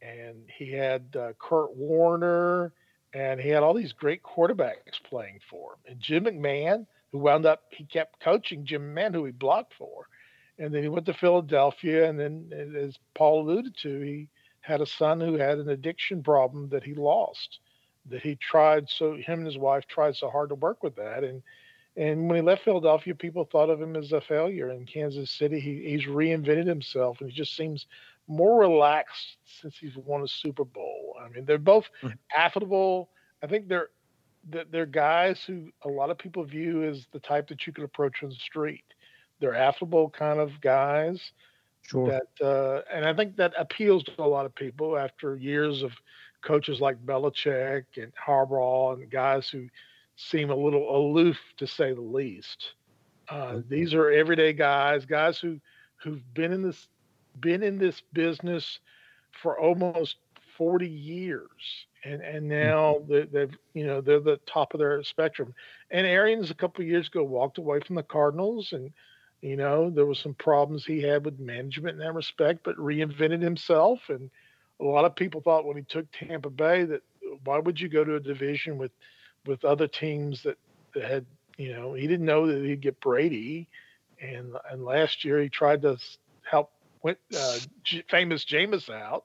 and 0.00 0.36
he 0.56 0.70
had 0.70 1.16
uh, 1.16 1.32
Kurt 1.38 1.74
Warner, 1.76 2.72
and 3.12 3.40
he 3.40 3.48
had 3.48 3.62
all 3.62 3.74
these 3.74 3.92
great 3.92 4.22
quarterbacks 4.22 5.02
playing 5.04 5.40
for 5.50 5.72
him. 5.72 5.78
And 5.92 6.00
Jim 6.00 6.24
McMahon, 6.24 6.86
who 7.10 7.18
wound 7.18 7.46
up, 7.46 7.62
he 7.70 7.84
kept 7.84 8.20
coaching 8.20 8.64
Jim 8.64 8.94
McMahon, 8.94 9.14
who 9.14 9.24
he 9.24 9.32
blocked 9.32 9.74
for 9.74 10.06
and 10.62 10.72
then 10.72 10.82
he 10.84 10.88
went 10.88 11.06
to 11.06 11.14
Philadelphia, 11.14 12.08
and 12.08 12.18
then, 12.18 12.50
as 12.76 12.96
Paul 13.14 13.42
alluded 13.42 13.76
to, 13.78 14.00
he 14.00 14.28
had 14.60 14.80
a 14.80 14.86
son 14.86 15.20
who 15.20 15.34
had 15.34 15.58
an 15.58 15.68
addiction 15.68 16.22
problem 16.22 16.68
that 16.68 16.84
he 16.84 16.94
lost. 16.94 17.58
That 18.08 18.22
he 18.22 18.36
tried 18.36 18.88
so 18.88 19.14
him 19.14 19.40
and 19.40 19.46
his 19.46 19.58
wife 19.58 19.86
tried 19.88 20.16
so 20.16 20.30
hard 20.30 20.50
to 20.50 20.54
work 20.54 20.82
with 20.82 20.94
that, 20.96 21.24
and 21.24 21.42
and 21.96 22.28
when 22.28 22.36
he 22.36 22.42
left 22.42 22.64
Philadelphia, 22.64 23.14
people 23.14 23.44
thought 23.44 23.70
of 23.70 23.82
him 23.82 23.96
as 23.96 24.12
a 24.12 24.20
failure. 24.20 24.70
In 24.70 24.86
Kansas 24.86 25.30
City, 25.30 25.60
he, 25.60 25.82
he's 25.90 26.06
reinvented 26.06 26.66
himself, 26.66 27.20
and 27.20 27.30
he 27.30 27.36
just 27.36 27.54
seems 27.54 27.86
more 28.28 28.58
relaxed 28.58 29.36
since 29.44 29.76
he's 29.76 29.96
won 29.96 30.22
a 30.22 30.28
Super 30.28 30.64
Bowl. 30.64 31.16
I 31.20 31.28
mean, 31.28 31.44
they're 31.44 31.58
both 31.58 31.88
mm-hmm. 32.02 32.14
affable. 32.36 33.10
I 33.42 33.48
think 33.48 33.68
they're 33.68 33.90
they're 34.70 34.86
guys 34.86 35.42
who 35.44 35.70
a 35.82 35.88
lot 35.88 36.10
of 36.10 36.18
people 36.18 36.44
view 36.44 36.84
as 36.84 37.06
the 37.12 37.20
type 37.20 37.48
that 37.48 37.66
you 37.66 37.72
could 37.72 37.84
approach 37.84 38.22
on 38.22 38.28
the 38.28 38.34
street 38.36 38.84
they're 39.42 39.54
affable 39.54 40.08
kind 40.08 40.38
of 40.38 40.58
guys. 40.60 41.32
Sure. 41.82 42.08
That 42.08 42.46
uh, 42.46 42.82
and 42.94 43.04
I 43.04 43.12
think 43.12 43.36
that 43.36 43.52
appeals 43.58 44.04
to 44.04 44.12
a 44.18 44.24
lot 44.24 44.46
of 44.46 44.54
people 44.54 44.96
after 44.96 45.36
years 45.36 45.82
of 45.82 45.90
coaches 46.42 46.80
like 46.80 47.04
Belichick 47.04 47.84
and 47.96 48.12
Harbaugh 48.14 48.94
and 48.94 49.10
guys 49.10 49.48
who 49.48 49.68
seem 50.16 50.50
a 50.50 50.54
little 50.54 50.96
aloof 50.96 51.36
to 51.56 51.66
say 51.66 51.92
the 51.92 52.00
least. 52.00 52.74
Uh, 53.28 53.58
these 53.68 53.94
are 53.94 54.10
everyday 54.10 54.52
guys, 54.52 55.04
guys 55.04 55.38
who 55.38 55.58
who've 55.96 56.22
been 56.34 56.52
in 56.52 56.62
this 56.62 56.88
been 57.40 57.64
in 57.64 57.78
this 57.78 58.00
business 58.12 58.78
for 59.42 59.58
almost 59.58 60.16
40 60.56 60.86
years 60.86 61.48
and 62.04 62.20
and 62.20 62.46
now 62.48 62.96
mm-hmm. 63.08 63.34
they've 63.34 63.56
you 63.74 63.86
know 63.86 64.00
they're 64.00 64.20
the 64.20 64.38
top 64.46 64.74
of 64.74 64.78
their 64.80 65.02
spectrum 65.02 65.54
and 65.90 66.06
arians 66.06 66.50
a 66.50 66.54
couple 66.54 66.82
of 66.82 66.88
years 66.88 67.08
ago 67.08 67.24
walked 67.24 67.58
away 67.58 67.80
from 67.80 67.96
the 67.96 68.02
cardinals 68.02 68.72
and 68.72 68.92
you 69.42 69.56
know, 69.56 69.90
there 69.90 70.06
was 70.06 70.20
some 70.20 70.34
problems 70.34 70.86
he 70.86 71.02
had 71.02 71.24
with 71.24 71.40
management 71.40 71.94
in 71.94 71.98
that 71.98 72.14
respect, 72.14 72.60
but 72.62 72.76
reinvented 72.76 73.42
himself. 73.42 74.00
And 74.08 74.30
a 74.80 74.84
lot 74.84 75.04
of 75.04 75.16
people 75.16 75.40
thought 75.40 75.66
when 75.66 75.76
he 75.76 75.82
took 75.82 76.06
Tampa 76.12 76.48
Bay 76.48 76.84
that 76.84 77.02
why 77.44 77.58
would 77.58 77.80
you 77.80 77.88
go 77.88 78.04
to 78.04 78.14
a 78.14 78.20
division 78.20 78.78
with 78.78 78.92
with 79.44 79.64
other 79.64 79.88
teams 79.88 80.44
that, 80.44 80.56
that 80.94 81.04
had 81.04 81.26
you 81.58 81.72
know 81.72 81.92
he 81.92 82.06
didn't 82.06 82.24
know 82.24 82.46
that 82.46 82.64
he'd 82.64 82.80
get 82.80 83.00
Brady, 83.00 83.68
and 84.20 84.56
and 84.70 84.84
last 84.84 85.24
year 85.24 85.42
he 85.42 85.48
tried 85.48 85.82
to 85.82 85.98
help 86.48 86.70
went, 87.02 87.18
uh, 87.36 87.58
famous 88.08 88.44
Jameis 88.44 88.88
out, 88.88 89.24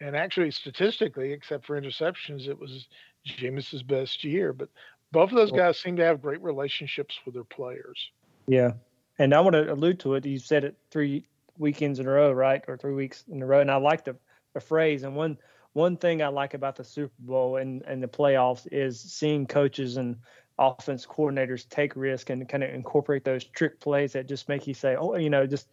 and 0.00 0.16
actually 0.16 0.50
statistically, 0.50 1.32
except 1.32 1.66
for 1.66 1.78
interceptions, 1.78 2.48
it 2.48 2.58
was 2.58 2.88
Jameis's 3.26 3.82
best 3.82 4.24
year. 4.24 4.54
But 4.54 4.70
both 5.12 5.30
of 5.30 5.36
those 5.36 5.52
guys 5.52 5.78
seem 5.78 5.96
to 5.96 6.04
have 6.04 6.22
great 6.22 6.42
relationships 6.42 7.18
with 7.26 7.34
their 7.34 7.44
players. 7.44 8.10
Yeah, 8.46 8.72
and 9.18 9.34
I 9.34 9.40
want 9.40 9.54
to 9.54 9.72
allude 9.72 10.00
to 10.00 10.14
it. 10.14 10.26
You 10.26 10.38
said 10.38 10.64
it 10.64 10.76
three 10.90 11.26
weekends 11.58 11.98
in 11.98 12.06
a 12.06 12.10
row, 12.10 12.32
right, 12.32 12.62
or 12.68 12.76
three 12.76 12.94
weeks 12.94 13.24
in 13.30 13.42
a 13.42 13.46
row, 13.46 13.60
and 13.60 13.70
I 13.70 13.76
like 13.76 14.04
the, 14.04 14.16
the 14.54 14.60
phrase. 14.60 15.02
And 15.02 15.16
one 15.16 15.38
one 15.74 15.96
thing 15.96 16.22
I 16.22 16.28
like 16.28 16.54
about 16.54 16.76
the 16.76 16.84
Super 16.84 17.12
Bowl 17.20 17.56
and, 17.56 17.82
and 17.82 18.02
the 18.02 18.08
playoffs 18.08 18.66
is 18.72 19.00
seeing 19.00 19.46
coaches 19.46 19.96
and 19.96 20.16
offense 20.58 21.06
coordinators 21.06 21.68
take 21.68 21.94
risk 21.94 22.30
and 22.30 22.48
kind 22.48 22.64
of 22.64 22.70
incorporate 22.70 23.24
those 23.24 23.44
trick 23.44 23.78
plays 23.78 24.12
that 24.14 24.26
just 24.26 24.48
make 24.48 24.66
you 24.66 24.74
say, 24.74 24.96
oh, 24.96 25.14
you 25.16 25.30
know, 25.30 25.46
just 25.46 25.68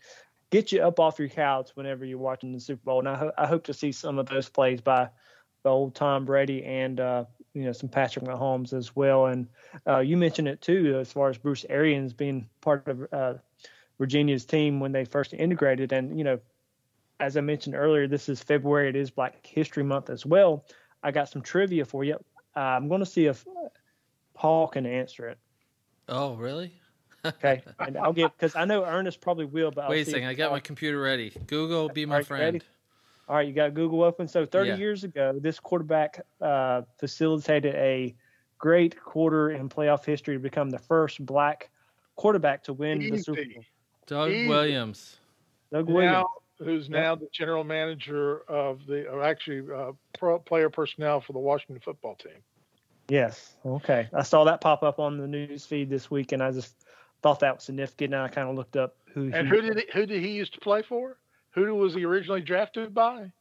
get 0.52 0.72
you 0.72 0.82
up 0.82 1.00
off 1.00 1.18
your 1.18 1.30
couch 1.30 1.72
whenever 1.74 2.06
you're 2.06 2.20
watching 2.20 2.52
the 2.52 2.60
Super 2.60 2.84
Bowl. 2.84 3.00
And 3.00 3.10
I, 3.10 3.16
ho- 3.16 3.32
I 3.38 3.48
hope 3.48 3.64
to 3.66 3.74
see 3.74 3.92
some 3.92 4.20
of 4.20 4.28
those 4.28 4.48
plays 4.48 4.82
by 4.82 5.10
the 5.64 5.70
old 5.70 5.96
Tom 5.96 6.26
Brady 6.26 6.64
and 6.64 7.00
uh, 7.00 7.26
you 7.56 7.64
know 7.64 7.72
some 7.72 7.90
Patrick 7.90 8.26
Mahomes 8.26 8.74
as 8.74 8.96
well. 8.96 9.28
And 9.28 9.48
uh, 9.88 10.00
you 10.00 10.18
mentioned 10.18 10.48
it 10.48 10.62
too, 10.62 10.98
as 11.00 11.12
far 11.12 11.30
as 11.30 11.38
Bruce 11.38 11.66
Arians 11.70 12.14
being 12.14 12.48
part 12.62 12.88
of 12.88 13.08
uh, 13.12 13.34
Virginia's 13.98 14.46
team 14.46 14.80
when 14.80 14.92
they 14.92 15.06
first 15.06 15.34
integrated. 15.34 15.94
And 15.94 16.18
you 16.18 16.24
know, 16.24 16.40
as 17.20 17.38
I 17.38 17.42
mentioned 17.42 17.76
earlier, 17.76 18.08
this 18.08 18.30
is 18.30 18.44
February. 18.44 18.90
It 18.90 18.96
is 18.96 19.10
Black 19.10 19.46
History 19.46 19.84
Month 19.84 20.10
as 20.10 20.26
well. 20.26 20.66
I 21.02 21.12
got 21.12 21.30
some 21.30 21.42
trivia 21.42 21.86
for 21.86 22.04
you. 22.04 22.16
Uh, 22.56 22.60
I'm 22.60 22.88
going 22.88 23.00
to 23.00 23.06
see 23.06 23.26
if 23.26 23.46
Paul 24.34 24.68
can 24.68 24.86
answer 24.86 25.30
it. 25.30 25.38
Oh, 26.10 26.36
really? 26.36 26.74
okay, 27.26 27.64
and 27.80 27.98
I'll 27.98 28.14
get 28.14 28.38
because 28.38 28.56
I 28.56 28.66
know 28.66 28.86
Ernest 28.86 29.22
probably 29.22 29.46
will. 29.46 29.72
But 29.72 29.90
wait 29.90 30.08
a 30.08 30.12
second, 30.12 30.28
I 30.28 30.34
got 30.34 30.52
my 30.52 30.60
computer 30.60 31.00
ready. 31.00 31.34
Google, 31.48 31.90
be 31.90 32.06
my 32.06 32.22
friend. 32.22 32.56
Ready? 32.56 32.62
All 33.28 33.36
right, 33.36 33.48
you 33.48 33.54
got 33.54 33.74
Google 33.74 34.04
open. 34.04 34.28
So 34.28 34.46
30 34.46 34.70
yeah. 34.70 34.76
years 34.76 35.04
ago, 35.04 35.38
this 35.42 35.60
quarterback 35.60 36.22
uh, 36.42 36.84
facilitated 36.98 37.74
a 37.76 38.16
great 38.58 39.02
quarter 39.02 39.52
in 39.52 39.68
playoff 39.68 40.06
history 40.06 40.36
to 40.36 40.40
become 40.40 40.70
the 40.70 40.80
first 40.80 41.26
black 41.26 41.70
quarterback 42.16 42.64
to 42.64 42.74
win 42.74 43.02
Easy. 43.02 43.12
the 43.12 43.18
Super 43.20 43.44
Bowl. 43.44 43.64
Doug 44.06 44.32
Easy. 44.32 44.48
Williams. 44.48 45.18
Doug 45.72 45.90
Williams. 45.90 46.14
Now, 46.14 46.28
who's 46.66 46.90
now 46.90 47.16
the 47.16 47.28
general 47.32 47.64
manager 47.64 48.42
of 48.48 48.86
the, 48.86 49.08
or 49.08 49.24
actually 49.24 49.64
uh, 49.74 49.92
pro 50.18 50.40
player 50.40 50.70
personnel 50.70 51.20
for 51.20 51.34
the 51.34 51.40
Washington 51.40 51.82
football 51.84 52.16
team. 52.16 52.44
Yes. 53.10 53.56
Okay. 53.66 54.08
I 54.14 54.24
saw 54.24 54.44
that 54.46 54.62
pop 54.62 54.84
up 54.84 55.00
on 55.00 55.18
the 55.18 55.28
news 55.28 55.66
feed 55.66 55.90
this 55.90 56.10
week, 56.10 56.32
and 56.32 56.42
I 56.42 56.52
just 56.52 56.76
thought 57.22 57.40
that 57.42 57.56
was 57.56 57.64
significant. 57.64 58.14
And 58.14 58.24
I 58.24 58.28
kind 58.28 58.50
of 58.50 58.56
looked 58.56 58.78
up 58.78 58.96
who. 59.14 59.32
And 59.34 59.48
he, 59.48 59.56
who 59.56 59.62
did 59.62 59.78
he, 59.78 59.86
who 59.94 60.06
did 60.06 60.22
he 60.22 60.30
used 60.30 60.54
to 60.54 60.60
play 60.60 60.82
for? 60.82 61.18
Who 61.56 61.74
was 61.76 61.94
he 61.96 62.06
originally 62.06 62.42
drafted 62.42 62.94
by? 62.94 63.32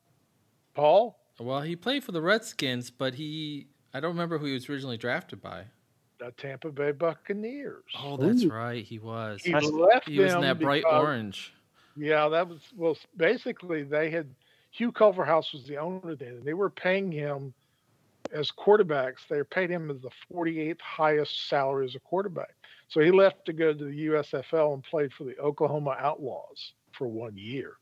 Paul. 0.75 1.19
Well, 1.39 1.61
he 1.63 1.75
played 1.77 2.05
for 2.05 2.13
the 2.13 2.23
Redskins, 2.23 2.91
but 2.91 3.15
he 3.15 3.67
I 3.93 4.01
don't 4.01 4.13
remember 4.13 4.39
who 4.39 4.47
he 4.47 4.55
was 4.55 4.69
originally 4.69 4.97
drafted 4.97 5.43
by. 5.43 5.65
The 6.19 6.31
Tampa 6.37 6.71
Bay 6.71 6.93
Buccaneers. 6.93 7.83
Oh, 7.99 8.17
that's 8.17 8.45
Ooh. 8.45 8.49
right, 8.51 8.85
he 8.85 8.99
was. 9.01 9.43
He 9.43 9.53
I- 9.53 9.59
left 9.59 10.09
He 10.09 10.19
was 10.21 10.33
in 10.33 10.41
that 10.43 10.59
bright 10.61 10.85
because- 10.85 11.03
orange. 11.03 11.53
Yeah, 11.97 12.29
that 12.29 12.49
was 12.49 12.61
well. 12.77 12.97
Basically, 13.17 13.83
they 13.85 14.11
had 14.11 14.29
Hugh 14.71 14.91
Culverhouse 14.93 15.53
was 15.53 15.65
the 15.65 15.77
owner 15.77 16.17
then, 16.17 16.29
and 16.37 16.45
they 16.45 16.55
were 16.55 16.71
paying 16.71 17.11
him 17.13 17.55
as 18.33 18.51
quarterbacks. 18.51 19.29
They 19.29 19.43
paid 19.45 19.71
him 19.71 19.91
as 19.91 20.01
the 20.01 20.11
48th 20.33 20.81
highest 20.81 21.49
salary 21.49 21.85
as 21.87 21.95
a 21.95 22.01
quarterback. 22.01 22.55
So 22.89 23.01
he 23.01 23.11
left 23.11 23.45
to 23.47 23.53
go 23.53 23.73
to 23.73 23.85
the 23.85 24.07
USFL 24.07 24.75
and 24.75 24.83
played 24.83 25.13
for 25.13 25.25
the 25.25 25.39
Oklahoma 25.39 25.97
Outlaws 25.99 26.75
for 26.93 27.09
one 27.09 27.37
year. 27.37 27.77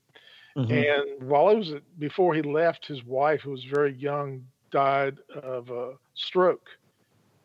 Mhm. 0.57 0.71
And 0.71 1.29
while 1.29 1.51
he 1.51 1.57
was 1.57 1.75
before 1.99 2.35
he 2.35 2.43
left, 2.43 2.87
his 2.87 3.05
wife, 3.05 3.41
who 3.43 3.51
was 3.51 3.65
very 3.65 3.93
young, 3.95 4.47
died 4.71 5.19
of 5.31 5.71
a 5.71 5.99
stroke. 6.15 6.69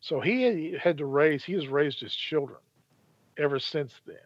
So 0.01 0.19
he 0.21 0.43
had- 0.43 0.79
had 0.81 0.97
to 0.99 1.05
raise. 1.05 1.43
He 1.43 1.53
has 1.53 1.67
raised 1.67 1.99
his 1.99 2.13
children 2.15 2.59
ever 3.37 3.59
since 3.59 3.99
then. 4.05 4.17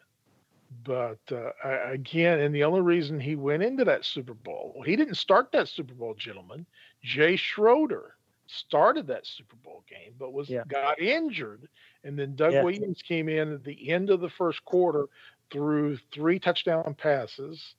But 0.84 1.20
uh, 1.32 1.52
I- 1.64 1.92
again, 1.94 2.40
and 2.40 2.54
the 2.56 2.64
only 2.64 2.82
reason 2.82 3.20
he 3.20 3.36
went 3.36 3.64
into 3.64 3.86
that 3.86 4.06
Super 4.06 4.34
Bowl, 4.34 4.84
he 4.86 4.96
didn't 4.96 5.16
start 5.16 5.52
that 5.52 5.68
Super 5.68 5.94
Bowl, 5.94 6.14
gentlemen. 6.14 6.66
Jay 7.02 7.36
Schroeder 7.36 8.16
started 8.48 9.08
that 9.08 9.26
Super 9.26 9.56
Bowl 9.58 9.84
game, 9.88 10.14
but 10.18 10.34
was 10.34 10.50
Yeah. 10.50 10.64
got 10.68 11.00
injured, 11.00 11.68
and 12.04 12.18
then 12.18 12.36
Doug 12.36 12.54
Yeah. 12.54 12.64
Williams 12.64 13.02
came 13.02 13.30
in 13.30 13.54
at 13.54 13.64
the 13.64 13.89
end 13.89 14.10
of 14.10 14.22
the 14.22 14.30
first 14.30 14.64
quarter, 14.66 15.08
threw 15.52 15.97
three 16.12 16.39
touchdown 16.39 16.93
passes, 16.95 17.76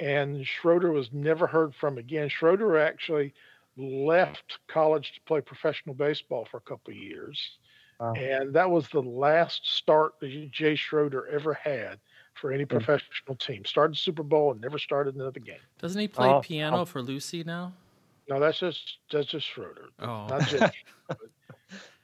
and 0.00 0.46
Schroeder 0.46 0.92
was 0.92 1.12
never 1.12 1.46
heard 1.46 1.74
from 1.74 1.98
again. 1.98 2.28
Schroeder 2.28 2.78
actually 2.78 3.34
left 3.76 4.58
college 4.68 5.12
to 5.14 5.20
play 5.22 5.40
professional 5.40 5.94
baseball 5.94 6.46
for 6.50 6.58
a 6.58 6.62
couple 6.62 6.92
of 6.92 6.96
years. 6.96 7.58
Wow. 8.00 8.12
And 8.14 8.52
that 8.54 8.70
was 8.70 8.88
the 8.88 9.02
last 9.02 9.66
start 9.66 10.14
that 10.20 10.50
Jay 10.50 10.74
Schroeder 10.74 11.28
ever 11.28 11.54
had 11.54 12.00
for 12.34 12.52
any 12.52 12.64
hmm. 12.64 12.70
professional 12.70 13.36
team. 13.36 13.64
Started 13.64 13.96
Super 13.96 14.22
Bowl 14.22 14.52
and 14.52 14.60
never 14.60 14.78
started 14.78 15.14
another 15.14 15.40
game. 15.40 15.60
Doesn't 15.78 16.00
he 16.00 16.08
play 16.08 16.28
Oh, 16.28 16.40
piano 16.40 16.80
oh. 16.80 16.84
for 16.84 17.02
Lucy 17.02 17.44
now? 17.44 17.72
No, 18.28 18.40
that's 18.40 18.58
just 18.58 18.98
that's 19.12 19.26
just 19.26 19.46
Schroeder. 19.46 19.90
Oh. 20.00 20.26
Not 20.26 20.48
Jay. 20.48 20.70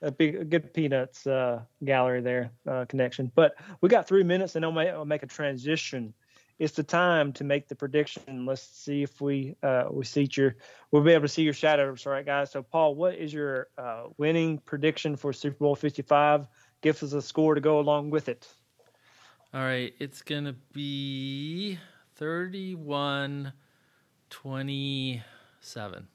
a 0.02 0.10
big 0.10 0.36
a 0.36 0.44
good 0.44 0.72
peanuts 0.72 1.26
uh, 1.26 1.62
gallery 1.84 2.20
there 2.20 2.50
uh, 2.68 2.84
connection. 2.86 3.30
But 3.34 3.54
we 3.80 3.88
got 3.88 4.08
three 4.08 4.22
minutes, 4.22 4.56
and 4.56 4.64
I'll 4.64 4.72
make, 4.72 4.88
I'll 4.88 5.04
make 5.04 5.22
a 5.22 5.26
transition. 5.26 6.14
It's 6.58 6.74
the 6.74 6.82
time 6.82 7.32
to 7.34 7.44
make 7.44 7.68
the 7.68 7.74
prediction. 7.74 8.44
Let's 8.44 8.62
see 8.62 9.02
if 9.02 9.20
we 9.20 9.56
uh, 9.62 9.84
we 9.90 10.04
see 10.04 10.28
your 10.32 10.56
we'll 10.90 11.02
be 11.02 11.12
able 11.12 11.22
to 11.22 11.28
see 11.28 11.42
your 11.42 11.54
shadows, 11.54 12.06
all 12.06 12.12
right, 12.12 12.24
guys. 12.24 12.50
So 12.50 12.62
Paul, 12.62 12.94
what 12.94 13.14
is 13.14 13.32
your 13.32 13.68
uh, 13.78 14.04
winning 14.18 14.58
prediction 14.58 15.16
for 15.16 15.32
Super 15.32 15.56
Bowl 15.58 15.74
Fifty 15.74 16.02
Five? 16.02 16.46
Give 16.82 17.02
us 17.02 17.12
a 17.12 17.22
score 17.22 17.54
to 17.54 17.60
go 17.60 17.78
along 17.80 18.10
with 18.10 18.28
it. 18.28 18.46
All 19.52 19.62
right, 19.62 19.92
it's 19.98 20.22
going 20.22 20.44
to 20.44 20.54
be 20.72 21.76
31 22.14 23.52
27. 24.28 26.08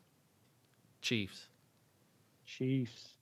Chiefs. 1.02 1.48
Chiefs. 2.46 3.15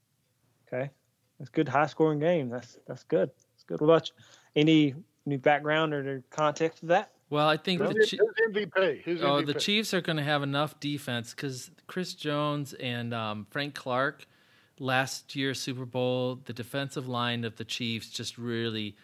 Okay, 0.74 0.90
that's 1.38 1.50
good 1.50 1.68
high 1.68 1.86
scoring 1.86 2.18
game. 2.18 2.48
That's 2.48 2.78
that's 2.86 3.04
good. 3.04 3.30
That's 3.52 3.64
good. 3.64 3.80
What 3.80 3.86
about 3.86 4.08
you? 4.08 4.14
any 4.56 4.94
new 5.26 5.38
background 5.38 5.94
or 5.94 6.22
context 6.30 6.80
to 6.80 6.86
that? 6.86 7.10
Well, 7.30 7.48
I 7.48 7.56
think 7.56 7.80
Who's, 7.80 8.10
the 8.10 8.16
Chi- 8.16 8.22
who's 8.22 8.66
MVP? 8.66 9.02
Who's 9.02 9.22
Oh, 9.22 9.42
MVP? 9.42 9.46
the 9.46 9.54
Chiefs 9.54 9.94
are 9.94 10.00
going 10.00 10.18
to 10.18 10.22
have 10.22 10.42
enough 10.42 10.78
defense 10.78 11.34
because 11.34 11.70
Chris 11.86 12.14
Jones 12.14 12.74
and 12.74 13.12
um, 13.12 13.46
Frank 13.50 13.74
Clark 13.74 14.26
last 14.78 15.34
year's 15.34 15.60
Super 15.60 15.86
Bowl, 15.86 16.38
the 16.44 16.52
defensive 16.52 17.08
line 17.08 17.44
of 17.44 17.56
the 17.56 17.64
Chiefs 17.64 18.10
just 18.10 18.38
really 18.38 18.94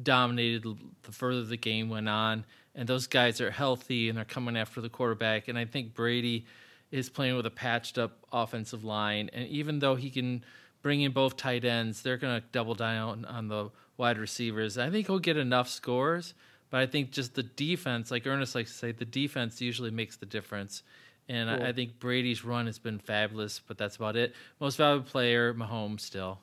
dominated 0.00 0.64
the 1.02 1.12
further 1.12 1.42
the 1.42 1.56
game 1.56 1.88
went 1.88 2.08
on. 2.08 2.44
And 2.74 2.88
those 2.88 3.06
guys 3.06 3.40
are 3.40 3.50
healthy 3.50 4.08
and 4.08 4.16
they're 4.16 4.24
coming 4.24 4.56
after 4.56 4.80
the 4.80 4.88
quarterback. 4.88 5.48
And 5.48 5.58
I 5.58 5.64
think 5.64 5.94
Brady 5.94 6.46
is 6.92 7.08
playing 7.08 7.36
with 7.36 7.46
a 7.46 7.50
patched 7.50 7.98
up 7.98 8.18
offensive 8.32 8.84
line. 8.84 9.30
And 9.32 9.48
even 9.48 9.80
though 9.80 9.96
he 9.96 10.10
can 10.10 10.44
bring 10.82 11.00
in 11.02 11.12
both 11.12 11.36
tight 11.36 11.64
ends, 11.64 12.02
they're 12.02 12.16
going 12.16 12.40
to 12.40 12.46
double 12.52 12.74
down 12.74 13.24
on 13.24 13.48
the 13.48 13.70
wide 13.96 14.18
receivers. 14.18 14.78
I 14.78 14.90
think 14.90 15.06
he'll 15.06 15.18
get 15.18 15.36
enough 15.36 15.68
scores. 15.68 16.34
But 16.70 16.80
I 16.80 16.86
think 16.86 17.10
just 17.10 17.34
the 17.34 17.42
defense, 17.42 18.10
like 18.10 18.26
Ernest 18.26 18.54
likes 18.54 18.70
to 18.70 18.78
say, 18.78 18.92
the 18.92 19.04
defense 19.04 19.60
usually 19.60 19.90
makes 19.90 20.16
the 20.16 20.26
difference. 20.26 20.82
And 21.28 21.48
Cool. 21.48 21.66
I, 21.66 21.70
I 21.70 21.72
think 21.72 21.98
Brady's 21.98 22.44
run 22.44 22.66
has 22.66 22.78
been 22.78 22.98
fabulous, 22.98 23.60
but 23.66 23.76
that's 23.76 23.96
about 23.96 24.16
it. 24.16 24.34
Most 24.60 24.76
valuable 24.76 25.08
player, 25.08 25.52
Mahomes 25.52 26.00
still. 26.00 26.38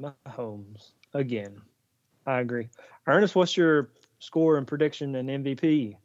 Mahomes 0.00 0.90
again. 1.14 1.60
I 2.26 2.40
agree. 2.40 2.68
Ernest, 3.06 3.34
what's 3.34 3.56
your 3.56 3.88
score 4.18 4.58
and 4.58 4.66
prediction 4.66 5.14
and 5.14 5.28
MVP? 5.28 5.96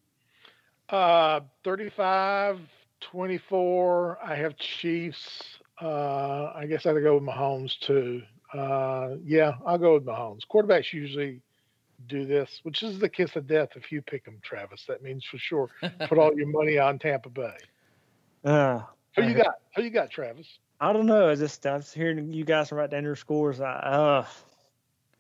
Uh, 0.90 1.42
35, 1.64 2.60
24. 3.02 4.20
I 4.24 4.36
have 4.36 4.56
Chiefs. 4.58 5.60
Uh, 5.82 6.52
I 6.56 6.66
guess 6.68 6.86
I'd 6.86 7.02
go 7.02 7.16
with 7.16 7.24
Mahomes 7.24 7.78
too. 7.80 8.22
Uh, 8.54 9.16
yeah, 9.24 9.54
I'll 9.66 9.78
go 9.78 9.96
with 9.96 10.06
Mahomes. 10.06 10.42
Quarterbacks 10.52 10.94
usually 10.94 11.42
do 12.08 12.26
this, 12.26 12.60
which 12.64 12.84
is 12.84 13.00
the 13.00 13.10
kiss 13.10 13.36
of 13.36 13.48
death 13.48 13.70
if 13.76 13.92
you 13.92 14.02
pick 14.02 14.26
them, 14.26 14.40
Travis. 14.44 14.86
That 14.88 15.02
means 15.02 15.26
for 15.26 15.38
sure 15.38 15.70
put 16.08 16.18
all 16.18 16.36
your 16.36 16.48
money 16.48 16.78
on 16.78 17.00
Tampa 17.00 17.30
Bay. 17.30 17.58
Uh, 18.44 18.82
Who 19.16 19.24
you 19.24 19.34
got? 19.34 19.56
Who 19.76 19.84
you 19.84 19.90
got, 19.90 20.12
Travis? 20.12 20.48
I 20.80 20.94
don't 20.94 21.06
know. 21.06 21.30
I 21.30 21.36
just 21.36 21.66
I 21.66 21.76
was 21.76 21.94
hearing 21.94 22.32
you 22.32 22.44
guys 22.44 22.72
write 22.72 22.92
down 22.92 23.04
your 23.04 23.16
scores. 23.16 23.62
I 23.62 23.72
uh, 23.74 24.26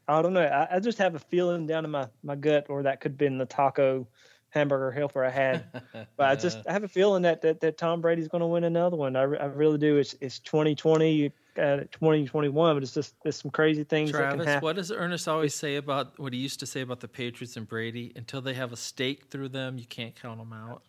I 0.08 0.22
don't 0.22 0.34
know. 0.34 0.42
I, 0.42 0.76
I 0.76 0.80
just 0.80 0.98
have 0.98 1.16
a 1.16 1.20
feeling 1.20 1.66
down 1.66 1.86
in 1.86 1.92
my, 1.92 2.08
my 2.24 2.36
gut, 2.36 2.66
or 2.70 2.84
that 2.84 3.00
could 3.00 3.14
have 3.14 3.18
been 3.18 3.38
the 3.38 3.46
taco 3.46 4.08
hamburger 4.54 4.92
helper 4.92 5.26
I 5.26 5.30
had. 5.30 5.66
But 6.16 6.28
I 6.28 6.36
just 6.36 6.60
I 6.68 6.74
have 6.74 6.84
a 6.84 6.88
feeling 6.88 7.24
that 7.24 7.42
that, 7.42 7.60
that 7.62 7.78
Tom 7.78 8.00
Brady's 8.00 8.28
going 8.28 8.42
to 8.42 8.48
win 8.48 8.64
another 8.64 8.96
one. 8.96 9.16
I, 9.16 9.24
re- 9.24 9.40
I 9.40 9.46
really 9.46 9.78
do. 9.80 9.98
It's 9.98 10.16
it's 10.22 10.40
2020, 10.40 11.32
uh, 11.58 11.78
2021, 11.92 12.76
but 12.76 12.84
it's 12.84 12.94
just 12.94 13.16
there's 13.24 13.36
some 13.36 13.50
crazy 13.52 13.84
things 13.84 14.12
that 14.12 14.18
can 14.18 14.28
Travis, 14.28 14.46
happen. 14.46 14.64
what 14.64 14.76
does 14.76 14.92
Ernest 14.92 15.28
always 15.28 15.56
say 15.56 15.78
about 15.78 16.20
what 16.20 16.34
he 16.34 16.40
used 16.40 16.60
to 16.60 16.66
say 16.68 16.82
about 16.82 17.00
the 17.00 17.08
Patriots 17.08 17.58
and 17.58 17.68
Brady? 17.68 18.14
Until 18.16 18.42
they 18.42 18.54
have 18.54 18.72
a 18.72 18.76
stake 18.78 19.26
through 19.30 19.50
them, 19.50 19.78
you 19.78 19.86
can't 19.86 20.16
count 20.16 20.38
them 20.38 20.54
out. 20.54 20.84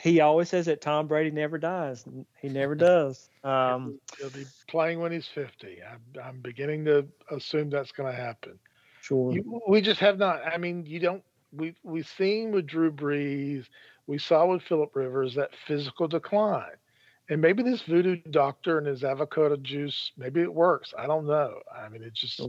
He 0.00 0.20
always 0.20 0.48
says 0.48 0.66
that 0.66 0.80
Tom 0.80 1.06
Brady 1.06 1.30
never 1.30 1.56
dies. 1.56 2.04
He 2.40 2.48
never 2.48 2.74
does. 2.74 3.28
Um, 3.44 4.00
He'll 4.18 4.30
be 4.30 4.46
playing 4.68 5.00
when 5.00 5.12
he's 5.12 5.26
50. 5.26 5.76
I'm, 5.82 6.00
I'm 6.24 6.40
beginning 6.40 6.86
to 6.86 7.06
assume 7.30 7.68
that's 7.68 7.92
going 7.92 8.10
to 8.10 8.18
happen. 8.18 8.58
sure. 9.02 9.32
You, 9.34 9.60
we 9.68 9.82
just 9.82 10.00
have 10.00 10.16
not. 10.16 10.40
I 10.46 10.56
mean, 10.56 10.86
you 10.86 10.98
don't. 10.98 11.22
We 11.56 11.74
we've 11.82 12.08
seen 12.08 12.52
with 12.52 12.66
Drew 12.66 12.90
Brees, 12.92 13.66
we 14.06 14.18
saw 14.18 14.46
with 14.46 14.62
Philip 14.62 14.94
Rivers 14.94 15.34
that 15.34 15.54
physical 15.66 16.08
decline, 16.08 16.76
and 17.28 17.40
maybe 17.40 17.62
this 17.62 17.82
voodoo 17.82 18.16
doctor 18.30 18.78
and 18.78 18.86
his 18.86 19.04
avocado 19.04 19.56
juice, 19.56 20.12
maybe 20.16 20.40
it 20.40 20.52
works. 20.52 20.92
I 20.98 21.06
don't 21.06 21.26
know. 21.26 21.60
I 21.74 21.88
mean, 21.88 22.02
it's 22.02 22.20
just 22.20 22.40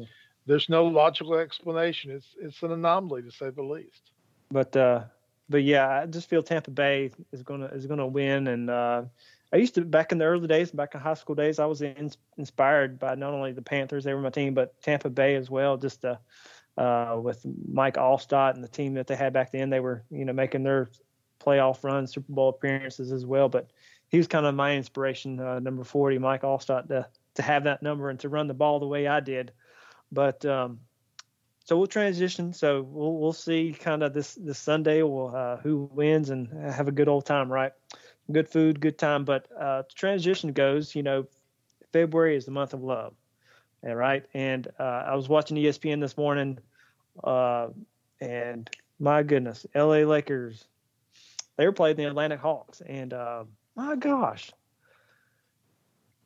there's 0.45 0.69
no 0.69 0.85
logical 0.85 1.35
explanation. 1.35 2.11
It's 2.11 2.35
it's 2.39 2.63
an 2.63 2.71
anomaly 2.71 3.23
to 3.23 3.31
say 3.31 3.49
the 3.49 3.63
least. 3.63 4.11
but 4.51 4.75
uh 4.75 5.03
but 5.49 5.63
yeah, 5.63 6.01
I 6.01 6.05
just 6.07 6.29
feel 6.29 6.41
Tampa 6.41 6.71
Bay 6.71 7.11
is 7.31 7.43
gonna 7.43 7.67
is 7.67 7.85
gonna 7.85 8.07
win. 8.07 8.47
And 8.47 8.69
uh, 8.69 9.03
I 9.53 9.57
used 9.57 9.75
to 9.75 9.81
back 9.81 10.11
in 10.11 10.17
the 10.17 10.25
early 10.25 10.47
days, 10.47 10.71
back 10.71 10.95
in 10.95 10.99
high 10.99 11.13
school 11.13 11.35
days, 11.35 11.59
I 11.59 11.65
was 11.65 11.81
in, 11.81 12.11
inspired 12.37 12.99
by 12.99 13.15
not 13.15 13.33
only 13.33 13.51
the 13.51 13.61
Panthers, 13.61 14.03
they 14.03 14.13
were 14.13 14.21
my 14.21 14.29
team, 14.29 14.53
but 14.53 14.81
Tampa 14.81 15.09
Bay 15.09 15.35
as 15.35 15.49
well. 15.49 15.77
Just 15.77 16.03
uh, 16.03 16.15
uh, 16.77 17.17
with 17.21 17.45
Mike 17.71 17.95
Alstott 17.95 18.55
and 18.55 18.63
the 18.63 18.67
team 18.67 18.95
that 18.95 19.07
they 19.07 19.15
had 19.15 19.33
back 19.33 19.51
then, 19.51 19.69
they 19.69 19.79
were 19.79 20.03
you 20.09 20.25
know 20.25 20.33
making 20.33 20.63
their 20.63 20.89
playoff 21.39 21.83
runs, 21.83 22.13
Super 22.13 22.31
Bowl 22.31 22.49
appearances 22.49 23.11
as 23.11 23.25
well. 23.25 23.49
But 23.49 23.69
he 24.09 24.17
was 24.17 24.27
kind 24.27 24.45
of 24.45 24.55
my 24.55 24.75
inspiration, 24.75 25.39
uh, 25.39 25.59
number 25.59 25.83
forty, 25.83 26.17
Mike 26.17 26.41
Alstott, 26.41 26.87
to 26.87 27.07
to 27.35 27.41
have 27.41 27.65
that 27.65 27.83
number 27.83 28.09
and 28.09 28.19
to 28.21 28.29
run 28.29 28.47
the 28.47 28.53
ball 28.53 28.79
the 28.79 28.87
way 28.87 29.07
I 29.07 29.19
did. 29.19 29.51
But 30.11 30.45
um, 30.45 30.79
so 31.65 31.77
we'll 31.77 31.87
transition. 31.87 32.53
So 32.53 32.81
we'll 32.81 33.13
we'll 33.17 33.33
see 33.33 33.75
kind 33.77 34.03
of 34.03 34.13
this 34.13 34.35
this 34.35 34.59
Sunday. 34.59 35.01
We'll 35.01 35.35
uh, 35.35 35.57
who 35.57 35.89
wins 35.91 36.29
and 36.29 36.47
have 36.71 36.87
a 36.87 36.91
good 36.91 37.07
old 37.07 37.25
time, 37.25 37.51
right? 37.51 37.71
Good 38.31 38.49
food, 38.49 38.79
good 38.79 38.97
time. 38.97 39.25
But 39.25 39.47
uh, 39.59 39.83
transition 39.93 40.51
goes, 40.53 40.95
you 40.95 41.03
know, 41.03 41.25
February 41.91 42.35
is 42.35 42.45
the 42.45 42.51
month 42.51 42.73
of 42.73 42.83
love, 42.83 43.13
all 43.85 43.95
right. 43.95 44.25
And 44.33 44.67
uh, 44.79 44.83
I 44.83 45.15
was 45.15 45.29
watching 45.29 45.57
ESPN 45.57 46.01
this 46.01 46.17
morning, 46.17 46.59
uh, 47.23 47.67
and 48.19 48.69
my 48.99 49.23
goodness, 49.23 49.65
L.A. 49.75 50.05
Lakers, 50.05 50.65
they 51.57 51.65
were 51.65 51.71
playing 51.71 51.97
the 51.97 52.05
Atlantic 52.05 52.39
Hawks, 52.39 52.81
and 52.81 53.13
uh, 53.13 53.43
my 53.75 53.95
gosh, 53.95 54.51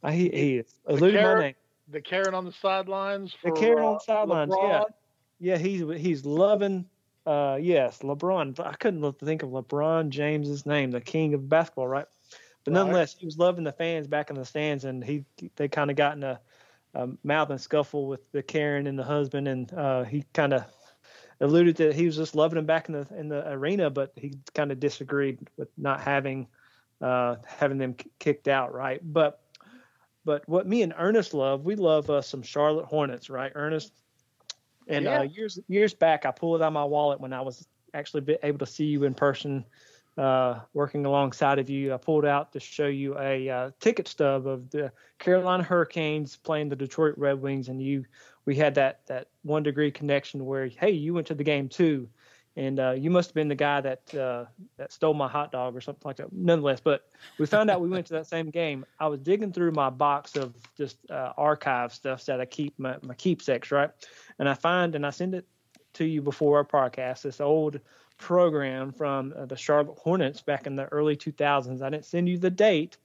I 0.02 0.14
he, 0.14 0.30
he 0.30 0.64
alluded 0.86 1.22
my 1.22 1.40
name. 1.40 1.56
The 1.92 2.02
Karen 2.02 2.36
on 2.36 2.46
the 2.46 2.52
sidelines 2.52 3.34
for 3.34 3.52
The 3.52 3.60
Karen 3.60 3.84
on 3.84 3.96
uh, 3.96 3.98
the 3.98 4.00
sidelines, 4.00 4.54
LeBron. 4.54 4.70
yeah. 4.70 4.84
yeah, 5.40 5.58
he's 5.58 5.84
he's 6.02 6.26
loving. 6.26 6.86
Uh, 7.26 7.58
yes, 7.62 8.00
LeBron. 8.00 8.60
I 8.60 8.74
couldn't 8.74 9.20
think 9.20 9.44
of 9.44 9.50
LeBron 9.50 10.10
James's 10.10 10.66
name, 10.66 10.92
the 10.92 11.02
king 11.02 11.34
of 11.34 11.50
basketball, 11.50 11.88
right? 11.88 12.06
But 12.64 12.74
right. 12.74 12.80
nonetheless, 12.80 13.16
he 13.18 13.26
was 13.26 13.38
loving 13.38 13.64
the 13.64 13.72
fans 13.72 14.08
back 14.08 14.30
in 14.30 14.36
the 14.36 14.46
stands, 14.46 14.86
and 14.86 15.04
he 15.04 15.26
they 15.56 15.68
kind 15.68 15.90
of 15.90 15.98
got 15.98 16.16
in 16.16 16.24
a, 16.24 16.40
a 16.94 17.10
mouth 17.24 17.50
and 17.50 17.62
scuffle 17.62 18.08
with 18.08 18.32
the 18.32 18.44
Karen 18.44 18.88
and 18.88 18.98
the 18.98 19.04
husband, 19.04 19.48
and 19.48 19.74
uh, 19.74 20.04
he 20.04 20.24
kind 20.34 20.54
of 20.54 20.66
alluded 21.42 21.78
that 21.78 21.96
he 21.96 22.06
was 22.06 22.18
just 22.18 22.36
loving 22.36 22.58
him 22.58 22.66
back 22.66 22.90
in 22.90 22.94
the 22.94 23.08
in 23.18 23.30
the 23.30 23.48
arena, 23.50 23.90
but 23.90 24.12
he 24.16 24.34
kind 24.54 24.72
of 24.72 24.80
disagreed 24.80 25.40
with 25.58 25.70
not 25.78 26.02
having 26.02 26.48
uh, 27.02 27.36
having 27.46 27.78
them 27.78 27.96
kicked 28.20 28.48
out, 28.48 28.74
right? 28.74 29.00
But 29.04 29.42
but 30.26 30.48
what 30.48 30.68
me 30.68 30.82
and 30.82 30.94
Ernest 30.98 31.34
love, 31.34 31.64
we 31.64 31.76
love 31.76 32.10
uh, 32.10 32.22
some 32.22 32.42
Charlotte 32.42 32.86
Hornets, 32.86 33.30
right, 33.30 33.52
Ernest? 33.56 33.94
And 34.88 35.08
uh, 35.08 35.12
yeah. 35.12 35.24
years 35.24 35.60
years 35.68 35.94
back, 35.94 36.26
I 36.26 36.32
pulled 36.32 36.62
out 36.62 36.74
my 36.74 36.84
wallet 36.84 37.22
when 37.22 37.34
I 37.34 37.42
was 37.42 37.68
actually 37.94 38.38
able 38.44 38.60
to 38.60 38.66
see 38.66 38.86
you 38.86 39.04
in 39.04 39.14
person, 39.14 39.66
uh, 40.20 40.60
working 40.74 41.06
alongside 41.06 41.60
of 41.60 41.70
you. 41.70 41.94
I 41.94 41.98
pulled 41.98 42.26
out 42.26 42.52
to 42.52 42.60
show 42.60 42.88
you 42.88 43.18
a 43.18 43.50
uh, 43.50 43.72
ticket 43.80 44.08
stub 44.08 44.48
of 44.48 44.70
the 44.70 44.92
Carolina 45.18 45.64
Hurricanes 45.64 46.36
playing 46.36 46.68
the 46.68 46.76
Detroit 46.76 47.16
Red 47.18 47.42
Wings, 47.42 47.70
and 47.70 47.82
you 47.82 48.04
we 48.46 48.56
had 48.56 48.76
that 48.76 49.06
that 49.08 49.30
one 49.44 49.64
degree 49.64 49.92
connection 49.92 50.46
where 50.46 50.68
hey, 50.68 50.92
you 50.92 51.14
went 51.14 51.28
to 51.28 51.36
the 51.36 51.44
game 51.46 51.70
too, 51.70 52.10
and 52.58 52.82
uh, 52.82 52.92
you 52.92 53.10
must 53.10 53.30
have 53.30 53.36
been 53.36 53.48
the 53.48 53.56
guy 53.56 53.80
that 53.80 54.14
uh, 54.14 54.44
that 54.76 54.92
stole 54.92 55.14
my 55.14 55.30
hot 55.30 55.54
dog 55.54 55.74
or 55.74 55.80
something 55.80 56.02
like 56.04 56.18
that. 56.18 56.34
Nonetheless, 56.34 56.82
but 56.82 57.08
we 57.38 57.46
found 57.46 57.70
out 57.70 57.80
we 57.80 57.88
went 57.88 58.06
to 58.08 58.14
that 58.16 58.28
same 58.28 58.50
game. 58.50 58.86
I 59.00 59.08
was 59.08 59.22
digging 59.22 59.54
through 59.54 59.72
my 59.72 59.90
box 59.90 60.36
of 60.36 60.54
just 60.76 60.98
uh, 61.10 61.32
archive 61.38 61.94
stuff 61.94 62.26
that 62.26 62.42
I 62.42 62.46
keep 62.46 62.78
my, 62.78 62.98
my 63.04 63.14
keepsakes, 63.14 63.72
right? 63.72 63.92
And 64.38 64.50
I 64.50 64.54
find 64.54 64.96
and 64.96 65.06
I 65.06 65.12
send 65.12 65.34
it 65.34 65.46
to 65.94 66.04
you 66.04 66.22
before 66.22 66.58
our 66.58 66.66
podcast. 66.66 67.22
This 67.22 67.40
old 67.40 67.80
program 68.20 68.92
from 68.92 69.34
uh, 69.36 69.46
the 69.46 69.56
Charlotte 69.56 69.98
Hornets 69.98 70.42
back 70.42 70.68
in 70.68 70.76
the 70.76 70.86
early 70.86 71.16
2000s. 71.16 71.82
I 71.82 71.90
didn't 71.90 72.06
send 72.06 72.30
you 72.30 72.38
the 72.38 72.52
date, 72.52 72.98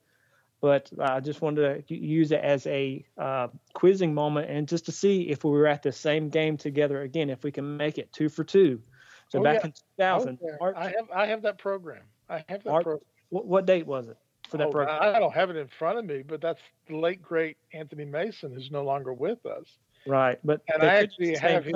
but 0.61 0.91
I 1.01 1.21
just 1.21 1.41
wanted 1.41 1.89
to 1.89 1.97
use 1.97 2.33
it 2.33 2.41
as 2.41 2.67
a 2.67 3.05
uh, 3.17 3.49
quizzing 3.73 4.13
moment 4.13 4.51
and 4.51 4.69
just 4.69 4.85
to 4.87 4.93
see 4.93 5.31
if 5.31 5.45
we 5.45 5.53
were 5.53 5.67
at 5.67 5.83
the 5.83 5.93
same 5.93 6.29
game 6.29 6.57
together 6.57 7.03
again, 7.03 7.31
if 7.31 7.45
we 7.45 7.53
can 7.53 7.77
make 7.77 7.97
it 7.97 8.13
two 8.13 8.29
for 8.29 8.45
two. 8.45 8.83
So 9.29 9.41
oh, 9.41 9.43
back 9.43 9.61
yeah. 9.61 9.67
in 9.67 9.73
2000, 9.99 10.39
March, 10.61 10.77
I 10.77 10.85
have 10.85 11.11
I 11.15 11.27
have 11.27 11.43
that 11.43 11.59
program. 11.59 12.03
I 12.29 12.45
have 12.49 12.63
that 12.65 12.71
March, 12.71 12.85
program. 12.85 13.05
What, 13.31 13.47
what, 13.47 13.67
date 13.67 13.87
was 13.87 14.09
it 14.09 14.17
for 14.49 14.59
that 14.59 14.69
oh, 14.69 14.71
program? 14.71 14.99
I 15.01 15.19
don't 15.19 15.35
have 15.35 15.51
it 15.51 15.57
in 15.57 15.69
front 15.69 15.99
of 15.99 16.05
me, 16.05 16.23
but 16.27 16.41
that's 16.41 16.61
the 16.87 16.97
late 16.97 17.23
great 17.23 17.57
Anthony 17.73 18.05
Mason, 18.05 18.53
who's 18.53 18.71
no 18.71 18.85
longer 18.85 19.13
with 19.13 19.45
us. 19.47 19.67
Right, 20.07 20.39
but 20.45 20.61
and 20.73 20.83
I 20.83 20.97
actually 20.97 21.37
have 21.37 21.65
his, 21.65 21.75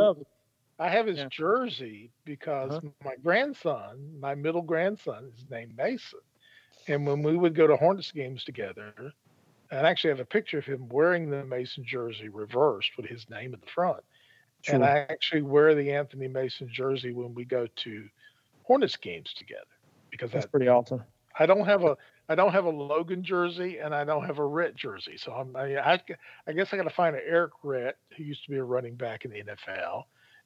I 0.79 0.89
have 0.89 1.07
his 1.07 1.19
yeah. 1.19 1.29
jersey 1.31 2.11
because 2.25 2.73
uh-huh. 2.73 2.89
my 3.05 3.15
grandson, 3.23 4.19
my 4.21 4.35
middle 4.35 4.63
grandson, 4.63 5.33
is 5.37 5.45
named 5.51 5.77
Mason, 5.77 6.21
and 6.87 7.07
when 7.07 7.23
we 7.23 7.37
would 7.37 7.55
go 7.55 7.67
to 7.67 7.77
Hornets 7.77 8.13
games 8.13 8.45
together, 8.45 8.95
and 9.71 9.87
I 9.87 9.91
actually 9.91 10.11
have 10.11 10.21
a 10.21 10.25
picture 10.25 10.59
of 10.59 10.65
him 10.65 10.89
wearing 10.89 11.31
the 11.31 11.45
Mason 11.45 11.85
jersey 11.85 12.29
reversed 12.29 12.93
with 12.97 13.07
his 13.07 13.29
name 13.29 13.55
in 13.55 13.61
the 13.61 13.67
front. 13.67 14.03
Sure. 14.63 14.77
And 14.77 14.85
I 14.85 15.07
actually 15.11 15.43
wear 15.43 15.75
the 15.75 15.93
Anthony 15.93 16.29
Mason 16.29 16.69
jersey 16.73 17.13
when 17.13 17.35
we 17.35 17.45
go 17.45 17.67
to 17.67 18.09
Hornets 18.65 18.97
games 18.97 19.33
together 19.35 19.65
because 20.11 20.31
that's 20.31 20.47
pretty 20.47 20.69
awesome. 20.69 21.03
I 21.39 21.47
don't 21.47 21.67
have 21.67 21.85
a 21.85 21.97
I 22.29 22.35
don't 22.35 22.53
have 22.53 22.65
a 22.65 22.71
Logan 22.71 23.23
jersey 23.23 23.79
and 23.79 23.95
I 23.95 24.05
don't 24.05 24.27
have 24.27 24.39
a 24.39 24.45
Rhett 24.45 24.75
jersey, 24.75 25.17
so 25.17 25.33
I'm, 25.33 25.57
I, 25.57 25.79
I, 25.79 26.01
I 26.47 26.53
guess 26.53 26.73
I 26.73 26.77
got 26.77 26.83
to 26.83 26.91
find 26.91 27.17
an 27.17 27.23
Eric 27.27 27.53
Rhett 27.63 27.97
who 28.17 28.25
used 28.25 28.45
to 28.45 28.51
be 28.51 28.59
a 28.59 28.65
running 28.65 28.97
back 28.97 29.25
in 29.25 29.31
the 29.31 29.43
NFL, 29.43 30.05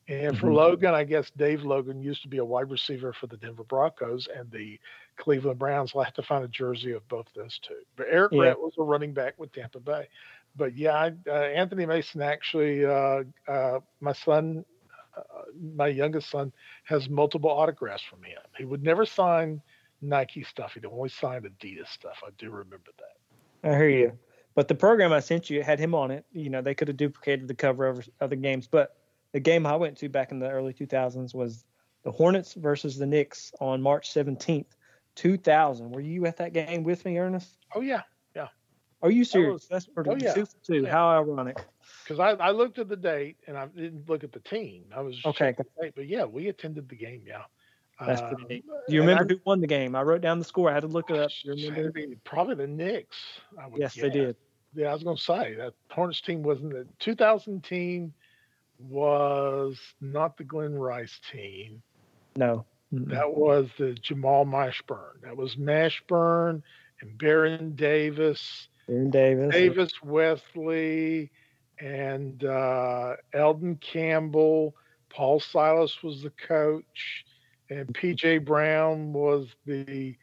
and 0.09 0.39
for 0.39 0.47
mm-hmm. 0.47 0.57
Logan, 0.57 0.95
I 0.95 1.05
guess 1.05 1.31
Dave 1.37 1.63
Logan 1.63 2.03
used 2.03 2.23
to 2.23 2.29
be 2.29 2.39
a 2.39 2.45
wide 2.45 2.71
receiver 2.71 3.13
for 3.13 3.27
the 3.29 3.37
Denver 3.37 3.65
Broncos 3.65 4.29
and 4.35 4.51
the 4.51 4.79
Cleveland 5.17 5.59
Browns. 5.59 5.93
I'll 5.95 6.03
have 6.03 6.15
to 6.15 6.23
find 6.23 6.45
a 6.45 6.49
jersey 6.49 6.93
of 6.93 7.07
both 7.09 7.27
those 7.37 7.59
two. 7.59 7.81
But 7.97 8.07
Eric 8.11 8.33
yeah. 8.33 8.55
Was 8.55 8.75
a 8.79 8.83
running 8.83 9.13
back 9.13 9.39
with 9.39 9.53
Tampa 9.53 9.81
Bay 9.81 10.09
but 10.57 10.77
yeah, 10.77 10.93
I, 10.93 11.13
uh, 11.29 11.33
Anthony 11.33 11.87
Mason 11.87 12.21
actually, 12.21 12.85
uh, 12.85 13.23
uh, 13.49 13.81
my 14.01 14.13
son, 14.13 14.65
uh, 15.17 15.23
my 15.75 15.89
youngest 15.89 16.31
son, 16.31 16.53
has 16.85 17.09
multiple 17.09 17.51
autographs 17.51 18.03
from 18.03 18.23
him. 18.23 18.39
He 18.57 18.65
would 18.65 18.83
never 18.83 19.07
sign 19.07 19.61
Nike 20.01 20.45
stuff. 20.45 20.75
He'd 20.75 20.85
only 20.85 21.09
sign 21.09 21.43
Adidas 21.43 21.89
stuff. 21.89 22.19
I 22.25 22.31
do 22.39 22.51
remember 22.51 22.91
that. 22.99 23.71
I 23.71 23.77
hear 23.77 23.89
you. 23.89 24.13
But 24.55 24.69
the 24.69 24.75
program 24.75 25.13
I 25.13 25.21
sent 25.21 25.49
you 25.49 25.63
had 25.63 25.79
him 25.79 25.95
on 25.95 26.11
it. 26.11 26.27
You 26.33 26.51
know, 26.51 26.61
they 26.61 26.75
could 26.75 26.89
have 26.89 26.97
duplicated 26.97 27.49
the 27.49 27.55
cover 27.55 27.87
of 27.87 28.07
other 28.21 28.37
games. 28.37 28.67
But 28.67 28.95
the 29.33 29.41
game 29.41 29.67
I 29.67 29.77
went 29.77 29.97
to 29.99 30.09
back 30.09 30.31
in 30.31 30.39
the 30.39 30.51
early 30.51 30.73
2000s 30.73 31.35
was 31.35 31.65
the 32.05 32.11
Hornets 32.11 32.55
versus 32.55 32.97
the 32.97 33.07
Knicks 33.07 33.53
on 33.61 33.81
March 33.83 34.13
17th, 34.13 34.67
2000. 35.15 35.91
Were 35.91 36.01
you 36.01 36.27
at 36.27 36.37
that 36.39 36.53
game 36.53 36.85
with 36.85 37.05
me, 37.05 37.19
Ernest? 37.19 37.57
Oh 37.75 37.81
yeah, 37.81 38.03
yeah. 38.35 38.49
are 39.03 39.11
you 39.11 39.25
serious? 39.25 39.53
Was, 39.53 39.69
That's 39.69 39.87
pretty 39.87 40.11
oh, 40.11 40.17
yeah. 40.19 40.35
two 40.35 40.47
for. 40.47 40.75
Yeah. 40.75 40.91
How 40.91 41.09
ironic. 41.11 41.59
Because 42.05 42.21
I, 42.21 42.31
I 42.31 42.51
looked 42.51 42.79
at 42.79 42.89
the 42.89 42.97
date 42.97 43.37
and 43.47 43.57
I 43.57 43.67
didn't 43.67 44.09
look 44.09 44.25
at 44.25 44.33
the 44.33 44.41
team. 44.41 44.85
I 44.95 45.01
was 45.01 45.21
okay. 45.25 45.55
Date, 45.81 45.93
but 45.95 46.07
yeah, 46.07 46.25
we 46.25 46.49
attended 46.49 46.89
the 46.89 46.97
game. 46.97 47.23
Yeah. 47.27 47.43
That's 48.01 48.21
uh, 48.21 48.29
pretty 48.29 48.45
neat. 48.49 48.65
Do 48.89 48.95
you 48.95 49.01
remember 49.01 49.25
I, 49.25 49.35
who 49.35 49.41
won 49.45 49.61
the 49.61 49.67
game? 49.67 49.95
I 49.95 50.03
wrote 50.03 50.23
down 50.23 50.39
the 50.39 50.45
score. 50.45 50.71
I 50.71 50.75
had 50.75 50.81
to 50.81 50.89
look 50.89 51.11
it 51.11 51.19
up. 51.19 51.31
You 51.45 51.71
remember? 51.71 52.01
Probably 52.25 52.55
the 52.55 52.67
Knicks. 52.67 53.17
yes, 53.77 53.95
guess. 53.95 54.03
they 54.03 54.11
did. 54.11 54.37
Yeah, 54.75 54.89
I 54.89 54.95
was 54.95 55.03
going 55.03 55.17
to 55.17 55.23
say 55.23 55.55
that 55.55 55.75
Hornets 55.91 56.21
team 56.21 56.43
wasn't 56.43 56.73
the 56.73 56.87
2000 56.99 57.63
team 57.63 58.13
was 58.89 59.79
not 60.01 60.37
the 60.37 60.45
Glenn 60.45 60.75
Rice 60.75 61.21
team. 61.31 61.83
No. 62.37 62.65
Mm-hmm. 62.93 63.11
That 63.11 63.35
was 63.35 63.69
the 63.79 63.95
Jamal 63.95 64.45
Mashburn. 64.45 65.23
That 65.23 65.37
was 65.37 65.57
Mashburn 65.57 66.63
and 67.01 67.19
Baron 67.19 67.75
Davis 67.75 68.69
Baron 68.87 69.11
Davis. 69.11 69.53
David 69.53 69.93
Wesley 70.03 71.31
and 71.79 72.45
uh, 72.45 73.17
Elden 73.33 73.77
Campbell. 73.77 74.75
Paul 75.09 75.41
Silas 75.41 76.03
was 76.03 76.23
the 76.23 76.31
coach, 76.31 77.25
and 77.69 77.89
PJ 77.89 78.45
Brown 78.45 79.13
was 79.13 79.49
the 79.67 80.17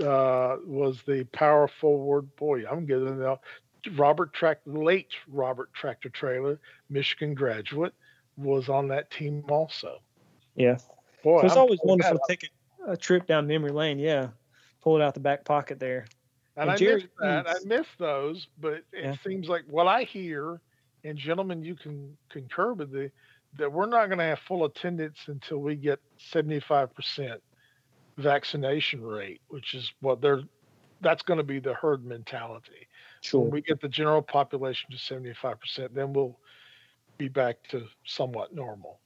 uh, 0.00 0.56
was 0.66 1.00
the 1.06 1.24
power 1.32 1.68
forward. 1.68 2.34
Boy, 2.36 2.64
I'm 2.70 2.86
getting 2.86 3.18
now. 3.18 3.40
Robert 3.92 4.32
Track, 4.32 4.60
late 4.66 5.12
Robert 5.28 5.72
Tractor 5.72 6.08
Traylor, 6.08 6.58
Michigan 6.90 7.34
graduate, 7.34 7.94
was 8.36 8.68
on 8.68 8.88
that 8.88 9.10
team 9.10 9.44
also. 9.48 10.00
Yeah. 10.56 10.78
Boy, 11.22 11.40
so 11.40 11.46
it's 11.46 11.54
I'm 11.54 11.60
always 11.60 11.80
wonderful 11.82 12.18
to 12.18 12.24
take 12.28 12.50
a, 12.86 12.92
a 12.92 12.96
trip 12.96 13.26
down 13.26 13.46
memory 13.46 13.70
lane. 13.70 13.98
Yeah, 13.98 14.28
pull 14.82 14.96
it 14.96 15.02
out 15.02 15.14
the 15.14 15.20
back 15.20 15.44
pocket 15.44 15.80
there. 15.80 16.06
And, 16.56 16.62
and 16.62 16.70
I 16.70 16.76
Jerry 16.76 17.02
miss 17.02 17.10
that. 17.20 17.48
I 17.48 17.54
miss 17.64 17.86
those, 17.98 18.46
but 18.60 18.74
it 18.74 18.84
yeah. 18.92 19.16
seems 19.24 19.48
like 19.48 19.64
what 19.68 19.86
I 19.86 20.02
hear, 20.02 20.60
and 21.02 21.18
gentlemen, 21.18 21.62
you 21.62 21.74
can 21.74 22.16
concur 22.28 22.74
with 22.74 22.92
the 22.92 23.10
that 23.56 23.72
we're 23.72 23.86
not 23.86 24.06
going 24.06 24.18
to 24.18 24.24
have 24.24 24.40
full 24.40 24.64
attendance 24.64 25.18
until 25.28 25.58
we 25.58 25.76
get 25.76 26.00
75% 26.32 27.38
vaccination 28.16 29.00
rate, 29.00 29.40
which 29.48 29.74
is 29.74 29.92
what 30.00 30.20
they're 30.20 30.42
that's 31.00 31.22
going 31.22 31.38
to 31.38 31.44
be 31.44 31.58
the 31.58 31.74
herd 31.74 32.04
mentality. 32.04 32.88
Sure. 33.24 33.40
When 33.40 33.50
we 33.50 33.62
get 33.62 33.80
the 33.80 33.88
general 33.88 34.20
population 34.20 34.90
to 34.90 34.98
75%, 34.98 35.94
then 35.94 36.12
we'll 36.12 36.38
be 37.16 37.28
back 37.28 37.56
to 37.70 37.86
somewhat 38.04 38.54
normal. 38.54 39.00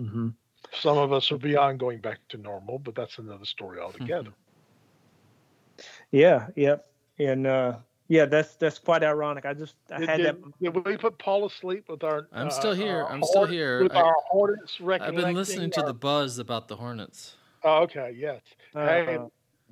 Mm-hmm. 0.00 0.28
Some 0.72 0.98
of 0.98 1.12
us 1.12 1.32
are 1.32 1.38
beyond 1.38 1.80
going 1.80 1.98
back 1.98 2.20
to 2.28 2.36
normal, 2.36 2.78
but 2.78 2.94
that's 2.94 3.18
another 3.18 3.44
story 3.44 3.80
altogether. 3.80 4.30
Mm-hmm. 4.30 5.86
Yeah, 6.12 6.46
yep. 6.54 6.86
And 7.18 7.46
uh 7.48 7.78
yeah, 8.06 8.26
that's 8.26 8.54
that's 8.54 8.78
quite 8.78 9.02
ironic. 9.02 9.46
I 9.46 9.54
just 9.54 9.74
I 9.90 9.98
did, 9.98 10.08
had 10.08 10.16
did, 10.18 10.26
that. 10.26 10.74
Did 10.74 10.86
we 10.86 10.96
put 10.96 11.18
Paul 11.18 11.46
asleep 11.46 11.88
with 11.88 12.04
our? 12.04 12.28
I'm 12.32 12.48
uh, 12.48 12.50
still 12.50 12.74
here. 12.74 13.04
I'm 13.08 13.22
still 13.24 13.46
here. 13.46 13.82
With 13.82 13.96
I, 13.96 14.02
our 14.02 14.14
Hornets 14.28 14.78
I've 14.80 15.16
been 15.16 15.34
listening 15.34 15.70
to 15.72 15.82
the 15.82 15.94
buzz 15.94 16.38
about 16.38 16.68
the 16.68 16.76
Hornets. 16.76 17.34
Oh, 17.64 17.82
okay. 17.82 18.14
Yes. 18.16 18.42
Uh 18.76 18.86
Hey, 18.86 19.18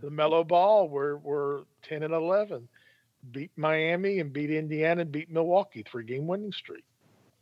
LaMelo 0.02 0.46
Ball. 0.46 0.88
We're 0.88 1.16
we're 1.18 1.62
ten 1.82 2.02
and 2.02 2.14
eleven. 2.14 2.68
Beat 3.30 3.50
Miami 3.56 4.20
and 4.20 4.32
beat 4.32 4.50
Indiana 4.50 5.02
and 5.02 5.12
beat 5.12 5.30
Milwaukee. 5.30 5.82
Three 5.82 6.04
game 6.04 6.26
winning 6.26 6.52
streak. 6.52 6.84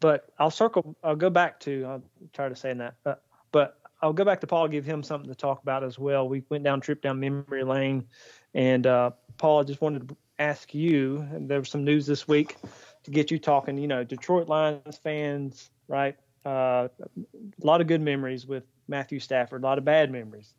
But 0.01 0.29
I'll 0.39 0.51
circle. 0.51 0.97
I'll 1.03 1.17
go 1.17 1.31
back 1.31 1.61
to. 1.61 1.87
I'm 1.87 2.03
tired 2.33 2.53
of 2.53 2.59
saying 2.59 2.79
that. 2.79 2.95
Uh, 3.05 3.15
but 3.53 3.79
I'll 4.03 4.13
go 4.13 4.25
back 4.25 4.41
to 4.41 4.47
Paul, 4.47 4.69
give 4.69 4.85
him 4.85 5.03
something 5.03 5.29
to 5.29 5.35
talk 5.35 5.63
about 5.63 5.83
as 5.83 5.99
well. 5.99 6.29
We 6.29 6.43
went 6.49 6.65
down 6.65 6.81
trip 6.81 7.01
down 7.01 7.19
memory 7.19 7.65
lane, 7.65 8.07
and 8.55 8.87
uh, 8.87 9.11
Paul, 9.39 9.61
I 9.61 9.65
just 9.65 9.81
wanted 9.81 10.09
to 10.09 10.17
ask 10.39 10.75
you. 10.75 11.27
There 11.33 11.59
was 11.59 11.71
some 11.71 11.85
news 11.85 12.07
this 12.07 12.29
week 12.29 12.57
to 13.05 13.11
get 13.11 13.31
you 13.31 13.39
talking. 13.39 13.79
You 13.79 13.89
know, 13.89 14.05
Detroit 14.05 14.49
Lions 14.49 14.99
fans, 14.99 15.71
right? 15.89 16.17
Uh, 16.45 16.89
a 16.97 17.67
lot 17.67 17.81
of 17.81 17.87
good 17.87 18.01
memories 18.01 18.47
with 18.47 18.65
Matthew 18.87 19.19
Stafford, 19.19 19.63
a 19.63 19.67
lot 19.67 19.79
of 19.79 19.85
bad 19.85 20.13
memories. 20.13 20.55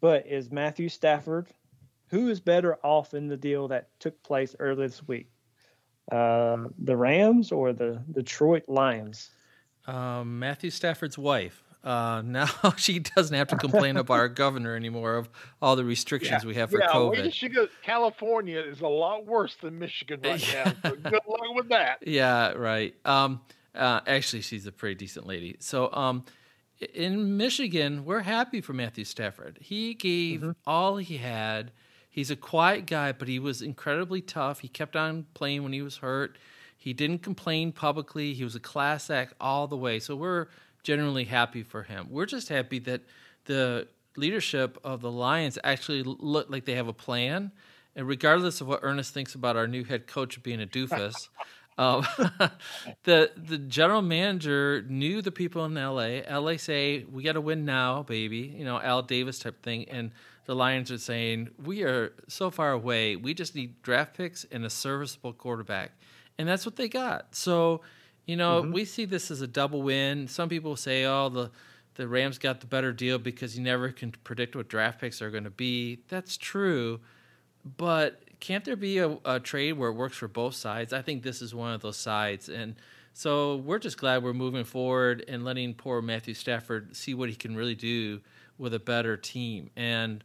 But 0.00 0.26
is 0.26 0.50
Matthew 0.50 0.88
Stafford, 0.88 1.48
who 2.08 2.28
is 2.28 2.40
better 2.40 2.76
off 2.84 3.14
in 3.14 3.28
the 3.28 3.36
deal 3.36 3.68
that 3.68 3.88
took 4.00 4.22
place 4.22 4.54
earlier 4.58 4.88
this 4.88 5.06
week? 5.06 5.28
Uh, 6.12 6.64
the 6.78 6.96
Rams 6.96 7.50
or 7.52 7.72
the 7.72 8.02
Detroit 8.12 8.64
Lions? 8.68 9.30
Um, 9.86 10.38
Matthew 10.38 10.70
Stafford's 10.70 11.16
wife. 11.18 11.62
Uh, 11.82 12.22
now 12.24 12.46
she 12.76 12.98
doesn't 12.98 13.36
have 13.36 13.48
to 13.48 13.56
complain 13.56 13.96
about 13.98 14.14
our 14.14 14.28
governor 14.28 14.74
anymore 14.74 15.16
of 15.16 15.28
all 15.60 15.76
the 15.76 15.84
restrictions 15.84 16.42
Yeah. 16.42 16.48
we 16.48 16.54
have 16.54 16.70
for 16.70 16.80
yeah, 16.80 16.88
COVID. 16.88 17.10
wait 17.10 17.22
till 17.22 17.30
she 17.30 17.48
goes. 17.48 17.68
California 17.82 18.58
is 18.60 18.80
a 18.80 18.88
lot 18.88 19.26
worse 19.26 19.56
than 19.56 19.78
Michigan 19.78 20.20
right 20.24 20.54
now. 20.64 20.72
So 20.82 20.96
good 20.96 21.12
luck 21.28 21.54
with 21.54 21.68
that. 21.68 21.98
Yeah, 22.06 22.52
right. 22.52 22.94
Um, 23.04 23.40
uh, 23.74 24.00
actually, 24.06 24.42
she's 24.42 24.66
a 24.66 24.72
pretty 24.72 24.94
decent 24.94 25.26
lady. 25.26 25.56
So, 25.60 25.92
um, 25.92 26.24
in 26.94 27.36
Michigan, 27.36 28.04
we're 28.04 28.20
happy 28.20 28.60
for 28.60 28.72
Matthew 28.72 29.04
Stafford. 29.04 29.58
He 29.60 29.94
gave 29.94 30.54
all 30.66 30.96
he 30.96 31.16
had. 31.18 31.70
He's 32.14 32.30
a 32.30 32.36
quiet 32.36 32.86
guy, 32.86 33.10
but 33.10 33.26
he 33.26 33.40
was 33.40 33.60
incredibly 33.60 34.20
tough. 34.20 34.60
He 34.60 34.68
kept 34.68 34.94
on 34.94 35.26
playing 35.34 35.64
when 35.64 35.72
he 35.72 35.82
was 35.82 35.96
hurt. 35.96 36.38
He 36.76 36.92
didn't 36.92 37.24
complain 37.24 37.72
publicly. 37.72 38.34
He 38.34 38.44
was 38.44 38.54
a 38.54 38.60
class 38.60 39.10
act 39.10 39.34
all 39.40 39.66
the 39.66 39.76
way. 39.76 39.98
So 39.98 40.14
we're 40.14 40.46
generally 40.84 41.24
happy 41.24 41.64
for 41.64 41.82
him. 41.82 42.06
We're 42.08 42.26
just 42.26 42.48
happy 42.48 42.78
that 42.78 43.00
the 43.46 43.88
leadership 44.16 44.78
of 44.84 45.00
the 45.00 45.10
Lions 45.10 45.58
actually 45.64 46.04
look 46.04 46.48
like 46.48 46.66
they 46.66 46.76
have 46.76 46.86
a 46.86 46.92
plan. 46.92 47.50
And 47.96 48.06
regardless 48.06 48.60
of 48.60 48.68
what 48.68 48.78
Ernest 48.84 49.12
thinks 49.12 49.34
about 49.34 49.56
our 49.56 49.66
new 49.66 49.82
head 49.82 50.06
coach 50.06 50.40
being 50.40 50.62
a 50.62 50.68
doofus, 50.68 51.30
um, 51.78 52.06
the 53.02 53.32
the 53.36 53.58
general 53.58 54.02
manager 54.02 54.84
knew 54.88 55.20
the 55.20 55.32
people 55.32 55.64
in 55.64 55.74
LA. 55.74 56.20
LA 56.30 56.58
say 56.58 57.06
we 57.10 57.24
got 57.24 57.32
to 57.32 57.40
win 57.40 57.64
now, 57.64 58.04
baby. 58.04 58.54
You 58.56 58.64
know, 58.64 58.80
Al 58.80 59.02
Davis 59.02 59.40
type 59.40 59.64
thing, 59.64 59.88
and 59.88 60.12
the 60.46 60.54
Lions 60.54 60.90
are 60.90 60.98
saying 60.98 61.50
we 61.62 61.82
are 61.82 62.12
so 62.28 62.50
far 62.50 62.72
away. 62.72 63.16
We 63.16 63.34
just 63.34 63.54
need 63.54 63.80
draft 63.82 64.16
picks 64.16 64.44
and 64.44 64.64
a 64.64 64.70
serviceable 64.70 65.32
quarterback, 65.32 65.92
and 66.38 66.48
that's 66.48 66.66
what 66.66 66.76
they 66.76 66.88
got. 66.88 67.34
So, 67.34 67.80
you 68.26 68.36
know, 68.36 68.62
mm-hmm. 68.62 68.72
we 68.72 68.84
see 68.84 69.04
this 69.04 69.30
as 69.30 69.40
a 69.40 69.46
double 69.46 69.82
win. 69.82 70.28
Some 70.28 70.48
people 70.48 70.76
say, 70.76 71.04
oh, 71.04 71.28
the 71.28 71.50
the 71.94 72.08
Rams 72.08 72.38
got 72.38 72.60
the 72.60 72.66
better 72.66 72.92
deal 72.92 73.18
because 73.18 73.56
you 73.56 73.62
never 73.62 73.90
can 73.90 74.12
predict 74.24 74.56
what 74.56 74.68
draft 74.68 75.00
picks 75.00 75.22
are 75.22 75.30
going 75.30 75.44
to 75.44 75.50
be. 75.50 76.00
That's 76.08 76.36
true, 76.36 77.00
but 77.76 78.20
can't 78.40 78.64
there 78.64 78.76
be 78.76 78.98
a, 78.98 79.16
a 79.24 79.40
trade 79.40 79.74
where 79.74 79.90
it 79.90 79.94
works 79.94 80.16
for 80.16 80.28
both 80.28 80.54
sides? 80.54 80.92
I 80.92 81.02
think 81.02 81.22
this 81.22 81.40
is 81.40 81.54
one 81.54 81.72
of 81.72 81.80
those 81.80 81.96
sides, 81.96 82.48
and 82.48 82.76
so 83.14 83.56
we're 83.56 83.78
just 83.78 83.96
glad 83.96 84.22
we're 84.22 84.34
moving 84.34 84.64
forward 84.64 85.24
and 85.28 85.44
letting 85.44 85.72
poor 85.72 86.02
Matthew 86.02 86.34
Stafford 86.34 86.96
see 86.96 87.14
what 87.14 87.28
he 87.28 87.36
can 87.36 87.56
really 87.56 87.76
do 87.76 88.20
with 88.58 88.74
a 88.74 88.78
better 88.78 89.16
team, 89.16 89.70
and 89.76 90.22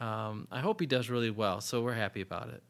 um, 0.00 0.48
I 0.50 0.60
hope 0.60 0.80
he 0.80 0.86
does 0.86 1.10
really 1.10 1.30
well. 1.30 1.60
So 1.60 1.82
we're 1.82 1.92
happy 1.94 2.20
about 2.20 2.48
it. 2.50 2.62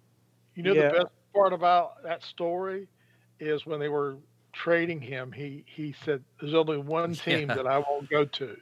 You 0.54 0.62
know 0.62 0.72
Yeah. 0.74 0.88
the 0.88 0.98
best 1.04 1.12
part 1.34 1.52
about 1.52 2.02
that 2.02 2.22
story 2.22 2.88
is 3.40 3.64
when 3.66 3.80
they 3.80 3.88
were 3.88 4.16
trading 4.52 5.00
him, 5.00 5.32
he 5.32 5.64
he 5.66 5.94
said, 6.04 6.22
"There's 6.40 6.54
only 6.54 6.78
one 6.78 7.14
team 7.14 7.48
Yeah. 7.48 7.54
that 7.56 7.66
I 7.66 7.78
won't 7.78 8.08
go 8.10 8.24
to," 8.24 8.56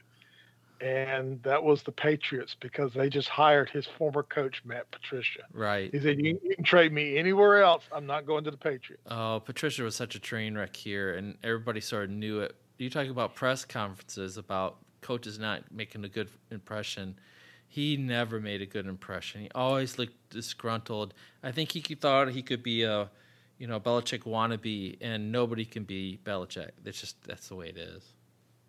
and 0.80 1.42
that 1.42 1.62
was 1.62 1.82
the 1.82 1.92
Patriots 1.92 2.56
because 2.58 2.94
they 2.94 3.08
just 3.10 3.28
hired 3.28 3.68
his 3.70 3.86
former 3.86 4.22
coach 4.22 4.62
Matt 4.64 4.90
Patricia. 4.90 5.42
Right. 5.52 5.90
He 5.92 6.00
said, 6.00 6.18
"You, 6.18 6.40
you 6.42 6.54
can 6.54 6.64
trade 6.64 6.92
me 6.92 7.18
anywhere 7.18 7.62
else. 7.62 7.84
I'm 7.92 8.06
not 8.06 8.24
going 8.24 8.44
to 8.44 8.50
the 8.50 8.56
Patriots." 8.56 9.02
Oh, 9.10 9.42
Patricia 9.44 9.82
was 9.82 9.94
such 9.96 10.14
a 10.14 10.20
train 10.20 10.56
wreck 10.56 10.74
here, 10.76 11.14
and 11.14 11.36
everybody 11.42 11.80
sort 11.80 12.04
of 12.04 12.10
knew 12.10 12.40
it. 12.40 12.54
You 12.78 12.88
talk 12.88 13.08
about 13.08 13.34
press 13.34 13.64
conferences 13.64 14.38
about 14.38 14.78
coaches 15.00 15.38
not 15.38 15.70
making 15.72 16.04
a 16.04 16.08
good 16.08 16.28
impression. 16.50 17.18
He 17.68 17.96
never 17.96 18.40
made 18.40 18.62
a 18.62 18.66
good 18.66 18.86
impression. 18.86 19.42
He 19.42 19.50
always 19.54 19.98
looked 19.98 20.30
disgruntled. 20.30 21.14
I 21.42 21.52
think 21.52 21.72
he 21.72 21.94
thought 21.94 22.30
he 22.30 22.42
could 22.42 22.62
be 22.62 22.82
a, 22.82 23.10
you 23.58 23.66
know, 23.66 23.78
Belichick 23.78 24.24
wannabe, 24.24 24.96
and 25.00 25.30
nobody 25.30 25.64
can 25.64 25.84
be 25.84 26.18
Belichick. 26.24 26.70
That's 26.82 27.00
just 27.00 27.22
that's 27.22 27.48
the 27.48 27.54
way 27.54 27.68
it 27.68 27.78
is. 27.78 28.14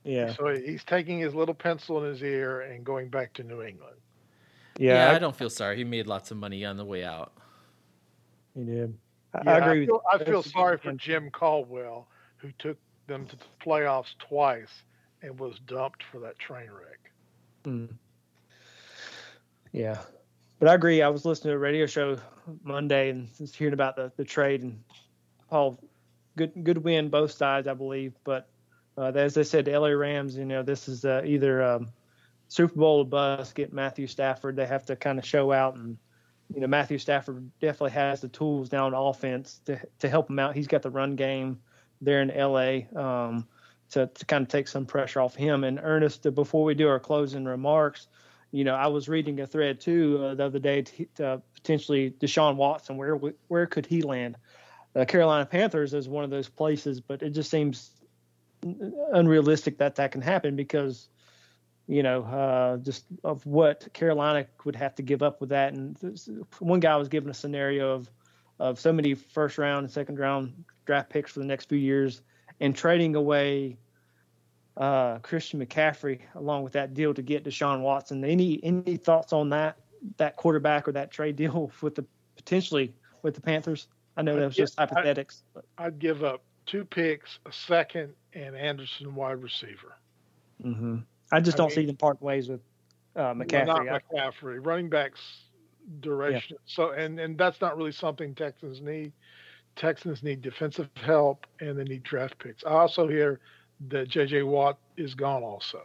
Yeah, 0.04 0.34
So 0.34 0.48
he's 0.56 0.84
taking 0.84 1.20
his 1.20 1.36
little 1.36 1.54
pencil 1.54 2.04
in 2.04 2.10
his 2.10 2.24
ear 2.24 2.62
and 2.62 2.84
going 2.84 3.10
back 3.10 3.34
to 3.34 3.44
New 3.44 3.62
England. 3.62 3.98
Yeah, 4.78 5.10
yeah, 5.10 5.16
I 5.16 5.20
don't 5.20 5.36
feel 5.36 5.50
sorry. 5.50 5.78
He 5.78 5.84
made 5.84 6.08
lots 6.08 6.32
of 6.32 6.38
money 6.38 6.66
on 6.66 6.78
the 6.78 6.86
way 6.86 7.04
out. 7.04 7.34
he 8.56 8.64
did. 8.64 8.98
I, 9.34 9.42
Yeah, 9.44 9.54
I 9.56 9.58
agree. 9.58 9.86
feel, 9.86 10.02
with 10.12 10.22
I 10.22 10.26
feel 10.26 10.44
sorry 10.44 10.78
for 10.78 10.94
Jim 10.94 11.30
Caldwell, 11.30 12.08
who 12.38 12.52
took 12.60 12.78
them 13.08 13.28
to 13.28 13.36
the 13.36 13.46
playoffs 13.64 14.16
twice 14.20 14.84
and 15.22 15.40
was 15.40 15.60
dumped 15.60 16.04
for 16.04 16.20
that 16.20 16.40
train 16.40 16.70
wreck. 16.72 17.12
Mm. 17.66 17.96
Yeah, 19.72 20.00
but 20.60 20.68
I 20.68 20.74
agree. 20.74 21.02
I 21.02 21.10
was 21.10 21.26
listening 21.26 21.52
to 21.52 21.56
a 21.56 21.60
radio 21.60 21.86
show 21.86 22.18
Monday 22.64 23.10
and 23.10 23.30
just 23.38 23.56
hearing 23.56 23.74
about 23.74 23.96
the, 23.96 24.12
the 24.18 24.26
trade 24.26 24.64
and 24.64 24.84
Paul, 25.50 25.80
good 26.36 26.52
good 26.64 26.80
win 26.80 27.10
both 27.10 27.32
sides, 27.32 27.68
I 27.68 27.74
believe. 27.74 28.14
But 28.24 28.50
uh, 28.98 29.12
as 29.16 29.38
I 29.38 29.44
said, 29.44 29.66
the 29.66 29.78
LA 29.78 29.90
Rams, 29.90 30.36
you 30.38 30.46
know, 30.46 30.64
this 30.64 30.88
is 30.88 31.06
uh, 31.06 31.22
either 31.26 31.64
um, 31.64 31.90
Super 32.48 32.76
Bowl 32.76 33.00
or 33.00 33.06
bust. 33.06 33.56
Get 33.56 33.74
Matthew 33.74 34.08
Stafford. 34.08 34.56
They 34.56 34.66
have 34.66 34.86
to 34.86 34.96
kind 34.96 35.20
of 35.20 35.26
show 35.26 35.52
out, 35.52 35.76
and 35.76 35.98
you 36.54 36.62
know, 36.62 36.68
Matthew 36.68 36.98
Stafford 36.98 37.50
definitely 37.60 37.92
has 37.92 38.22
the 38.22 38.28
tools 38.28 38.72
now 38.72 38.86
on 38.88 38.94
offense 38.94 39.62
to 39.66 39.80
to 40.00 40.10
help 40.10 40.30
him 40.30 40.40
out. 40.40 40.56
He's 40.56 40.68
got 40.68 40.82
the 40.82 40.90
run 40.90 41.16
game 41.16 41.60
there 42.02 42.22
in 42.22 42.30
LA. 42.30 42.88
Um, 43.00 43.48
to, 43.92 44.08
to 44.08 44.26
kind 44.26 44.42
of 44.44 44.50
take 44.50 44.68
some 44.68 44.86
pressure 44.86 45.22
off 45.22 45.36
him. 45.36 45.64
And 45.64 45.80
Ernest, 45.82 46.26
uh, 46.26 46.32
before 46.32 46.64
we 46.64 46.74
do 46.74 46.88
our 46.88 47.00
closing 47.00 47.46
remarks, 47.46 48.08
you 48.52 48.64
know, 48.64 48.76
I 48.76 48.88
was 48.88 49.08
reading 49.08 49.40
a 49.40 49.48
thread 49.48 49.80
too 49.80 50.22
uh, 50.24 50.36
the 50.36 50.46
other 50.46 50.60
day 50.60 50.82
to, 50.82 51.06
to 51.16 51.42
potentially 51.54 52.12
Deshaun 52.20 52.56
Watson. 52.56 52.98
Where 52.98 53.16
where 53.48 53.66
could 53.66 53.86
he 53.86 54.02
land? 54.02 54.38
The 54.94 55.06
Carolina 55.06 55.46
Panthers 55.46 55.94
is 55.94 56.10
one 56.10 56.26
of 56.26 56.30
those 56.30 56.50
places, 56.50 57.00
but 57.00 57.22
it 57.22 57.30
just 57.30 57.50
seems 57.50 57.92
unrealistic 59.14 59.78
that 59.78 59.96
that 59.96 60.12
can 60.12 60.22
happen 60.22 60.56
because 60.56 61.08
you 61.88 62.04
know 62.04 62.24
uh, 62.24 62.78
just 62.78 63.06
of 63.24 63.46
what 63.46 63.92
Carolina 63.94 64.46
would 64.66 64.76
have 64.76 64.96
to 64.96 65.02
give 65.02 65.24
up 65.24 65.40
with 65.40 65.50
that. 65.50 65.74
And 65.74 65.98
one 66.60 66.82
guy 66.82 66.98
was 66.98 67.08
given 67.08 67.30
a 67.30 67.34
scenario 67.34 67.94
of 67.94 68.10
of 68.60 68.80
so 68.80 68.92
many 68.92 69.14
first 69.14 69.58
round 69.58 69.86
and 69.86 69.92
second 69.92 70.20
round 70.20 70.66
draft 70.86 71.10
picks 71.10 71.32
for 71.32 71.40
the 71.40 71.46
next 71.46 71.70
few 71.70 71.78
years 71.78 72.22
and 72.62 72.76
trading 72.76 73.16
away 73.16 73.78
uh, 74.78 75.18
Christian 75.20 75.64
McCaffrey 75.66 76.20
along 76.36 76.64
with 76.64 76.74
that 76.74 76.94
deal 76.94 77.14
to 77.14 77.22
get 77.22 77.44
Deshaun 77.44 77.82
Watson. 77.82 78.24
Any 78.24 78.60
any 78.64 78.96
thoughts 78.98 79.34
on 79.34 79.50
that 79.50 79.78
that 80.18 80.38
quarterback 80.38 80.88
or 80.88 80.94
that 80.94 81.12
trade 81.12 81.36
deal 81.36 81.72
with 81.82 81.96
the 81.96 82.06
potentially 82.38 82.94
with 83.24 83.36
the 83.36 83.42
Panthers? 83.42 83.88
I 84.16 84.22
know 84.22 84.36
that 84.36 84.46
was 84.46 84.56
just 84.56 84.80
I- 84.80 84.84
hypothetics. 84.86 85.44
but, 85.54 85.66
I'd 85.78 86.00
give 86.00 86.24
up 86.24 86.44
two 86.66 86.86
picks, 86.86 87.40
a 87.46 87.52
second, 87.52 88.14
and 88.34 88.56
Anderson 88.56 89.16
wide 89.16 89.42
receiver. 89.42 89.98
Mm-hmm. 90.64 90.98
I 91.32 91.40
just 91.40 91.56
I 91.56 91.58
don't 91.58 91.68
mean- 91.70 91.76
see 91.76 91.86
them 91.88 91.98
part 91.98 92.22
ways 92.22 92.48
with 92.50 92.62
uh, 93.16 93.34
Well, 93.36 93.36
McCaffrey. 93.36 93.66
not 93.68 93.88
I- 93.90 94.00
McCaffrey. 94.00 94.66
Running 94.66 94.90
backs 94.90 95.20
direction. 96.00 96.58
So 96.66 96.92
and 96.92 97.20
and 97.20 97.38
that's 97.38 97.60
not 97.60 97.76
really 97.76 97.92
something 97.92 98.36
Texans 98.36 98.82
need. 98.82 99.12
Texans 99.76 100.24
need 100.24 100.42
defensive 100.42 100.90
help 100.96 101.46
and 101.60 101.78
they 101.78 101.84
need 101.84 102.04
draft 102.04 102.38
picks. 102.40 102.64
I 102.64 102.72
also 102.72 103.08
hear 103.08 103.40
that 103.90 104.10
J.J. 104.10 104.44
Watt 104.44 104.78
is 104.98 105.16
gone 105.16 105.44
also. 105.44 105.82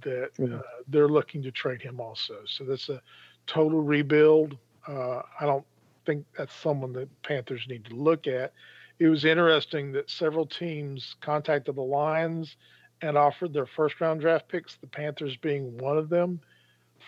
That 0.00 0.30
uh, 0.42 0.60
they're 0.88 1.08
looking 1.08 1.42
to 1.42 1.50
trade 1.50 1.82
him 1.82 2.00
also. 2.00 2.36
So 2.46 2.64
that's 2.64 2.88
a 2.88 3.00
total 3.46 3.82
rebuild. 3.82 4.56
Uh, 4.86 5.22
I 5.40 5.46
don't 5.46 5.64
think 6.06 6.24
that's 6.36 6.54
someone 6.54 6.92
that 6.94 7.08
Panthers 7.22 7.66
need 7.68 7.84
to 7.86 7.94
look 7.94 8.26
at. 8.26 8.52
It 8.98 9.08
was 9.08 9.24
interesting 9.24 9.92
that 9.92 10.10
several 10.10 10.46
teams 10.46 11.16
contacted 11.20 11.74
the 11.74 11.82
Lions 11.82 12.56
and 13.02 13.18
offered 13.18 13.52
their 13.52 13.66
first 13.66 14.00
round 14.00 14.20
draft 14.20 14.48
picks, 14.48 14.76
the 14.76 14.86
Panthers 14.86 15.36
being 15.36 15.76
one 15.78 15.98
of 15.98 16.08
them 16.08 16.40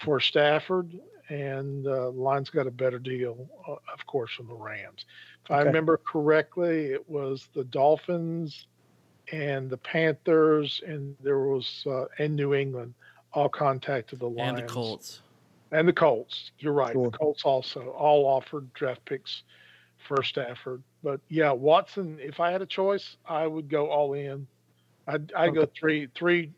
for 0.03 0.21
Stafford, 0.21 0.99
and 1.29 1.87
uh, 1.87 2.11
Lions 2.11 2.51
got 2.51 2.67
a 2.67 2.71
better 2.71 2.99
deal, 2.99 3.49
uh, 3.69 3.73
of 3.93 4.07
course, 4.07 4.33
from 4.33 4.49
the 4.49 4.55
Rams. 4.55 5.07
If 5.45 5.51
I 5.51 5.63
remember 5.63 5.99
correctly, 5.99 6.87
it 6.87 7.09
was 7.09 7.49
the 7.55 7.65
Dolphins 7.65 8.67
and 9.33 9.71
the 9.71 9.77
Panthers, 9.79 10.83
and 10.87 11.17
there 11.23 11.39
was 11.41 11.85
uh, 11.87 12.05
and 12.19 12.37
New 12.37 12.55
England 12.55 12.95
all 13.33 13.49
contacted 13.49 14.21
the 14.21 14.29
Lions 14.29 14.61
And 14.61 14.69
the 14.69 14.73
Colts. 14.73 15.23
and 15.73 15.89
the 15.89 15.93
Colts. 15.93 16.53
You're 16.59 16.73
right. 16.73 16.93
Sure. 16.93 17.11
The 17.11 17.19
Colts 17.19 17.45
also 17.45 17.89
all 17.91 18.27
offered 18.27 18.73
draft 18.75 19.05
picks 19.05 19.43
for 20.07 20.23
Stafford. 20.23 20.83
But 21.03 21.21
yeah, 21.29 21.53
Watson. 21.53 22.19
If 22.21 22.39
I 22.41 22.51
had 22.51 22.63
a 22.63 22.67
choice, 22.67 23.17
I 23.27 23.47
would 23.47 23.69
go 23.69 23.91
all 23.91 24.13
in. 24.15 24.47
I'd, 25.07 25.33
I'd 25.35 25.55
go 25.55 25.63
Okay. 25.63 25.73
three, 25.79 26.09
three, 26.15 26.53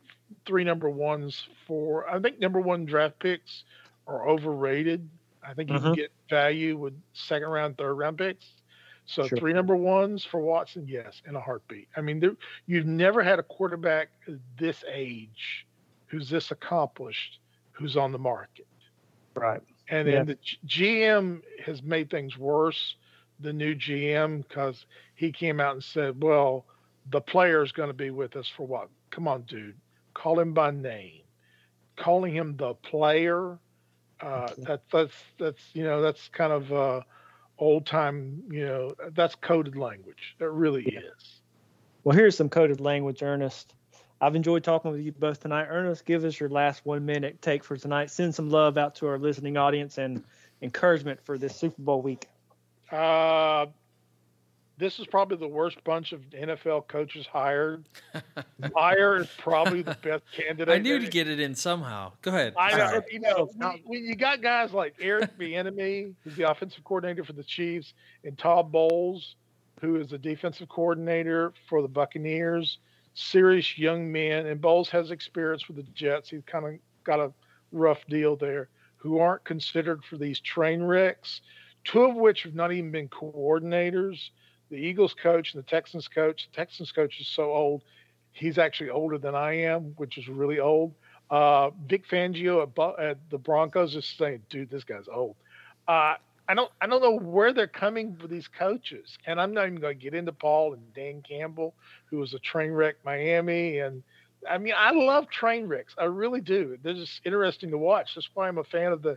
three 0.44 0.64
number 0.64 0.90
ones 0.90 1.48
for. 1.66 2.08
I 2.08 2.18
think 2.20 2.38
number 2.40 2.60
one 2.60 2.84
draft 2.84 3.18
picks 3.18 3.64
are 4.06 4.28
overrated. 4.28 5.08
I 5.42 5.54
think 5.54 5.70
you 5.70 5.78
can 5.78 5.92
Mhm. 5.92 5.96
get 5.96 6.12
value 6.28 6.76
with 6.76 7.00
second 7.12 7.48
round, 7.48 7.78
third 7.78 7.94
round 7.94 8.18
picks. 8.18 8.62
So 9.06 9.26
Sure. 9.26 9.38
three 9.38 9.52
number 9.52 9.76
ones 9.76 10.24
for 10.24 10.40
Watson, 10.40 10.86
yes, 10.88 11.22
in 11.26 11.36
a 11.36 11.40
heartbeat. 11.40 11.88
I 11.96 12.00
mean, 12.00 12.18
there, 12.18 12.36
you've 12.66 12.86
never 12.86 13.22
had 13.22 13.38
a 13.38 13.42
quarterback 13.44 14.08
this 14.56 14.84
age 14.88 15.66
who's 16.06 16.28
this 16.28 16.50
accomplished 16.50 17.38
who's 17.72 17.96
on 17.96 18.10
the 18.12 18.18
market. 18.18 18.66
right. 19.34 19.60
And 19.88 20.08
Yeah. 20.08 20.14
then 20.14 20.26
the 20.28 20.34
G- 20.36 20.58
GM 20.64 21.42
has 21.62 21.82
made 21.82 22.08
things 22.10 22.38
worse. 22.38 22.96
The 23.40 23.52
new 23.52 23.74
GM 23.74 24.38
because 24.40 24.86
he 25.14 25.30
came 25.30 25.60
out 25.60 25.74
and 25.74 25.84
said, 25.84 26.22
"Well, 26.22 26.64
the 27.10 27.20
player 27.20 27.62
is 27.62 27.70
going 27.70 27.90
to 27.90 27.94
be 27.94 28.10
with 28.10 28.34
us 28.34 28.48
for 28.48 28.66
what? 28.66 28.88
Come 29.10 29.28
on, 29.28 29.42
dude. 29.42 29.76
Call 30.14 30.40
him 30.40 30.54
by 30.54 30.70
name. 30.70 31.22
Calling 31.96 32.34
him 32.34 32.56
the 32.56 32.74
player. 32.76 33.58
Uh, 34.20 34.48
that, 34.58 34.82
that's 34.90 35.14
that's 35.38 35.62
you 35.74 35.84
know 35.84 36.00
that's 36.00 36.28
kind 36.28 36.52
of 36.52 36.72
uh, 36.72 37.00
old 37.58 37.86
time 37.86 38.42
you 38.50 38.64
know 38.64 38.94
that's 39.12 39.34
coded 39.34 39.76
language. 39.76 40.36
That 40.38 40.50
really 40.50 40.84
yeah. 40.90 41.00
is. 41.00 41.40
Well, 42.04 42.16
here's 42.16 42.36
some 42.36 42.48
coded 42.48 42.80
language, 42.80 43.22
Ernest. 43.22 43.74
I've 44.20 44.34
enjoyed 44.34 44.64
talking 44.64 44.90
with 44.92 45.00
you 45.00 45.12
both 45.12 45.40
tonight. 45.40 45.66
Ernest, 45.68 46.04
give 46.04 46.24
us 46.24 46.38
your 46.40 46.48
last 46.48 46.86
one 46.86 47.04
minute 47.04 47.42
take 47.42 47.64
for 47.64 47.76
tonight. 47.76 48.10
Send 48.10 48.34
some 48.34 48.48
love 48.48 48.78
out 48.78 48.94
to 48.96 49.08
our 49.08 49.18
listening 49.18 49.56
audience 49.56 49.98
and 49.98 50.24
encouragement 50.62 51.20
for 51.24 51.36
this 51.36 51.54
Super 51.54 51.82
Bowl 51.82 52.00
week. 52.00 52.28
Uh, 52.90 53.66
this 54.78 54.98
is 54.98 55.06
probably 55.06 55.38
the 55.38 55.48
worst 55.48 55.82
bunch 55.84 56.12
of 56.12 56.20
NFL 56.30 56.88
coaches 56.88 57.26
hired. 57.26 57.88
Meyer 58.74 59.16
is 59.18 59.28
probably 59.38 59.82
the 59.82 59.96
best 60.02 60.24
candidate. 60.32 60.68
I 60.68 60.78
knew 60.78 60.98
to 60.98 61.08
get 61.08 61.28
it 61.28 61.40
in 61.40 61.54
somehow. 61.54 62.12
Go 62.20 62.30
ahead. 62.30 62.54
I 62.58 62.76
know. 62.76 63.02
You 63.10 63.20
know, 63.20 63.50
when 63.84 64.04
you 64.04 64.14
got 64.14 64.42
guys 64.42 64.72
like 64.72 64.94
Eric 65.00 65.38
Bieniemy, 65.38 66.14
who's 66.22 66.36
the 66.36 66.50
offensive 66.50 66.84
coordinator 66.84 67.24
for 67.24 67.32
the 67.32 67.42
Chiefs, 67.42 67.94
and 68.24 68.36
Todd 68.36 68.70
Bowles, 68.70 69.36
who 69.80 69.96
is 69.96 70.10
the 70.10 70.18
defensive 70.18 70.68
coordinator 70.68 71.54
for 71.68 71.80
the 71.80 71.88
Buccaneers, 71.88 72.78
serious 73.14 73.78
young 73.78 74.12
men, 74.12 74.46
and 74.46 74.60
Bowles 74.60 74.90
has 74.90 75.10
experience 75.10 75.68
with 75.68 75.78
the 75.78 75.84
Jets. 75.94 76.28
He's 76.28 76.42
kind 76.46 76.66
of 76.66 76.74
got 77.04 77.18
a 77.18 77.32
rough 77.72 78.04
deal 78.08 78.36
there. 78.36 78.68
Who 78.98 79.20
aren't 79.20 79.44
considered 79.44 80.04
for 80.04 80.16
these 80.16 80.40
train 80.40 80.82
wrecks, 80.82 81.40
two 81.84 82.02
of 82.02 82.14
which 82.16 82.42
have 82.42 82.54
not 82.54 82.72
even 82.72 82.90
been 82.90 83.08
coordinators 83.08 84.30
the 84.70 84.76
Eagles 84.76 85.14
coach 85.14 85.54
and 85.54 85.62
the 85.62 85.68
Texans 85.68 86.08
coach. 86.08 86.48
The 86.50 86.56
Texans 86.56 86.92
coach 86.92 87.20
is 87.20 87.28
so 87.28 87.52
old; 87.52 87.82
he's 88.32 88.58
actually 88.58 88.90
older 88.90 89.18
than 89.18 89.34
I 89.34 89.52
am, 89.64 89.94
which 89.96 90.18
is 90.18 90.28
really 90.28 90.60
old. 90.60 90.94
Uh, 91.30 91.70
Vic 91.88 92.06
Fangio 92.08 92.62
at, 92.62 93.04
at, 93.04 93.18
the 93.30 93.38
Broncos 93.38 93.96
is 93.96 94.06
saying, 94.06 94.42
"Dude, 94.48 94.70
this 94.70 94.84
guy's 94.84 95.08
old." 95.08 95.36
Uh, 95.88 96.14
I 96.48 96.54
don't, 96.54 96.70
I 96.80 96.86
don't 96.86 97.02
know 97.02 97.18
where 97.18 97.52
they're 97.52 97.66
coming 97.66 98.16
for 98.16 98.28
these 98.28 98.46
coaches, 98.46 99.18
and 99.26 99.40
I'm 99.40 99.52
not 99.52 99.66
even 99.66 99.80
going 99.80 99.98
to 99.98 100.02
get 100.02 100.14
into 100.14 100.32
Paul 100.32 100.74
and 100.74 100.94
Dan 100.94 101.22
Campbell, 101.22 101.74
who 102.06 102.18
was 102.18 102.34
a 102.34 102.38
train 102.38 102.70
wreck 102.70 102.96
Miami, 103.04 103.78
and 103.80 104.02
I 104.48 104.58
mean, 104.58 104.74
I 104.76 104.92
love 104.92 105.28
train 105.28 105.66
wrecks. 105.66 105.94
I 105.98 106.04
really 106.04 106.40
do. 106.40 106.78
They're 106.82 106.94
just 106.94 107.20
interesting 107.24 107.70
to 107.70 107.78
watch. 107.78 108.14
That's 108.14 108.28
why 108.34 108.46
I'm 108.46 108.58
a 108.58 108.64
fan 108.64 108.92
of 108.92 109.02
the 109.02 109.16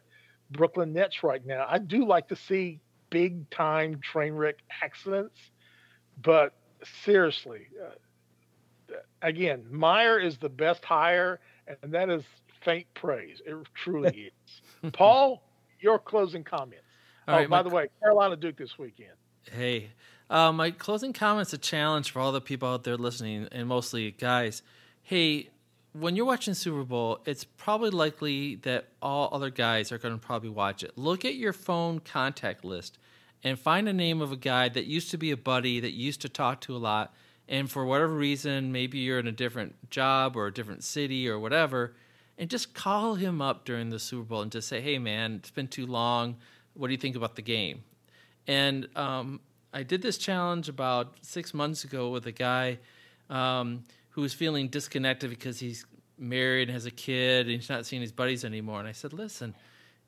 Brooklyn 0.52 0.94
Nets 0.94 1.24
right 1.24 1.46
now. 1.46 1.66
I 1.70 1.78
do 1.78 2.06
like 2.06 2.30
to 2.30 2.36
see 2.36 2.80
big 3.10 3.50
time 3.50 4.00
train 4.02 4.34
wreck 4.34 4.56
accidents. 4.84 5.40
But 6.22 6.54
seriously, 7.04 7.68
uh, 7.82 8.96
again, 9.22 9.66
Meyer 9.70 10.20
is 10.20 10.38
the 10.38 10.50
best 10.50 10.84
hire, 10.84 11.40
and 11.82 11.94
that 11.94 12.10
is 12.10 12.24
faint 12.62 12.88
praise. 12.94 13.42
It 13.46 13.56
truly 13.76 14.32
is. 14.84 14.92
Paul, 14.92 15.44
your 15.80 16.00
closing 16.00 16.44
comments. 16.44 16.84
All 17.28 17.36
oh, 17.36 17.38
right, 17.38 17.50
by 17.50 17.58
my, 17.58 17.64
the 17.64 17.76
way, 17.76 17.88
Carolina 18.02 18.36
Duke 18.36 18.58
this 18.58 18.78
weekend. 18.78 19.14
Hey, 19.52 19.92
uh, 20.30 20.52
my 20.52 20.72
closing 20.72 21.14
comments 21.14 21.54
a 21.54 21.58
challenge 21.58 22.12
for 22.12 22.20
all 22.20 22.32
the 22.32 22.42
people 22.42 22.68
out 22.68 22.84
there 22.84 22.98
listening, 22.98 23.48
and 23.52 23.68
mostly 23.68 24.12
guys. 24.12 24.62
Hey, 25.02 25.50
when 25.94 26.16
you're 26.16 26.26
watching 26.26 26.54
Super 26.54 26.84
Bowl, 26.84 27.20
it's 27.26 27.44
probably 27.44 27.90
likely 27.90 28.56
that 28.56 28.90
all 29.02 29.30
other 29.32 29.50
guys 29.50 29.92
are 29.92 29.98
going 29.98 30.14
to 30.14 30.20
probably 30.20 30.50
watch 30.50 30.84
it. 30.84 30.92
Look 30.96 31.26
at 31.26 31.36
your 31.36 31.54
phone 31.54 32.00
contact 32.00 32.64
list 32.64 32.98
and 33.44 33.58
find 33.58 33.88
a 33.88 33.94
name 33.94 34.22
of 34.22 34.32
a 34.32 34.38
guy 34.38 34.70
that 34.70 34.86
used 34.86 35.10
to 35.12 35.18
be 35.18 35.32
a 35.32 35.38
buddy 35.38 35.80
that 35.80 35.94
used 35.94 36.22
to 36.22 36.30
talk 36.30 36.62
to 36.62 36.76
a 36.76 36.78
lot. 36.78 37.14
And 37.48 37.72
for 37.72 37.86
whatever 37.86 38.14
reason, 38.14 38.72
maybe 38.72 39.00
you're 39.00 39.18
in 39.20 39.28
a 39.28 39.32
different 39.32 39.90
job 39.90 40.36
or 40.36 40.48
a 40.48 40.54
different 40.54 40.84
city 40.84 41.28
or 41.28 41.40
whatever, 41.40 41.96
and 42.38 42.50
just 42.50 42.74
call 42.74 43.16
him 43.16 43.42
up 43.42 43.66
during 43.66 43.90
the 43.90 44.00
Super 44.00 44.24
Bowl 44.24 44.42
and 44.42 44.52
just 44.52 44.68
say, 44.68 44.82
hey, 44.82 45.00
man, 45.00 45.36
it's 45.36 45.50
been 45.50 45.68
too 45.68 45.88
long. 45.88 46.36
What 46.74 46.88
do 46.88 46.94
you 46.94 47.00
think 47.00 47.16
about 47.16 47.36
the 47.36 47.42
game? 47.42 47.84
And 48.46 48.88
um, 48.96 49.40
I 49.74 49.84
did 49.84 50.02
this 50.02 50.18
challenge 50.18 50.70
about 50.70 51.16
six 51.22 51.54
months 51.54 51.84
ago 51.84 52.10
with 52.10 52.28
a 52.28 52.32
guy. 52.32 52.80
Um, 53.30 53.84
who 54.20 54.24
was 54.24 54.34
feeling 54.34 54.68
disconnected 54.68 55.30
because 55.30 55.62
he's 55.62 55.86
married 56.18 56.64
and 56.64 56.72
has 56.74 56.86
a 56.86 56.92
kid 56.92 57.46
and 57.46 57.56
he's 57.56 57.70
not 57.70 57.86
seeing 57.86 58.02
his 58.02 58.12
buddies 58.12 58.44
anymore. 58.44 58.78
And 58.78 58.88
I 58.88 58.92
said, 58.92 59.14
listen, 59.14 59.56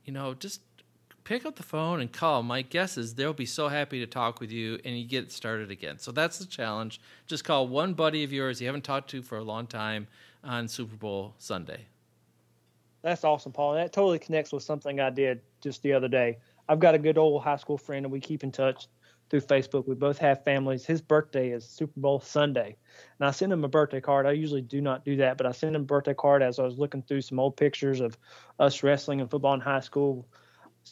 you 0.03 0.12
know, 0.12 0.34
just 0.34 0.59
pick 1.24 1.45
up 1.45 1.55
the 1.55 1.64
phone 1.64 2.01
and 2.01 2.12
call. 2.12 2.43
My 2.43 2.62
guess 2.62 2.97
is 2.97 3.16
they'll 3.16 3.32
be 3.32 3.45
so 3.45 3.70
happy 3.70 4.01
to 4.01 4.05
talk 4.05 4.41
with 4.41 4.51
you 4.51 4.78
and 4.84 4.99
you 4.99 5.07
get 5.07 5.32
started 5.32 5.72
again. 5.72 5.97
So 5.97 6.12
that's 6.12 6.39
the 6.39 6.45
challenge. 6.45 6.99
Just 7.26 7.45
call 7.45 7.70
one 7.70 7.93
buddy 7.93 8.26
of 8.26 8.34
yours 8.34 8.59
you 8.59 8.68
haven't 8.68 8.84
talked 8.84 9.09
to 9.12 9.22
for 9.22 9.38
a 9.38 9.43
long 9.45 9.66
time 9.66 10.07
on 10.43 10.68
Super 10.68 10.97
Bowl 10.97 11.34
Sunday. 11.38 11.86
That's 13.03 13.24
awesome, 13.24 13.53
Paul. 13.53 13.76
That 13.76 13.93
totally 13.93 14.20
connects 14.20 14.51
with 14.51 14.64
something 14.64 14.99
I 14.99 15.09
did 15.09 15.39
just 15.64 15.84
the 15.84 15.93
other 15.93 16.09
day. 16.09 16.38
I've 16.68 16.82
got 16.82 16.95
a 16.95 16.99
good 16.99 17.18
old 17.18 17.43
high 17.43 17.55
school 17.55 17.78
friend 17.78 18.05
and 18.05 18.12
we 18.12 18.20
keep 18.20 18.43
in 18.43 18.51
touch 18.51 18.88
through 19.32 19.41
Facebook. 19.41 19.88
We 19.88 19.95
both 19.95 20.17
have 20.19 20.43
families. 20.43 20.86
His 20.86 21.01
birthday 21.01 21.51
is 21.51 21.65
Super 21.65 21.99
Bowl 21.99 22.19
Sunday. 22.19 22.75
And 23.17 23.27
I 23.27 23.32
sent 23.32 23.51
him 23.51 23.63
a 23.63 23.69
birthday 23.69 24.01
card. 24.01 24.27
I 24.27 24.34
usually 24.34 24.61
do 24.61 24.82
not 24.82 25.05
do 25.05 25.15
that, 25.15 25.38
but 25.38 25.47
I 25.47 25.53
sent 25.53 25.75
him 25.75 25.84
a 25.84 25.86
birthday 25.86 26.13
card 26.13 26.43
as 26.43 26.59
I 26.59 26.63
was 26.63 26.77
looking 26.77 27.01
through 27.01 27.21
some 27.21 27.39
old 27.39 27.55
pictures 27.55 28.01
of 28.01 28.17
us 28.59 28.84
wrestling 28.84 29.21
and 29.21 29.32
football 29.32 29.53
in 29.53 29.61
high 29.61 29.79
school. 29.79 30.27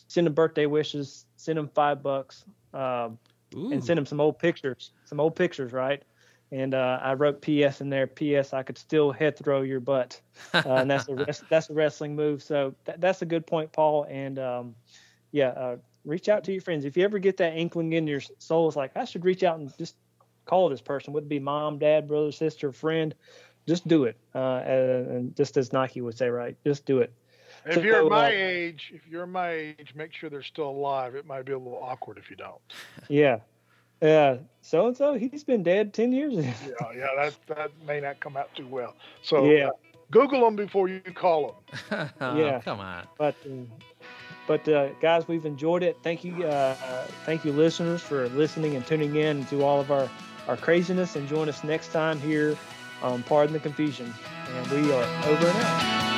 Send 0.08 0.26
him 0.26 0.34
birthday 0.34 0.68
wishes, 0.68 1.26
send 1.36 1.60
him 1.60 1.70
five 1.76 2.02
bucks, 2.02 2.46
uh, 2.74 3.10
and 3.72 3.84
send 3.84 4.00
him 4.00 4.06
some 4.06 4.22
old 4.22 4.40
pictures, 4.40 4.92
some 5.04 5.20
old 5.20 5.36
pictures, 5.36 5.74
right? 5.74 6.02
And 6.52 6.74
uh, 6.74 7.00
I 7.02 7.14
wrote 7.14 7.42
P.S. 7.42 7.82
in 7.82 7.90
there. 7.90 8.08
P.S. 8.08 8.54
I 8.54 8.64
could 8.64 8.78
still 8.78 9.12
head 9.12 9.38
throw 9.38 9.64
your 9.64 9.80
butt, 9.80 10.22
uh, 10.54 10.62
and 10.66 10.90
that's 10.90 11.10
a 11.10 11.26
that's 11.50 11.70
a 11.70 11.74
wrestling 11.74 12.16
move. 12.16 12.42
So 12.42 12.74
th- 12.86 13.00
that's 13.00 13.22
a 13.22 13.26
good 13.26 13.46
point, 13.46 13.72
Paul. 13.72 14.06
And 14.10 14.40
um, 14.40 14.76
yeah, 15.32 15.50
uh, 15.50 15.78
reach 16.06 16.30
out 16.30 16.44
to 16.46 16.52
your 16.52 16.62
friends. 16.62 16.86
If 16.86 16.98
you 16.98 17.04
ever 17.04 17.20
get 17.20 17.38
that 17.38 17.56
inkling 17.56 17.94
in 17.94 18.08
your 18.08 18.22
soul, 18.38 18.68
it's 18.68 18.76
like 18.76 18.96
I 18.96 19.06
should 19.06 19.26
reach 19.26 19.44
out 19.44 19.60
and 19.60 19.76
just 19.78 19.96
call 20.46 20.70
this 20.70 20.82
person. 20.82 21.14
Would 21.14 21.26
it 21.26 21.30
be 21.30 21.40
mom, 21.40 21.78
dad, 21.78 22.08
brother, 22.08 22.32
sister, 22.32 22.72
friend? 22.72 23.14
Just 23.68 23.88
do 23.88 24.06
it. 24.06 24.18
Uh, 24.34 24.62
and 24.66 25.36
just 25.36 25.58
as 25.58 25.72
Nike 25.72 26.02
would 26.02 26.18
say, 26.18 26.30
right? 26.30 26.58
Just 26.66 26.86
do 26.86 27.00
it. 27.00 27.14
If 27.66 27.76
so, 27.76 27.82
you're 27.82 28.10
my 28.10 28.28
uh, 28.28 28.30
age, 28.30 28.92
if 28.94 29.02
you're 29.08 29.28
my 29.28 29.50
age, 29.52 29.94
make 29.96 30.14
sure 30.14 30.30
they're 30.30 30.42
still 30.44 30.70
alive. 30.70 31.16
It 31.16 31.26
might 31.26 31.46
be 31.46 31.52
a 31.52 31.58
little 31.58 31.80
awkward 31.82 32.18
if 32.18 32.30
you 32.30 32.36
don't. 32.36 32.62
Yeah. 33.10 33.40
Yeah, 34.02 34.38
so 34.62 34.88
and 34.88 34.96
so 34.96 35.16
he's 35.16 35.44
been 35.44 35.62
dead 35.62 35.94
ten 35.94 36.14
years. 36.14 36.34
yeah, 36.34 36.44
yeah, 36.96 37.08
that 37.18 37.36
that 37.48 37.72
may 37.86 38.00
not 38.00 38.22
come 38.22 38.38
out 38.38 38.50
too 38.56 38.66
well. 38.66 38.96
So 39.24 39.44
yeah, 39.44 39.68
uh, 39.68 39.72
Google 40.10 40.42
them 40.42 40.56
before 40.56 40.88
you 40.88 41.02
call 41.02 41.62
them. 41.90 42.10
yeah, 42.22 42.62
come 42.62 42.80
on. 42.80 43.06
But 43.18 43.36
uh, 43.46 43.66
but 44.50 44.68
uh, 44.68 44.90
guys, 45.00 45.28
we've 45.28 45.46
enjoyed 45.46 45.84
it. 45.84 46.00
Thank 46.02 46.24
you, 46.24 46.44
uh, 46.44 46.74
thank 47.24 47.46
you, 47.46 47.52
listeners, 47.52 48.02
for 48.02 48.28
listening 48.30 48.76
and 48.76 48.84
tuning 48.86 49.16
in 49.16 49.46
to 49.46 49.64
all 49.64 49.80
of 49.80 49.92
our 49.92 50.10
our 50.48 50.58
craziness. 50.58 51.16
And 51.16 51.28
join 51.28 51.48
us 51.48 51.64
next 51.64 51.92
time 51.94 52.20
here 52.20 52.58
on 53.04 53.22
Pardon 53.22 53.54
the 53.54 53.60
Confusion. 53.60 54.12
And 54.56 54.72
we 54.72 54.92
are 54.92 55.04
over 55.28 55.46
and 55.46 55.58
out. 55.58 56.09